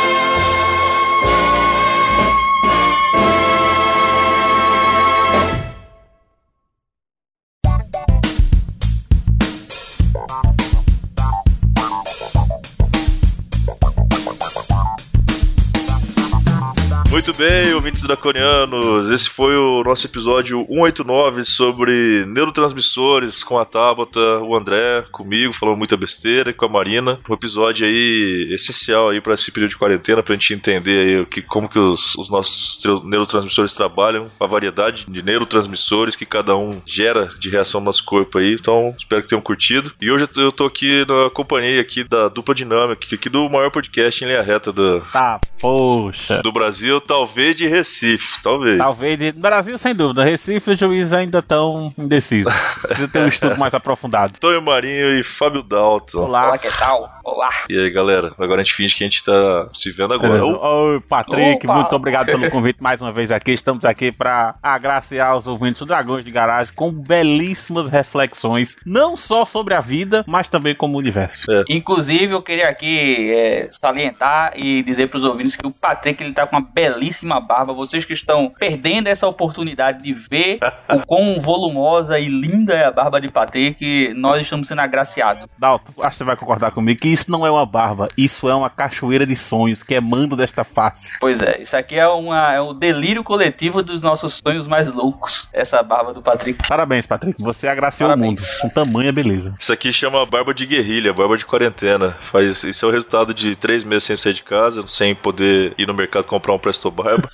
[17.26, 24.20] Muito bem, ouvintes draconianos, esse foi o nosso episódio 189 sobre neurotransmissores com a Tabata,
[24.42, 27.18] o André, comigo, falando muita besteira, e com a Marina.
[27.26, 31.24] Um episódio aí essencial aí para esse período de quarentena, pra gente entender aí o
[31.24, 36.82] que, como que os, os nossos neurotransmissores trabalham, a variedade de neurotransmissores que cada um
[36.84, 38.52] gera de reação no nosso corpo aí.
[38.60, 39.94] Então, espero que tenham curtido.
[39.98, 44.22] E hoje eu tô- aqui na companhia aqui da dupla dinâmica, aqui do maior podcast
[44.22, 46.42] em linha reta do, Tá, poxa.
[46.42, 48.76] do Brasil, talvez de Recife, talvez.
[48.78, 49.16] Talvez.
[49.18, 50.24] de- Brasil, sem dúvida.
[50.24, 52.52] Recife e juiz ainda estão indecisos.
[52.82, 54.38] Precisa ter um estudo mais aprofundado.
[54.40, 56.18] Tonho Marinho e Fábio Dalton.
[56.24, 56.58] Olá.
[56.58, 57.08] que tal?
[57.22, 57.50] Olá.
[57.70, 58.32] E aí, galera?
[58.38, 60.44] Agora a gente finge que a gente tá se vendo agora.
[60.44, 61.74] Ô, Oi, Patrick, Opa.
[61.74, 63.52] muito obrigado pelo convite mais uma vez aqui.
[63.52, 69.44] Estamos aqui para agraciar os ouvintes do Dragões de Garagem com belíssimas reflexões, não só
[69.44, 71.46] sobre a vida, mas também como o universo.
[71.68, 76.32] Inclusive, eu queria aqui é, salientar e dizer para os ouvintes que o Patrick ele
[76.32, 77.03] tá com uma belíssima
[77.40, 77.72] barba.
[77.72, 80.58] Vocês que estão perdendo essa oportunidade de ver
[80.88, 85.46] o quão volumosa e linda é a barba de Patrick, nós estamos sendo agraciados.
[85.58, 88.54] Dalton, acho que você vai concordar comigo que isso não é uma barba, isso é
[88.54, 91.18] uma cachoeira de sonhos que emana desta face.
[91.20, 95.48] Pois é, isso aqui é, uma, é o delírio coletivo dos nossos sonhos mais loucos.
[95.52, 96.66] Essa barba do Patrick.
[96.66, 97.42] Parabéns, Patrick.
[97.42, 98.40] Você agraciou Parabéns.
[98.40, 99.54] o mundo com tamanha beleza.
[99.58, 102.16] Isso aqui chama barba de guerrilha, barba de quarentena.
[102.20, 105.86] Faz, isso é o resultado de três meses sem sair de casa, sem poder ir
[105.86, 107.28] no mercado comprar um Presto Barba.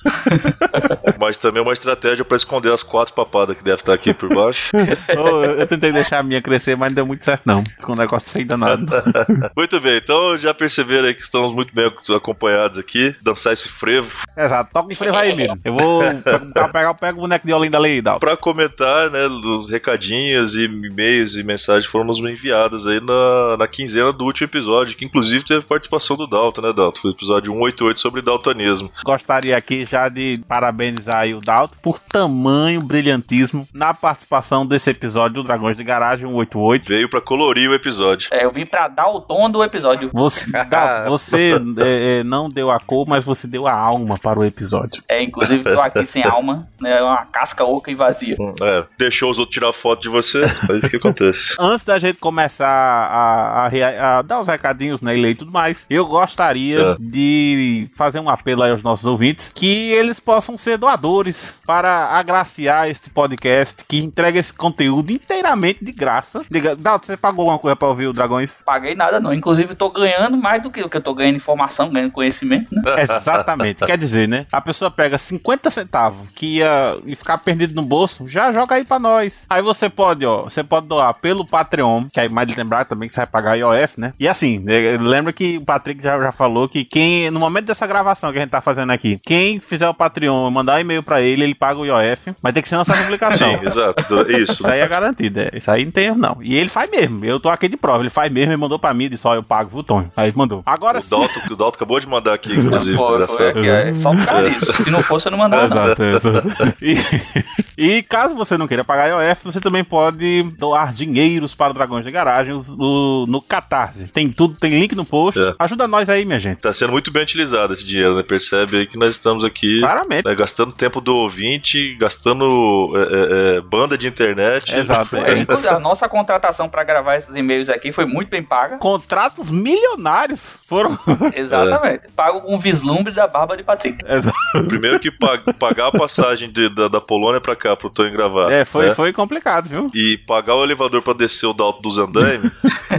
[1.19, 4.29] Mas também é uma estratégia pra esconder as quatro papadas que deve estar aqui por
[4.33, 4.71] baixo.
[5.17, 7.63] Ô, eu tentei deixar a minha crescer, mas não deu muito certo, não.
[7.63, 8.85] Ficou um negócio feio danado.
[9.55, 13.15] Muito bem, então já perceberam aí que estamos muito bem acompanhados aqui.
[13.21, 14.09] Dançar esse frevo.
[14.35, 15.59] Exato, toca um frevo aí, Miro.
[15.63, 18.19] Eu vou pegar, pegar, pegar o boneco de Olinda ali, Dalton.
[18.19, 23.67] Pra comentar, né, os recadinhos e e-mails e mensagens foram nos enviados aí na, na
[23.67, 27.01] quinzena do último episódio, que inclusive teve participação do Dalton, né, Dalton?
[27.01, 28.91] Foi o episódio 188 sobre daltonismo.
[29.03, 35.35] Gostaria aqui já de parabenizar aí o Dalton por tamanho brilhantismo na participação desse episódio
[35.35, 36.87] do Dragões de Garagem 188.
[36.87, 38.29] Veio pra colorir o episódio.
[38.31, 40.09] É, eu vim pra dar o tom do episódio.
[40.13, 44.39] Você, Dalton, você é, é, não deu a cor, mas você deu a alma para
[44.39, 45.01] o episódio.
[45.07, 47.01] É, inclusive tô aqui sem alma, né?
[47.01, 48.35] Uma casca oca e vazia.
[48.61, 51.55] É, deixou os outros tirar foto de você, é isso que acontece.
[51.59, 53.71] Antes da gente começar a, a
[54.17, 56.95] a dar os recadinhos, né, e e tudo mais, eu gostaria É.
[56.99, 62.89] de fazer um apelo aí aos nossos ouvintes que eles possam ser doadores para agraciar
[62.89, 66.43] este podcast que entrega esse conteúdo inteiramente de graça.
[66.49, 68.61] Diga, Dalton, você pagou alguma coisa para ouvir o Dragões?
[68.63, 71.89] Paguei nada não, inclusive tô ganhando mais do que o que eu tô ganhando informação,
[71.89, 72.81] ganhando conhecimento, né?
[73.01, 73.85] Exatamente.
[73.85, 74.45] Quer dizer, né?
[74.51, 78.99] A pessoa pega 50 centavos que ia ficar perdido no bolso, já joga aí pra
[78.99, 79.45] nós.
[79.49, 83.07] Aí você pode, ó, você pode doar pelo Patreon, que aí mais de lembrar também
[83.07, 84.13] que você vai pagar IOF, né?
[84.19, 87.87] E assim, né, lembra que o Patrick já, já falou que quem, no momento dessa
[87.87, 91.21] gravação que a gente tá fazendo aqui, quem fizer o Patreon mandar um e-mail pra
[91.21, 93.59] ele, ele paga o IOF, mas tem que ser nossa publicação.
[93.59, 94.03] Sim, exato.
[94.29, 94.51] Isso.
[94.61, 95.51] Isso aí é garantido, é.
[95.53, 96.37] Isso aí não tem erro, não.
[96.41, 97.23] E ele faz mesmo.
[97.25, 98.03] Eu tô aqui de prova.
[98.03, 100.11] Ele faz mesmo, ele mandou pra mim, disse, ó, eu pago, viu, Tony?
[100.15, 100.61] Aí ele mandou.
[100.65, 102.97] Agora O Dalton, o Dalton acabou de mandar aqui, inclusive.
[102.97, 103.59] Certo.
[103.59, 104.83] aqui, é só por causa disso.
[104.83, 105.67] Se não fosse, eu não mandava.
[105.73, 105.83] não.
[105.83, 106.47] Exato, exato.
[106.81, 111.73] E, e caso você não queira pagar IOF, você também pode doar dinheiros para o
[111.73, 114.07] Dragões de Garagem no, no Catarse.
[114.07, 115.39] Tem tudo, tem link no post.
[115.39, 115.55] É.
[115.59, 116.59] Ajuda nós aí, minha gente.
[116.59, 118.23] Tá sendo muito bem utilizado esse dinheiro, né?
[118.23, 120.25] Percebe aí que nós estamos aqui Claramente.
[120.25, 124.75] né, gastando tempo do ouvinte, gastando é, é, é, banda de internet.
[124.75, 125.15] Exato.
[125.17, 125.37] É, É.
[125.39, 128.77] inclusive, a nossa contratação pra gravar esses e-mails aqui foi muito bem paga.
[128.77, 130.97] Contratos milionários foram.
[131.33, 132.03] Exatamente.
[132.15, 134.03] Pago com vislumbre da barba de Patrick.
[134.07, 134.37] Exato.
[134.67, 138.51] Primeiro que pag- pagar a passagem de- da, da Polônia pra cá, pro Tony gravar.
[138.51, 138.95] É, foi, né?
[138.95, 139.87] foi complicado, viu?
[139.93, 142.51] E pagar o elevador pra descer o Dalton dos andaime,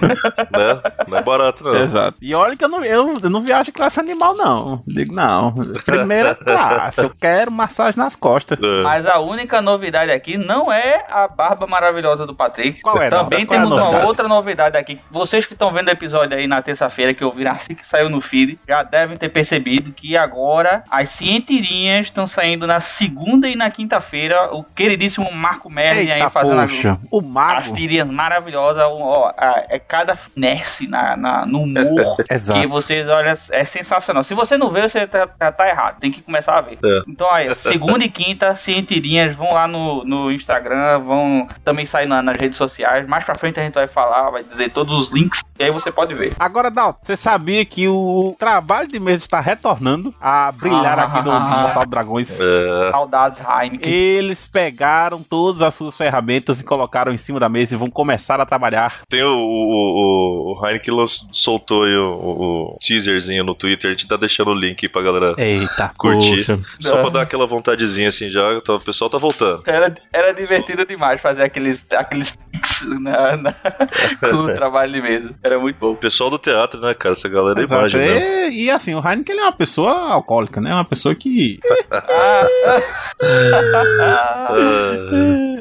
[0.53, 0.81] né?
[1.09, 1.77] Não é barato, não.
[1.77, 2.17] Exato.
[2.21, 4.83] E olha que eu não, eu, eu não viajo em classe animal, não.
[4.87, 5.55] Digo, não.
[6.07, 7.01] Primeira classe.
[7.03, 8.59] Eu quero massagem nas costas.
[8.62, 8.83] É.
[8.83, 12.81] Mas a única novidade aqui não é a barba maravilhosa do Patrick.
[12.83, 13.47] Qual é, Também?
[13.47, 14.07] Qual é a temos uma novidade?
[14.07, 15.01] outra novidade aqui.
[15.11, 18.20] Vocês que estão vendo o episódio aí na terça-feira, que ouviram assim que saiu no
[18.20, 23.70] feed, já devem ter percebido que agora as cientirinhas estão saindo na segunda e na
[23.70, 24.55] quinta-feira.
[24.55, 26.99] O queridíssimo Marco Merlin aí fazendo a- poxa.
[27.11, 27.74] O as mago.
[27.74, 28.83] tirinhas maravilosas.
[28.85, 32.16] Ó, a- é cada finesse na, na- no humor.
[32.31, 32.61] Exato.
[32.61, 34.23] Que vocês olham, é sensacional.
[34.23, 35.91] Se você não vê, você tá, tá- tá errado.
[36.01, 36.78] Tem que começar a ver.
[36.85, 37.02] É.
[37.09, 42.23] Então, aí, segunda e quinta, cientirinhas, vão lá no, no Instagram, vão também sair na-
[42.23, 43.06] nas redes sociais.
[43.06, 45.90] Mais pra frente a gente vai falar, vai dizer todos os links, e aí você
[45.93, 46.35] pode ver.
[46.39, 51.05] Agora, Dalton, você sabia que o trabalho de mesa está retornando a brilhar Ah.
[51.05, 52.40] aqui no Mortal Dragões?
[52.40, 53.90] É, Saudades, Heineken.
[53.93, 58.40] Eles pegaram todas as suas ferramentas e colocaram em cima da mesa e vão começar
[58.40, 59.01] a trabalhar.
[59.09, 60.93] Tem o, o, o, o Heineken
[61.32, 64.89] soltou aí o, o- o teaserzinho no Twitter, a gente tá deixando o link aí
[64.89, 66.37] pra galera Eita, curtir.
[66.47, 66.61] poxa.
[66.81, 69.63] Só pra dar aquela vontadezinha assim já, tá- o pessoal tá voltando.
[69.67, 73.53] Era, era divertido demais fazer aqueles, aqueles tics na, na,
[74.21, 75.35] com o trabalho de mesa.
[75.43, 75.93] Era muito bom.
[75.93, 77.15] O pessoal do teatro, né, cara?
[77.15, 78.49] Essa galera é imagem, né?
[78.51, 80.73] E, e assim, o Heineken ele é uma pessoa alcoólica, né?
[80.73, 81.59] Uma pessoa que.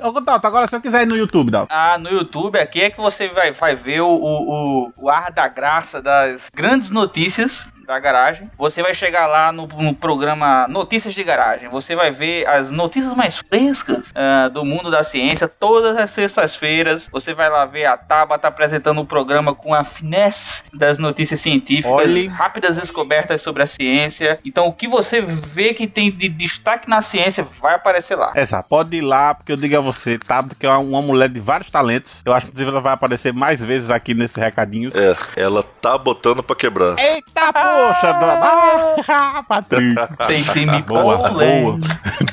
[0.04, 1.74] Ô, Dalton, agora se eu quiser ir no YouTube, Dalton.
[1.74, 5.48] Ah, no YouTube aqui é que você vai, vai ver o, o, o ar da
[5.48, 8.50] graça das grandes notícias da garagem.
[8.58, 11.68] Você vai chegar lá no, no programa Notícias de Garagem.
[11.70, 17.10] Você vai ver as notícias mais frescas ah, do mundo da ciência todas as sextas-feiras.
[17.12, 21.92] Você vai lá ver a Tabata apresentando o programa com a finesse das notícias científicas,
[21.92, 22.28] Olhe.
[22.28, 24.40] rápidas descobertas sobre a ciência.
[24.46, 28.32] Então, o que você vê que tem de destaque na ciência vai aparecer lá.
[28.36, 31.42] Exato, pode ir lá, porque eu digo a você, Tabata, que é uma mulher de
[31.42, 32.22] vários talentos.
[32.26, 34.96] Eu acho que inclusive ela vai aparecer mais vezes aqui nesses recadinhos.
[34.96, 36.98] é, ela tá botando pra quebrar.
[36.98, 37.52] Eita,
[37.88, 38.26] poxa, do...
[38.26, 39.96] ah, Patrick.
[40.28, 41.80] Tem semi Boa, boa.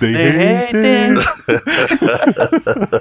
[0.00, 1.20] Derretendo.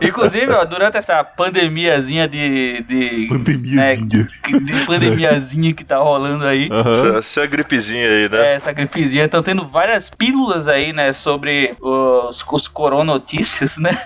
[0.02, 2.84] Inclusive, ó, durante essa pandemiazinha de.
[2.84, 4.08] de Pandemiazinha.
[4.28, 6.70] de pandemiazinha que tá rolando aí.
[7.18, 8.38] Essa é gripezinha aí, né?
[8.38, 13.98] é, Essa gripezinha, estão tendo várias pílulas aí, né, sobre os, os coronotícias, né,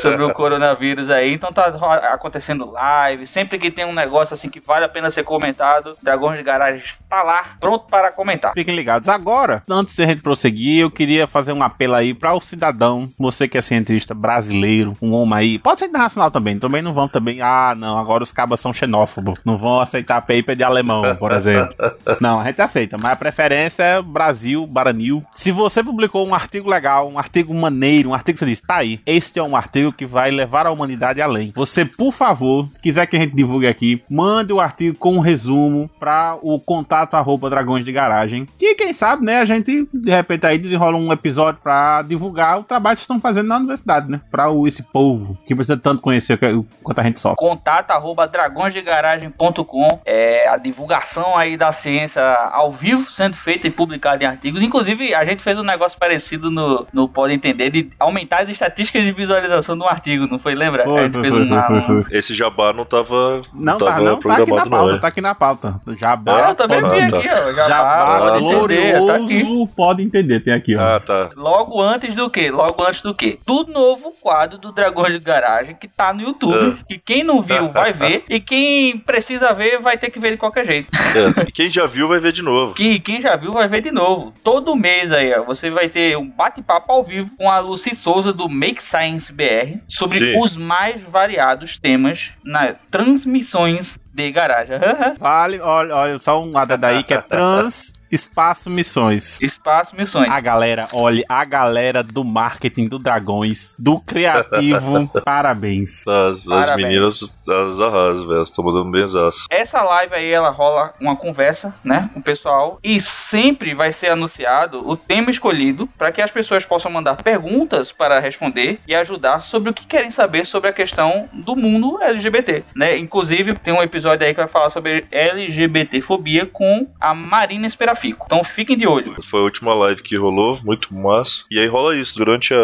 [0.00, 1.66] sobre o coronavírus aí, então tá
[2.12, 6.38] acontecendo live, sempre que tem um negócio assim que vale a pena ser comentado, Dragões
[6.38, 8.52] de Garagem está lá, pronto para comentar.
[8.54, 9.08] Fiquem ligados.
[9.08, 13.08] Agora, antes de a gente prosseguir, eu queria fazer um apelo aí para o cidadão,
[13.18, 17.08] você que é cientista brasileiro, um homem aí, pode ser internacional também, também não vão
[17.08, 21.32] também, ah, não, agora os cabas são xenófobos, não vão aceitar paper de alemão, por
[21.32, 21.74] exemplo.
[22.20, 25.24] Não, a gente aceita, mas a preferência é Brasil, Baranil.
[25.34, 28.76] Se você publicou um artigo legal, um artigo maneiro, um artigo que você diz, tá
[28.76, 31.52] aí, este é um artigo que vai levar a humanidade além.
[31.54, 35.20] Você, por favor, se quiser que a gente divulgue aqui, mande o artigo com um
[35.20, 38.46] resumo para o contato arroba dragões de garagem.
[38.58, 42.64] Que quem sabe, né, a gente de repente aí desenrola um episódio para divulgar o
[42.64, 44.20] trabalho que vocês estão fazendo na universidade, né?
[44.30, 47.36] Para esse povo que precisa tanto conhecer o quanto a gente sofre.
[47.36, 52.22] contato arroba dragõesdegaragem.com é a divulgação aí da ciência
[52.52, 54.60] ao vivo sendo feita e publicada em artigos.
[54.62, 59.04] Inclusive, a gente fez um negócio parecido no, no Pode Entender de aumentar as estatísticas
[59.04, 60.54] de visualização de um artigo, não foi?
[60.54, 60.82] Lembra?
[60.82, 62.18] a Foi, gente foi, fez foi, uma- foi, foi, foi.
[62.18, 64.98] Esse jabá não tava, Não, tava tá, não, tá aqui na pauta, não, é?
[64.98, 65.80] tá aqui na pauta.
[65.86, 67.18] Ah, Jabá, eu também pode- vi Ah, tá.
[67.18, 67.43] aqui, ó.
[67.52, 69.42] Já Jabá pode entender, tá aqui.
[69.42, 70.80] glorioso, pode entender, tem aqui, ó.
[70.80, 71.30] Ah, tá.
[71.36, 72.50] Logo antes do que?
[72.50, 73.38] Logo antes do que?
[73.46, 76.78] Do novo quadro do Dragões de Garagem que tá no YouTube.
[76.80, 76.84] Ah.
[76.88, 78.24] Que quem não viu vai ver.
[78.28, 80.88] E quem precisa ver vai ter que ver de qualquer jeito.
[80.94, 81.48] É.
[81.48, 82.74] E quem já viu vai ver de novo.
[82.84, 84.32] Que quem já viu vai ver de novo.
[84.42, 88.32] Todo mês aí, ó, você vai ter um bate-papo ao vivo com a Lucy Souza
[88.32, 90.38] do Make Science BR sobre Sim.
[90.38, 94.78] os mais variados temas nas transmissões de garagem.
[95.18, 99.40] Vale, olha, olha, só um adendo aí que é trans Espaço Missões.
[99.42, 100.28] Espaço Missões.
[100.30, 106.06] A galera, olha, a galera do marketing do Dragões, do criativo, parabéns.
[106.06, 106.76] As, as Parabéns.
[106.88, 108.42] meninas, as arrasam, velho.
[108.42, 109.46] Estão mandando bem aço.
[109.50, 114.10] Essa live aí, ela rola uma conversa, né, com o pessoal e sempre vai ser
[114.10, 119.40] anunciado o tema escolhido para que as pessoas possam mandar perguntas para responder e ajudar
[119.40, 122.96] sobre o que querem saber sobre a questão do mundo LGBT, né?
[122.96, 127.66] Inclusive, tem um episódio aí que vai falar sobre LGBTfobia com a Marina
[128.04, 128.24] Esperafico.
[128.26, 129.14] Então fiquem de olho.
[129.22, 131.44] Foi a última live que rolou, muito massa.
[131.50, 132.58] E aí rola isso, durante a,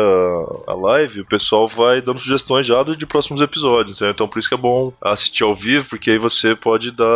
[0.67, 4.13] a live, o pessoal vai dando sugestões já de próximos episódios, entendeu?
[4.13, 7.07] Então por isso que é bom assistir ao vivo, porque aí você pode dar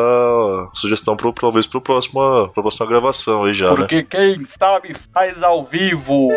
[0.75, 3.77] sugestão pro, talvez pro próxima, pra próxima gravação aí já, né?
[3.77, 6.29] Porque quem sabe faz ao vivo.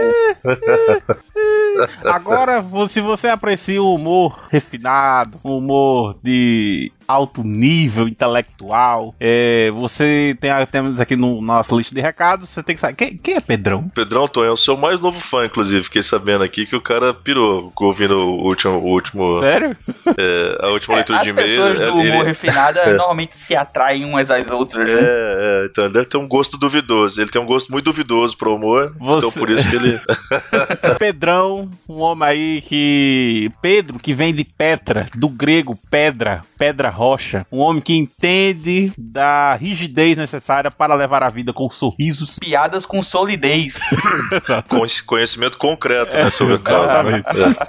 [2.06, 10.38] Agora, se você aprecia o humor refinado, o humor de alto nível intelectual, é, você
[10.40, 12.96] tem temos aqui no nossa lista de recados, você tem que saber.
[12.96, 13.90] Quem, quem é Pedrão?
[13.90, 15.84] Pedrão Tonho é o seu mais novo fã, inclusive.
[15.84, 19.76] Fiquei sabendo aqui que o cara pirou ouvindo o último, o último, Sério?
[20.18, 21.48] é, a última leitura As de e-mail.
[21.48, 24.94] pessoas do ele- humor refinado normalmente se atraem umas às outras, né?
[24.94, 27.22] É, é, então ele deve ter um gosto duvidoso.
[27.22, 28.94] Ele tem um gosto muito duvidoso pro humor.
[28.96, 30.00] Então Você- por isso que ele.
[31.00, 33.50] Pedrão, um homem aí que.
[33.62, 37.46] Pedro, que vem de Petra, do grego pedra, pedra rocha.
[37.52, 42.38] Um homem que entende da rigidez necessária para levar a vida com sorrisos.
[42.40, 43.76] Piadas com solidez.
[44.68, 46.30] com esse conhecimento concreto, né?
[46.32, 46.60] Sobre né?
[46.60, 47.26] Exatamente.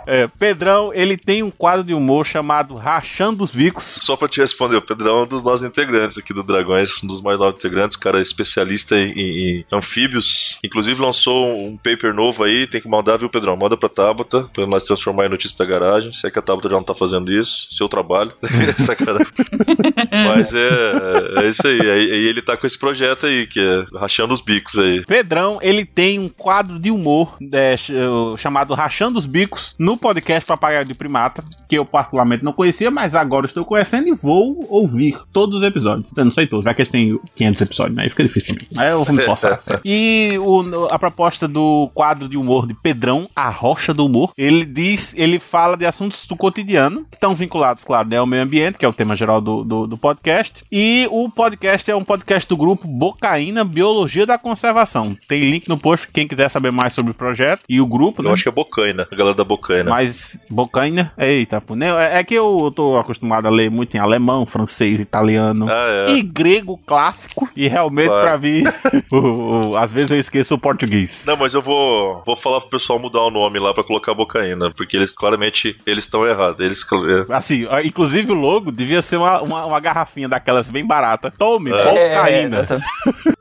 [0.07, 3.99] É, Pedrão, ele tem um quadro de humor chamado Rachando os Bicos.
[4.03, 7.07] Só pra te responder, o Pedrão é um dos nossos integrantes aqui do Dragões, um
[7.07, 10.59] dos mais novos integrantes, cara é especialista em, em- em anfíbios.
[10.65, 13.57] Inclusive lançou um paper novo aí, tem que mandar, viu, Pedrão?
[13.57, 16.13] Manda pra Tabata, pra nós transformar em notícia da garagem.
[16.13, 18.33] Sei que a Tabata já não tá fazendo isso, seu trabalho.
[18.79, 19.18] Sacanagem.
[20.27, 21.81] Mas é, é isso aí.
[21.81, 21.89] aí.
[22.13, 25.05] aí ele tá com esse projeto aí, que é rachando os bicos aí.
[25.07, 27.93] Pedrão, ele tem um quadro de humor é, ch-
[28.37, 33.15] chamado Rachando os Bicos no podcast Papagaio de Primata, que eu particularmente não conhecia, mas
[33.15, 36.13] agora estou conhecendo e vou ouvir todos os episódios.
[36.17, 38.03] Eu não sei todos, vai que eles têm 500 episódios, né?
[38.05, 38.69] Aí fica difícil pra mim.
[38.77, 39.61] Aí eu vou me esforçar.
[39.85, 44.65] e o- a proposta do quadro de humor de Pedrão, a rocha do humor, ele
[44.65, 48.79] diz, ele fala de assuntos do cotidiano, que estão vinculados, claro, né, ao meio ambiente,
[48.79, 50.65] que é o tema geral do, do, do podcast.
[50.71, 55.17] E o podcast é um podcast do grupo Bocaína Biologia da Conservação.
[55.29, 58.27] Tem link no post, quem quiser saber mais sobre o projeto e o grupo, Eu
[58.27, 58.33] né?
[58.33, 59.91] acho que é Bocaina, a galera da Bocaina.
[59.91, 61.89] Mas Bocaina, eita, pô, né?
[62.15, 66.13] É é que eu tô acostumado a ler muito em alemão, francês, italiano Ah, é.
[66.15, 67.49] e grego clássico.
[67.57, 68.23] E realmente, Claro.
[68.23, 68.63] pra mim,
[69.13, 71.25] o- o- às vezes eu esqueço o português.
[71.27, 74.73] Não, mas eu vou, vou falar pro pessoal mudar o nome lá pra colocar Bocaína,
[74.73, 76.61] porque eles claramente eles estão errados.
[76.61, 76.85] Eles
[77.29, 81.31] é, Assim, inclusive o logo devia ser uma, uma, uma garrafinha daquelas bem barata.
[81.37, 82.15] Tome, É.
[82.15, 82.57] Bocaína.
[82.59, 82.87] exatamente.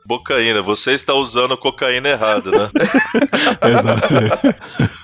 [0.06, 2.70] Bocaína, você está usando cocaína errada, né?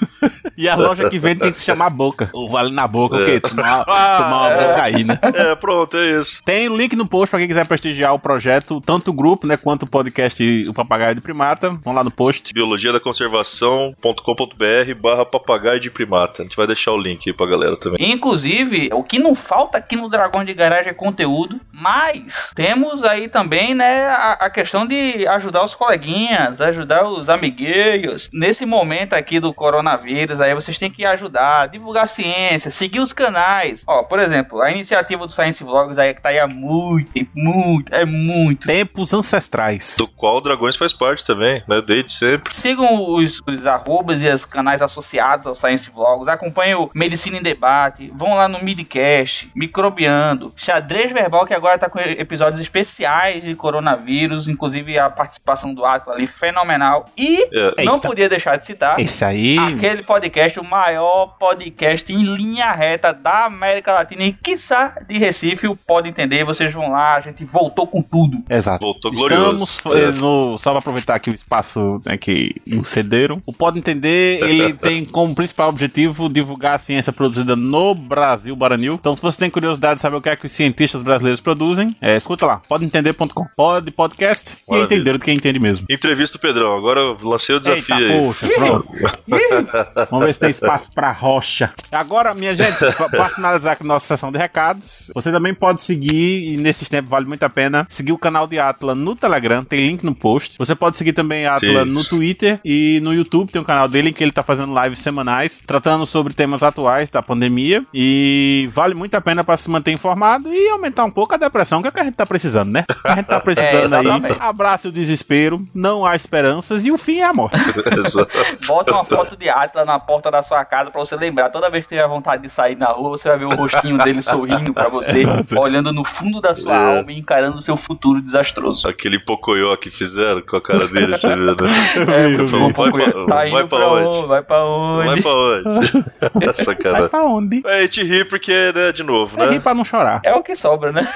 [0.56, 2.30] e a loja que vende tem que se chamar Boca.
[2.32, 3.24] Ou vale na boca, o É.
[3.24, 3.40] quê?
[3.40, 5.18] Tomar, tomar uma bocaína.
[5.34, 6.42] é, pronto, é isso.
[6.44, 9.56] Tem o link no post pra quem quiser prestigiar o projeto, tanto o grupo, né,
[9.56, 11.70] quanto o podcast O Papagaio de Primata.
[11.82, 12.52] Vão lá no post.
[12.52, 16.42] Biologia da conservação.com.br barra papagaio de primata.
[16.42, 18.10] A gente vai deixar o link aí pra galera também.
[18.12, 23.28] Inclusive, o que não falta aqui no Dragão de Garagem é conteúdo, mas temos aí
[23.28, 28.28] também, né, a, a questão de ajudar os coleguinhas, ajudar os amiguinhos.
[28.32, 33.82] Nesse momento aqui do coronavírus, aí vocês têm que ajudar, divulgar ciência, seguir os canais.
[33.86, 37.30] Ó, por exemplo, a iniciativa do Science Vlogs aí que tá aí há muito tempo,
[37.34, 38.66] muito, é muito.
[38.66, 39.96] Tempos ancestrais.
[39.98, 41.82] Do qual o Dragões faz parte também, né?
[41.86, 42.54] Desde sempre.
[42.54, 46.28] Sigam os, os arrobas e os canais associados ao Science Vlogs.
[46.28, 48.12] Acompanhem o Medicina em Debate.
[48.14, 54.48] Vão lá no Midcast, Microbiando, Xadrez Verbal, que agora tá com episódios especiais de coronavírus.
[54.48, 57.04] Inclusive a participação do Ato ali, fenomenal.
[57.16, 58.08] E É, não Eita.
[58.08, 58.98] podia deixar de citar.
[58.98, 59.58] Esse aí.
[59.58, 65.68] Aquele podcast, o maior podcast em linha reta da América Latina e, quiçá, de Recife,
[65.68, 66.44] o Pode Entender.
[66.44, 68.38] Vocês vão lá, a gente voltou com tudo.
[68.50, 68.84] Exato.
[68.84, 70.16] Voltou Estamos glorioso.
[70.16, 73.40] eh, no, só para aproveitar aqui o espaço né, que nos cederam.
[73.46, 78.94] O Pode Entender, ele tem como principal objetivo divulgar a ciência produzida no Brasil Baranil.
[78.94, 81.94] Então, se você tem curiosidade de saber o que é que os cientistas brasileiros produzem,
[82.02, 83.46] é, escuta lá, podeentender.com.
[83.56, 84.96] Pode podcast e Maravilha.
[84.96, 85.86] entender do que entende mesmo.
[85.88, 86.76] Entrevista do Pedrão.
[86.76, 88.20] Agora eu lancei o desafio Eita, aí.
[88.20, 88.88] poxa, pronto.
[90.10, 91.70] Vamos ver se tem espaço pra rocha.
[91.90, 92.76] Agora, minha gente,
[93.10, 97.26] pra- finalizar aqui nossa sessão de recados, você também pode seguir, e nesses tempos vale
[97.26, 100.56] muito a pena, seguir o canal de Atla no Telegram, tem link no post.
[100.58, 101.90] Você pode seguir também a Atla Sim.
[101.90, 104.98] no Twitter e no YouTube, tem um canal dele em que ele tá fazendo lives
[105.00, 107.84] semanais, tratando sobre temas atuais da pandemia.
[107.92, 111.80] E vale muito a pena pra se manter informado e aumentar um pouco a depressão,
[111.80, 112.84] que é o que a gente tá precisando, né?
[113.04, 114.36] A gente tá precisando É, aí.
[114.40, 117.56] Abraça o desespero, não há esperanças e o fim é a morte.
[118.66, 121.50] Bota uma foto de Atlas na porta da sua casa pra você lembrar.
[121.50, 124.22] Toda vez que tiver vontade de sair na rua, você vai ver o rostinho dele
[124.22, 125.58] sorrindo pra você, Exato.
[125.58, 126.98] olhando no fundo da sua É.
[126.98, 128.86] alma e encarando o seu futuro desastroso.
[128.88, 131.54] Aquele pocoyo que fizeram com a cara dele, você viu, né?
[132.14, 134.06] É, vi, Falou, vai, pra, tá vai pra pra onde?
[134.18, 134.26] onde?
[134.28, 135.06] Vai pra onde?
[135.06, 136.04] Vai pra onde?
[136.48, 137.08] Essa Vai cara.
[137.08, 137.62] pra onde?
[137.66, 139.60] É, a gente ri porque, né, de novo, É rir né?
[139.60, 140.20] pra não chorar.
[140.24, 141.08] É o que sobra, né?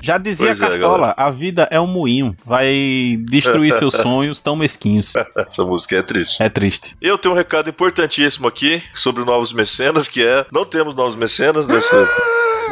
[0.00, 1.14] Já dizia Pois é, Cartola, galera.
[1.16, 2.34] a vida é um moinho.
[2.44, 5.12] Vai destruir seus sonhos tão mesquinhos.
[5.36, 6.42] Essa música é triste.
[6.42, 6.96] É triste.
[7.00, 11.66] Eu tenho um recado importantíssimo aqui sobre novos mecenas, que é, não temos novos mecenas
[11.66, 12.08] nessa...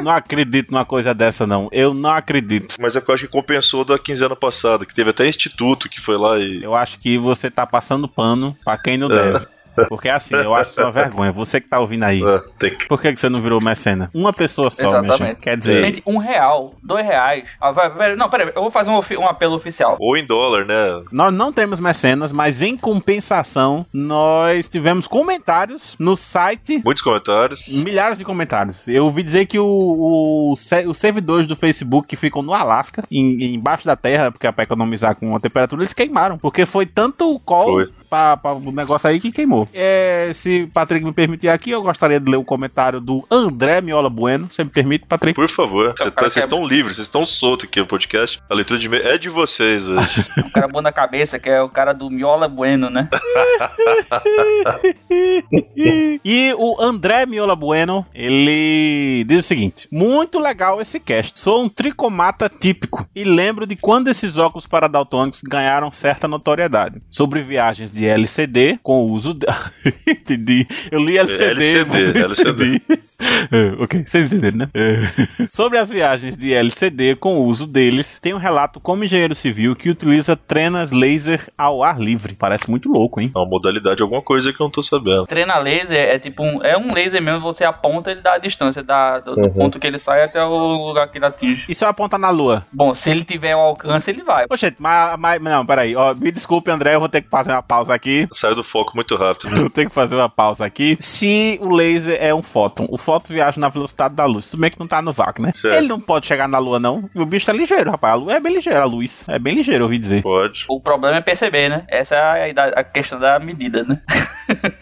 [0.02, 1.68] Não acredito numa coisa dessa, não.
[1.72, 2.76] Eu não acredito.
[2.78, 6.01] Mas é que eu acho que compensou da quinzena passada, que teve até instituto que
[6.01, 6.62] foi lá e...
[6.62, 9.32] Eu acho que você tá passando pano pra quem não É.
[9.32, 9.47] deve.
[9.89, 11.33] Porque assim, eu acho uma vergonha.
[11.33, 12.23] Você que tá ouvindo aí.
[12.25, 12.43] Ah.
[12.89, 14.11] Por que, que você não virou mecena?
[14.15, 15.19] Uma pessoa só, Exatamente.
[15.19, 15.37] gente.
[15.41, 17.45] Quer dizer, Gente, um real, dois reais.
[17.61, 19.97] Ah, vai, vai- não, peraí, eu vou fazer um, um apelo oficial.
[20.01, 21.03] Ou em dólar, né?
[21.13, 27.83] nós não temos mecenas, mas em compensação, nós tivemos comentários no site Muitos comentários.
[27.83, 28.87] Milhares de comentários.
[28.89, 33.55] Eu ouvi dizer que o, o, os servidores do Facebook que ficam no Alasca, em-
[33.55, 36.39] embaixo da terra, porque é pra economizar com a temperatura, eles queimaram.
[36.39, 37.89] Porque foi tanto o call Foi.
[38.09, 39.68] pra, pra o negócio aí que queimou.
[39.73, 44.11] É, se Patrick me permitir aqui, eu gostaria de ler o comentário do André Miola
[44.11, 44.49] Bueno.
[44.51, 45.35] Você me permite, Patrick?
[45.35, 48.40] Por favor, tá- vocês é- estão livres, vocês estão soltos aqui no podcast.
[48.49, 50.24] A leitura de é de vocês hoje.
[50.49, 53.09] O cara bom na cabeça, que é o cara do Miola Bueno, né?
[56.24, 61.39] e o André Miola Bueno, ele diz o seguinte: Muito legal esse cast.
[61.39, 67.01] Sou um tricomata típico e lembro de quando esses óculos para daltônicos ganharam certa notoriedade.
[67.11, 69.47] Sobre viagens de LCD com o uso de...
[70.07, 70.66] Entendi.
[70.91, 71.83] Eu li LCD.
[71.85, 72.83] LCD, não LCD.
[73.20, 74.69] É, ok, vocês entenderam, né?
[74.74, 75.47] É.
[75.51, 79.74] Sobre as viagens de LCD com o uso deles, tem um relato como engenheiro civil
[79.74, 82.35] que utiliza trenas laser ao ar livre.
[82.35, 83.31] Parece muito louco, hein?
[83.35, 85.27] É uma modalidade, alguma coisa que eu não tô sabendo.
[85.27, 88.82] Treina laser é tipo um, é um laser mesmo, você aponta ele dá a distância
[88.82, 89.51] da, do, do Uhum.
[89.55, 91.65] ponto que ele sai até o lugar que ele atinge.
[91.69, 92.66] E se eu apontar na lua?
[92.73, 94.45] Bom, se ele tiver o alcance, ele vai.
[94.51, 95.97] Ô, gente, mas, mas não, peraí.
[95.97, 98.28] Ó, me desculpe, André, eu vou ter que fazer uma pausa aqui.
[98.32, 99.49] Saiu do foco muito rápido.
[99.57, 100.97] Eu tenho que fazer uma pausa aqui.
[101.01, 104.51] Se o laser é um fóton, o fóton viaja na velocidade da luz.
[104.51, 105.51] Tudo bem que não tá no vácuo, né?
[105.55, 105.74] Certo.
[105.78, 107.09] Ele não pode chegar na lua, não.
[107.14, 108.12] O bicho tá ligeiro, rapaz.
[108.12, 109.26] A lua é bem ligeira, a luz.
[109.28, 110.22] É bem ligeiro, eu ouvi dizer.
[110.22, 110.66] Pode.
[110.68, 111.85] O problema é perceber, né?
[111.89, 114.01] Essa é a, a questão da medida, né?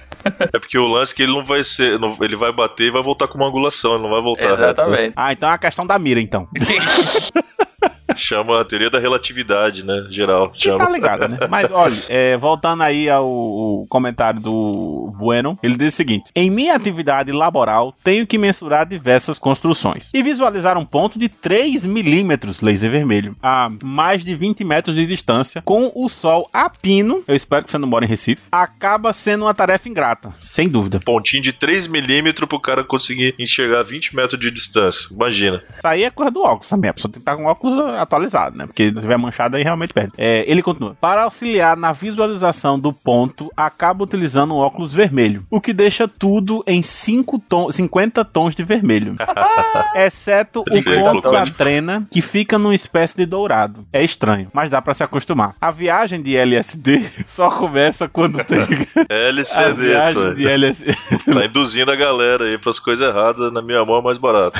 [0.53, 2.01] É porque o lance é que ele não vai ser.
[2.01, 4.43] não- ele vai bater e vai voltar com uma angulação, ele não vai voltar.
[4.43, 4.65] reto, né?
[4.67, 5.13] Exatamente.
[5.15, 6.49] Ah, então é a questão da mira, então.
[8.27, 10.07] Chama a teoria da relatividade, né?
[10.11, 10.49] Geral.
[10.49, 10.91] Tá Chama.
[10.91, 11.39] ligado, né?
[11.49, 16.75] Mas olha, é, voltando aí ao, comentário do Bueno, ele diz o seguinte: Em minha
[16.75, 22.91] atividade laboral, tenho que mensurar diversas construções e visualizar um ponto de 3 milímetros laser
[22.91, 27.23] vermelho a mais de 20 metros de distância com o sol a pino.
[27.27, 28.43] Eu espero que você não mora em Recife.
[28.51, 31.01] Acaba sendo uma tarefa ingrata, sem dúvida.
[31.01, 35.09] Pontinho de 3 milímetros pro cara conseguir enxergar 20 metros de distância.
[35.11, 35.63] Imagina.
[35.77, 36.91] Isso aí é coisa do óculos também.
[36.91, 37.77] A pessoa tem que estar com óculos
[38.07, 38.67] atualizado, né?
[38.67, 40.13] Porque se tiver manchado aí realmente perde.
[40.17, 40.97] É, ele continua.
[41.01, 46.63] Para auxiliar na visualização do ponto, acaba utilizando um óculos vermelho, o que deixa tudo
[46.67, 49.17] em 5 ton 50 tons de vermelho.
[49.95, 53.87] Exceto o ponto da trena, que fica numa espécie de dourado.
[53.93, 55.55] É estranho, mas dá pra se acostumar.
[55.61, 58.59] A viagem de LSD só começa quando tem.
[59.09, 60.35] a LCD, viagem tô.
[60.35, 60.95] de LSD.
[61.33, 63.53] Tá induzindo a galera aí pras coisas erradas.
[63.53, 64.59] Na minha mão é mais barato.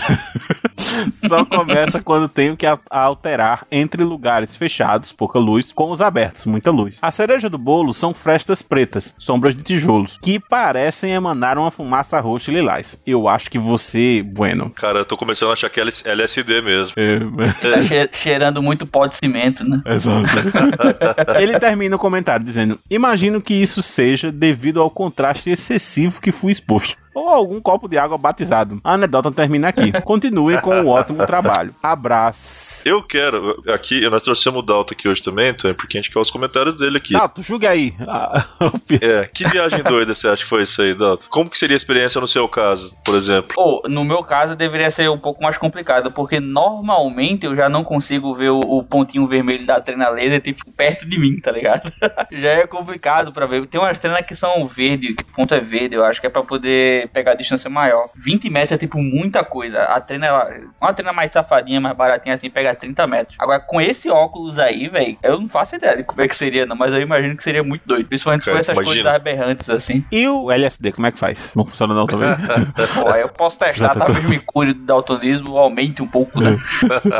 [1.13, 2.79] Só começa quando tenho que a-
[3.37, 6.99] alterar entre lugares fechados, pouca luz, com os abertos, muita luz.
[7.03, 12.19] A cereja do bolo são frestas pretas, sombras de tijolos, que parecem emanar uma fumaça
[12.21, 12.99] roxa e lilás.
[13.07, 14.71] Eu acho que você, Bueno.
[14.71, 16.95] Cara, eu tô começando a achar que é LSD mesmo.
[17.61, 19.83] Tá che- cheirando muito pó de cimento, né?
[19.85, 20.27] Exato.
[21.41, 26.53] Ele termina o comentário dizendo: Imagino que isso seja devido ao contraste excessivo que fui
[26.53, 26.97] exposto.
[27.17, 28.79] Ou algum copo de água batizado.
[28.85, 29.91] A anedota termina aqui.
[30.03, 31.75] Continuem com um ótimo trabalho.
[31.83, 32.87] Abraço.
[32.87, 36.21] Eu quero, aqui, nós trouxemos o Dalton aqui hoje também, Antônio, porque a gente quer
[36.21, 37.15] os comentários dele aqui.
[37.15, 37.95] Dalton, julgue aí.
[38.61, 38.77] O
[39.07, 41.27] É, que viagem doida você acha que foi isso aí, Dalton?
[41.31, 43.55] Como que seria a experiência no seu caso, por exemplo?
[43.55, 47.83] Pô, no meu caso deveria ser um pouco mais complicado, porque normalmente eu já não
[47.83, 51.91] consigo ver o, o pontinho vermelho da trena laser, tipo, perto de mim, tá ligado?
[52.33, 53.67] já é complicado pra ver.
[53.67, 56.31] Tem umas trenas que são verde, que o ponto é verde, eu acho que é
[56.31, 58.09] pra poder pegar a distância maior.
[58.17, 59.83] 20 metros é tipo muita coisa.
[59.83, 60.51] A trena, ela,
[60.81, 63.37] uma trena mais safadinha, mais baratinha assim, pega 30 metros.
[63.39, 66.67] Agora, com esse óculos aí, velho, eu não faço ideia de como é que seria,
[66.67, 68.07] não, mas eu imagino que seria muito doido.
[68.07, 68.95] Principalmente for essas imagina.
[68.95, 70.05] coisas aberrantes assim.
[70.11, 71.55] E o LSD, como é que faz?
[71.55, 72.29] Não funciona não também?
[72.95, 76.57] Pô, eu posso testar, tá talvez me cure do daltonismo, aumente um pouco, né?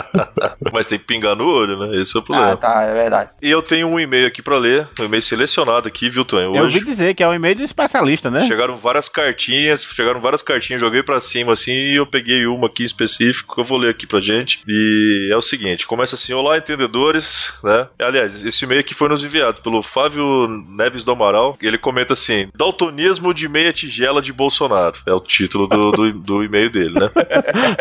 [0.73, 2.01] Mas tem que pingar no olho, né?
[2.01, 2.53] Esse é o problema.
[2.53, 3.31] Ah, tá, é verdade.
[3.41, 6.55] E eu tenho um e-mail aqui pra ler, um e-mail selecionado aqui, viu, Tonho?
[6.55, 8.43] Eu ouvi Hoje dizer que é um e-mail de especialista, né?
[8.45, 12.83] chegaram várias cartinhas, chegaram várias cartinhas, joguei pra cima assim e eu peguei uma aqui
[12.83, 14.61] em específico que eu vou ler aqui pra gente.
[14.67, 17.87] E é o seguinte, começa assim: "Olá, entendedores", né?
[17.99, 22.13] Aliás, esse e-mail aqui foi nos enviado pelo Fábio Neves do Amaral, e ele comenta
[22.13, 24.97] assim: "Daltonismo de meia tigela de Bolsonaro".
[25.07, 27.11] É o título do, do, do e-mail dele, né?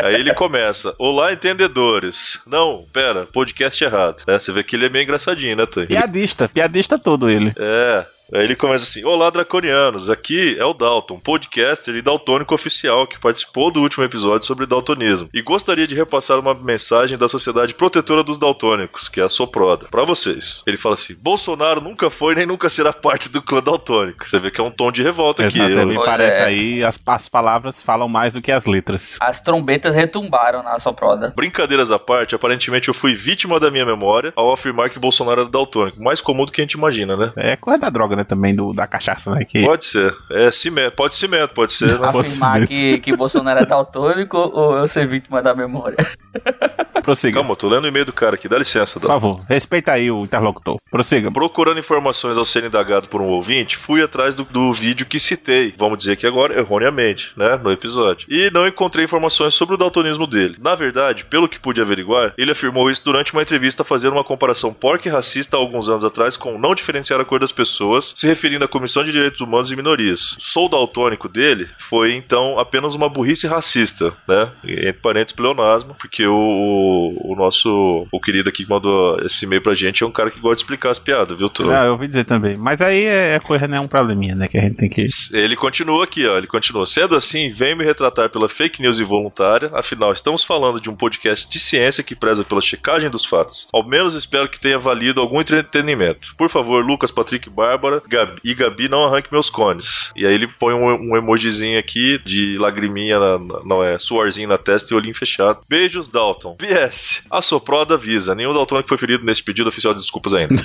[0.03, 2.39] Aí ele começa: "Olá, entendedores".
[2.45, 4.23] Não, pera, podcast errado.
[4.27, 4.39] né?
[4.39, 5.87] Você vê que ele é meio engraçadinho, né, Tonho?
[5.87, 7.53] Piadista, piadista todo ele.
[7.57, 8.05] É.
[8.33, 10.09] Aí ele começa assim: Olá, Draconianos.
[10.09, 15.29] Aqui é o Dalton, podcaster e daltônico oficial que participou do último episódio sobre daltonismo.
[15.33, 19.87] E gostaria de repassar uma mensagem da Sociedade Protetora dos Daltônicos, que é a Soproda,
[19.91, 20.63] pra vocês.
[20.65, 24.27] Ele fala assim: Bolsonaro nunca foi nem nunca será parte do clã daltônico.
[24.27, 25.59] Você vê que é um tom de revolta aqui.
[25.59, 26.45] Exato, Eu- me parece é.
[26.45, 29.17] aí, as, as palavras falam mais do que as letras.
[29.21, 31.31] As trombetas retumbaram na soproda.
[31.35, 35.49] Brincadeiras à parte, aparentemente eu fui vítima da minha memória ao afirmar que Bolsonaro era
[35.49, 36.01] daltônico.
[36.01, 37.31] Mais comum do que a gente imagina, né?
[37.37, 38.23] É coisa da droga, né?
[38.23, 39.45] Também do, da cachaça, né?
[39.45, 39.63] Que...
[39.63, 40.15] Pode ser.
[40.31, 40.95] É cimento.
[40.95, 42.07] Pode cimento, pode ser, né?
[42.07, 42.11] Afirmar
[42.59, 45.97] Fosse que, que Bolsonaro é daltônico ou eu ser vítima da memória.
[47.03, 47.35] Prossiga.
[47.35, 48.49] Calma, eu tô lendo o e-mail do cara aqui.
[48.49, 49.21] Dá licença, Por Dalton.
[49.21, 50.77] favor, respeita aí o interlocutor.
[50.89, 51.31] Prossiga.
[51.31, 55.73] Procurando informações ao ser indagado por um ouvinte, fui atrás do, do vídeo que citei,
[55.77, 58.25] vamos dizer que agora erroneamente, né, no episódio.
[58.29, 60.57] E não encontrei informações sobre o daltonismo dele.
[60.59, 64.73] Na verdade, pelo que pude averiguar, ele afirmou isso durante uma entrevista fazendo uma comparação
[64.73, 68.27] porca e racista há alguns anos atrás com não diferenciar a cor das pessoas, se
[68.27, 70.35] referindo à Comissão de Direitos Humanos e Minorias.
[70.39, 74.51] Sou daltônico dele foi então apenas uma burrice racista, né?
[74.63, 79.75] Entre parênteses, pleonasmo, porque o, o, nosso o querido aqui que mandou esse e-mail pra
[79.75, 81.69] gente é um cara que gosta de explicar as piadas, viu, Tô?
[81.69, 82.57] Ah, eu ouvi dizer também.
[82.57, 83.79] Mas aí é coisa, né?
[83.79, 84.47] Um probleminha, né?
[84.47, 85.05] Que a gente tem que.
[85.31, 86.37] Ele continua aqui, ó.
[86.37, 86.85] Ele continua.
[86.85, 89.69] Sendo assim, venho me retratar pela fake news involuntária.
[89.73, 93.67] Afinal, estamos falando de um podcast de ciência que preza pela checagem dos fatos.
[93.71, 96.35] Ao menos espero que tenha valido algum entretenimento.
[96.37, 100.11] Por favor, Lucas, Patrick, Bárbara Gabi, e Gabi, não arranque meus cones.
[100.15, 104.47] E aí ele põe um, um emojizinho aqui de lagriminha, na, na- não é, suorzinho
[104.49, 105.59] na testa e olhinho fechado.
[105.69, 106.55] Beijos, Dalton.
[106.55, 107.25] PS.
[107.31, 108.35] A Soproda avisa.
[108.35, 110.55] Nenhum daltônico foi ferido nesse pedido oficial de desculpas ainda.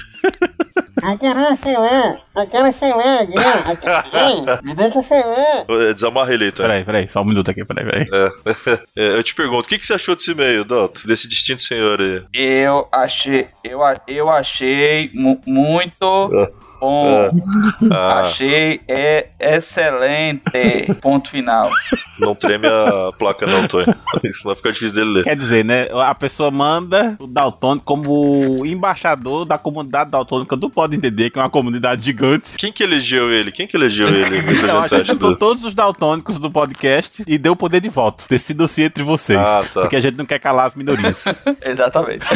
[1.02, 3.20] Eu quero falar, eu quero falar?
[4.12, 5.64] Ei, me deixa falar.
[5.68, 6.64] É, Desamarra ele tá?
[6.64, 8.06] Peraí, peraí, só um minuto aqui, peraí, peraí.
[8.12, 8.80] É.
[8.96, 11.00] É, eu te pergunto, o que, que você achou desse e-mail, Dalton?
[11.06, 12.22] Desse distinto senhor aí?
[12.34, 16.50] Eu achei, eu, eu achei mu- muito Ah.
[16.80, 17.30] Bom.
[17.92, 20.42] Ah, Achei é excelente.
[21.00, 21.68] Ponto final.
[22.18, 23.94] não treme a placa não, Tonho.
[24.34, 25.24] Senão fica difícil dele ler.
[25.24, 25.88] Quer dizer, né?
[25.92, 31.42] A pessoa manda o Daltônico como embaixador da comunidade daltônica do Pode Entender, que é
[31.42, 32.56] uma comunidade gigante.
[32.56, 33.50] Quem que elegeu ele?
[33.50, 34.38] Quem que elegeu ele?
[34.38, 35.36] Então, a gente do...
[35.36, 38.24] todos os daltônicos do podcast e deu o poder de voto.
[38.28, 39.38] Decida-se entre vocês.
[39.38, 39.80] Ah, tá.
[39.80, 41.24] Porque a gente não quer calar as minorias.
[41.64, 42.26] Exatamente.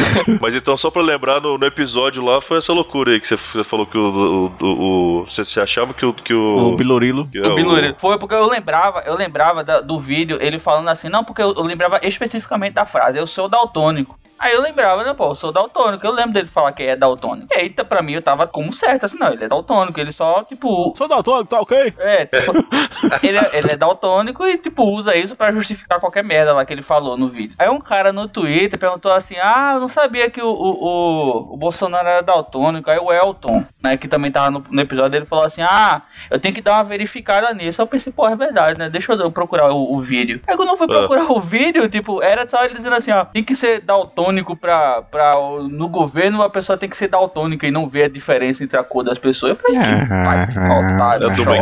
[0.41, 3.37] Mas então, só pra lembrar, no, no episódio lá foi essa loucura aí que você,
[3.37, 4.34] você falou que o.
[4.35, 6.13] o, o- o- você, você achava que o.
[6.13, 7.27] Que o, o Bilorilo.
[7.29, 7.95] que é O Biluri.
[7.99, 11.55] Foi porque eu lembrava, eu lembrava da- do vídeo ele falando assim, não, porque eu,
[11.55, 14.19] eu lembrava especificamente da frase, eu sou daltônico.
[14.39, 16.07] Aí eu lembrava, né, pô, eu sou daltônico.
[16.07, 17.47] Eu lembro dele falar que é daltônico.
[17.53, 20.13] E aí, tá- pra mim, eu tava como certo, assim, não, ele é daltônico, ele
[20.13, 20.93] só, tipo.
[20.97, 21.95] Sou daltônico, tá ok?
[21.99, 22.53] É, tipo,
[23.23, 26.73] ele, é, ele é daltônico e, tipo, usa isso pra justificar qualquer merda lá que
[26.73, 27.55] ele falou no vídeo.
[27.59, 31.55] Aí um cara no Twitter perguntou assim: Ah, eu não sabia que o, o, o,
[31.55, 32.91] o Bolsonaro era daltônico.
[32.91, 36.39] Aí o Elton, né, que também tava no, no episódio, ele falou assim: Ah, eu
[36.41, 37.81] tenho que dar uma verificada nisso.
[37.81, 38.89] Eu pensei, pô, é verdade, né?
[38.91, 40.41] Deixa eu procurar o, o vídeo.
[40.47, 40.99] Aí quando eu fui Ah.
[40.99, 44.57] procurar o vídeo, tipo, era só ele dizendo assim: Ó, tem que ser daltônico daltônico
[44.57, 45.39] pra, pra.
[45.39, 48.79] o- No governo, a pessoa tem que ser daltônica e não ver a diferença entre
[48.79, 49.51] a cor das pessoas.
[49.51, 51.57] Eu falei, que pai, que otário, É de, uma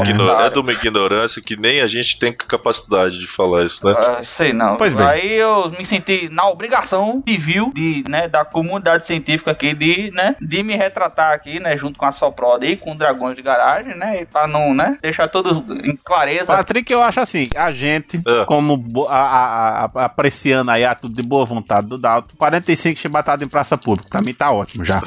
[0.46, 3.94] é de uma ignorância que nem a gente tem capacidade de falar isso, né?
[3.98, 4.76] Ah, sei não.
[4.76, 5.06] Pois bem.
[5.06, 10.36] Aí eu me senti na obrigação civil de, né, da comunidade científica aqui de, né,
[10.40, 14.22] de me retratar aqui, né, junto com a Soproda e com Dragões de Garagem, né,
[14.22, 16.46] e pra não, né, deixar todos em clareza.
[16.46, 18.44] Patrick, eu acho assim, a gente, É.
[18.44, 23.46] como a- a- a- apreciando aí a tudo de boa vontade do Dalton, 45 chibatadas
[23.46, 24.10] em praça pública.
[24.10, 25.00] Pra mim tá ótimo já.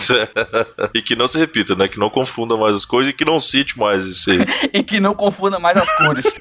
[0.95, 1.87] e que não se repita, né?
[1.87, 4.39] Que não confunda mais as coisas e que não cite mais esse aí.
[4.73, 6.25] E que não confunda mais as cores.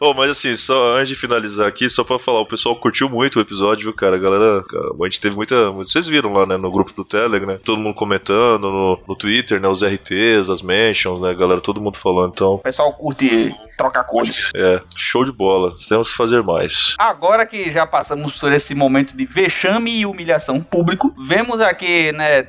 [0.00, 3.38] Ô, mas assim, só antes de finalizar aqui, só pra falar, o pessoal curtiu muito
[3.38, 4.16] o episódio, viu, cara?
[4.16, 4.64] A galera,
[5.00, 5.70] a gente teve muita.
[5.70, 7.58] Vocês viram lá, né, no grupo do Telegram, né?
[7.64, 9.68] Todo mundo comentando no, no Twitter, né?
[9.68, 11.60] Os RTs, as mentions, né, galera?
[11.60, 12.32] Todo mundo falando.
[12.34, 14.50] Então, O pessoal curte trocar cores.
[14.56, 15.74] é, show de bola.
[15.88, 16.94] Temos que fazer mais.
[16.98, 22.46] Agora que já passamos por esse momento de vexame e humilhação público, vemos aqui, né,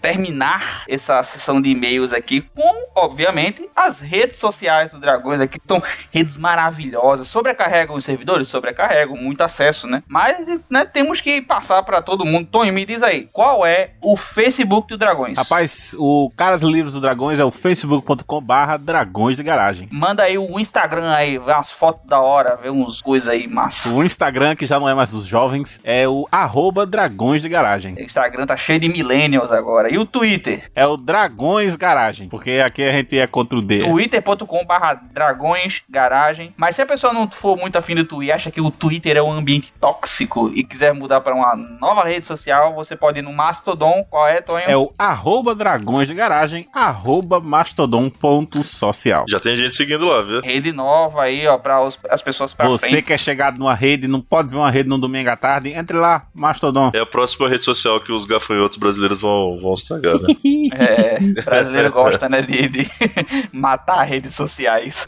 [0.00, 5.66] terminar essa sessão de e-mails aqui com, obviamente, as redes sociais do Dragões aqui, que
[5.66, 5.82] são
[6.12, 10.02] redes maravilhosas, sobrecarregam os servidores, sobrecarregam muito acesso, né?
[10.06, 12.48] Mas, né, temos que passar para todo mundo.
[12.50, 15.36] Tony, me diz aí, qual é o Facebook do Dragões?
[15.36, 19.88] Rapaz, o Caras Livros do Dragões é o facebook.com barra dragões de garagem.
[19.90, 23.88] Manda aí o Instagram aí, vê umas fotos da hora, vê uns coisas aí massa.
[23.90, 27.94] O Instagram, que já não é mais dos jovens, é o arroba dragões de garagem.
[27.94, 29.92] O Instagram tá cheio de millennials agora.
[29.92, 30.70] E o Twitter?
[30.74, 33.84] É o Dragões Garagem, porque aqui a gente é contra o D.
[33.84, 36.52] twitter.com barra dragões garagem.
[36.56, 39.22] Mas se a pessoa não for muito afim do Twitter, acha que o Twitter é
[39.22, 43.32] um ambiente tóxico e quiser mudar para uma nova rede social, você pode ir no
[43.32, 44.04] Mastodon.
[44.10, 44.64] Qual é, Tonho?
[44.66, 49.24] É o arroba dragões de garagem, arroba mastodon.social.
[49.28, 50.40] Já tem gente seguindo lá, viu?
[50.40, 51.78] Rede nova aí, ó, para
[52.10, 53.02] as pessoas pra Você frente.
[53.02, 55.96] que é chegado numa rede, não pode ver uma rede no domingo à tarde, entre
[55.96, 56.90] lá, Mastodon.
[56.94, 60.28] É a próxima rede social que os gafanhotos brasileiros vão, vão estragar, né?
[60.74, 62.90] É, brasileiro gosta, né, de, de
[63.52, 65.04] matar redes sociais.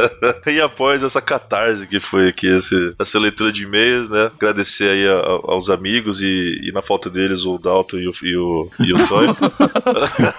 [0.47, 4.31] e após essa catarse que foi aqui, esse, essa leitura de e-mails, né?
[4.36, 8.12] Agradecer aí a- a- aos amigos e, e na falta deles o Dalton e o,
[8.23, 9.36] e o, e o Tonho.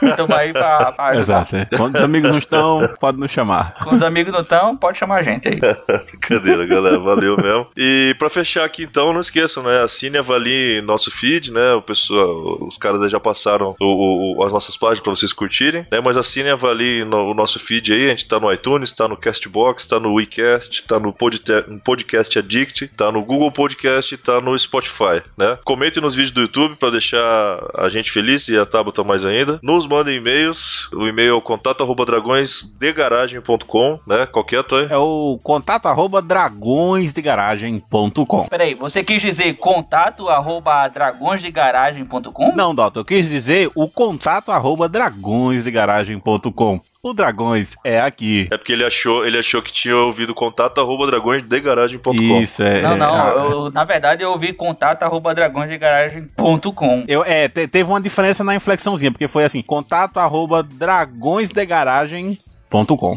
[0.04, 1.16] Então aí pra, pra.
[1.16, 1.56] Exato.
[1.56, 1.66] é.
[1.66, 3.74] Quando os amigos não estão, pode nos chamar.
[3.84, 5.60] Com os amigos não estão, pode chamar a gente aí.
[6.06, 7.00] Brincadeira, galera.
[7.00, 7.68] Valeu mesmo.
[7.78, 9.84] E pra fechar aqui, então, não esqueçam, né?
[9.90, 11.74] Assine e avalie nosso feed, né?
[11.74, 15.84] O pessoal, os caras aí já passaram o- o- as nossas páginas pra vocês curtirem,
[15.92, 16.00] né?
[16.00, 18.06] Mas assine e avalie no- o nosso feed aí.
[18.06, 21.80] A gente tá no iTunes, tá no Castbox, tá no WeCast, tá no, Podte- no
[21.80, 25.58] Podcast Addict, tá no Google Podcast, tá no Spotify, né?
[25.66, 29.60] Comentem nos vídeos do YouTube pra deixar a gente feliz e a Tabata mais ainda.
[29.64, 30.88] Nos mandem e-mails.
[30.94, 34.28] O e-mail é o contato arroba dragõesdegaragem.com, né?
[34.28, 34.88] Qualquer, Tonho.
[34.92, 38.48] É o contato arroba dragõesdegaragem.com.
[38.50, 42.56] Peraí, você quis dizer contato arroba dragõesdegaragem.com?
[42.56, 46.82] Não, Doutor, eu quis dizer o contato arroba dragõesdegaragem.com.
[47.02, 48.50] O Dragões é aqui.
[48.52, 52.12] É porque ele achou, ele achou que tinha ouvido contato arroba dragõesdegaragem.com.
[52.42, 52.82] Isso, é.
[52.82, 57.06] Não, não, é, eu, na verdade eu ouvi contato arroba dragõesdegaragem.com.
[57.08, 60.62] Eu, é, te- teve uma diferença na inflexãozinha, porque foi assim, contato arroba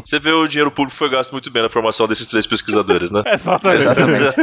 [0.03, 3.21] Você vê o dinheiro público foi gasto muito bem na formação desses três pesquisadores, né?
[3.31, 3.83] Exatamente.
[3.83, 4.35] Exatamente.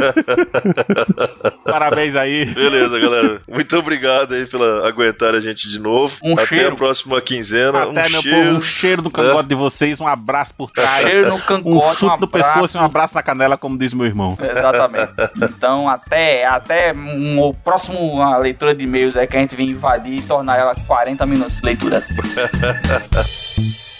[1.65, 2.45] Parabéns aí.
[2.45, 3.41] Beleza, galera.
[3.47, 6.15] Muito obrigado aí pela aguentar a gente de novo.
[6.23, 6.73] Um Até cheiro.
[6.73, 7.83] a próxima quinzena.
[7.83, 8.37] Até, um meu cheiro.
[8.37, 11.05] povo, um cheiro no cangote de vocês, um abraço por trás.
[11.05, 13.93] Cheiro no Um cangote, chute um no pescoço e um abraço na canela, como diz
[13.93, 14.37] meu irmão.
[14.39, 15.11] Exatamente.
[15.41, 19.71] Então, até, até um, o próximo uma leitura de e-mails é que a gente vem
[19.71, 22.01] invadir e tornar ela 40 minutos de leitura.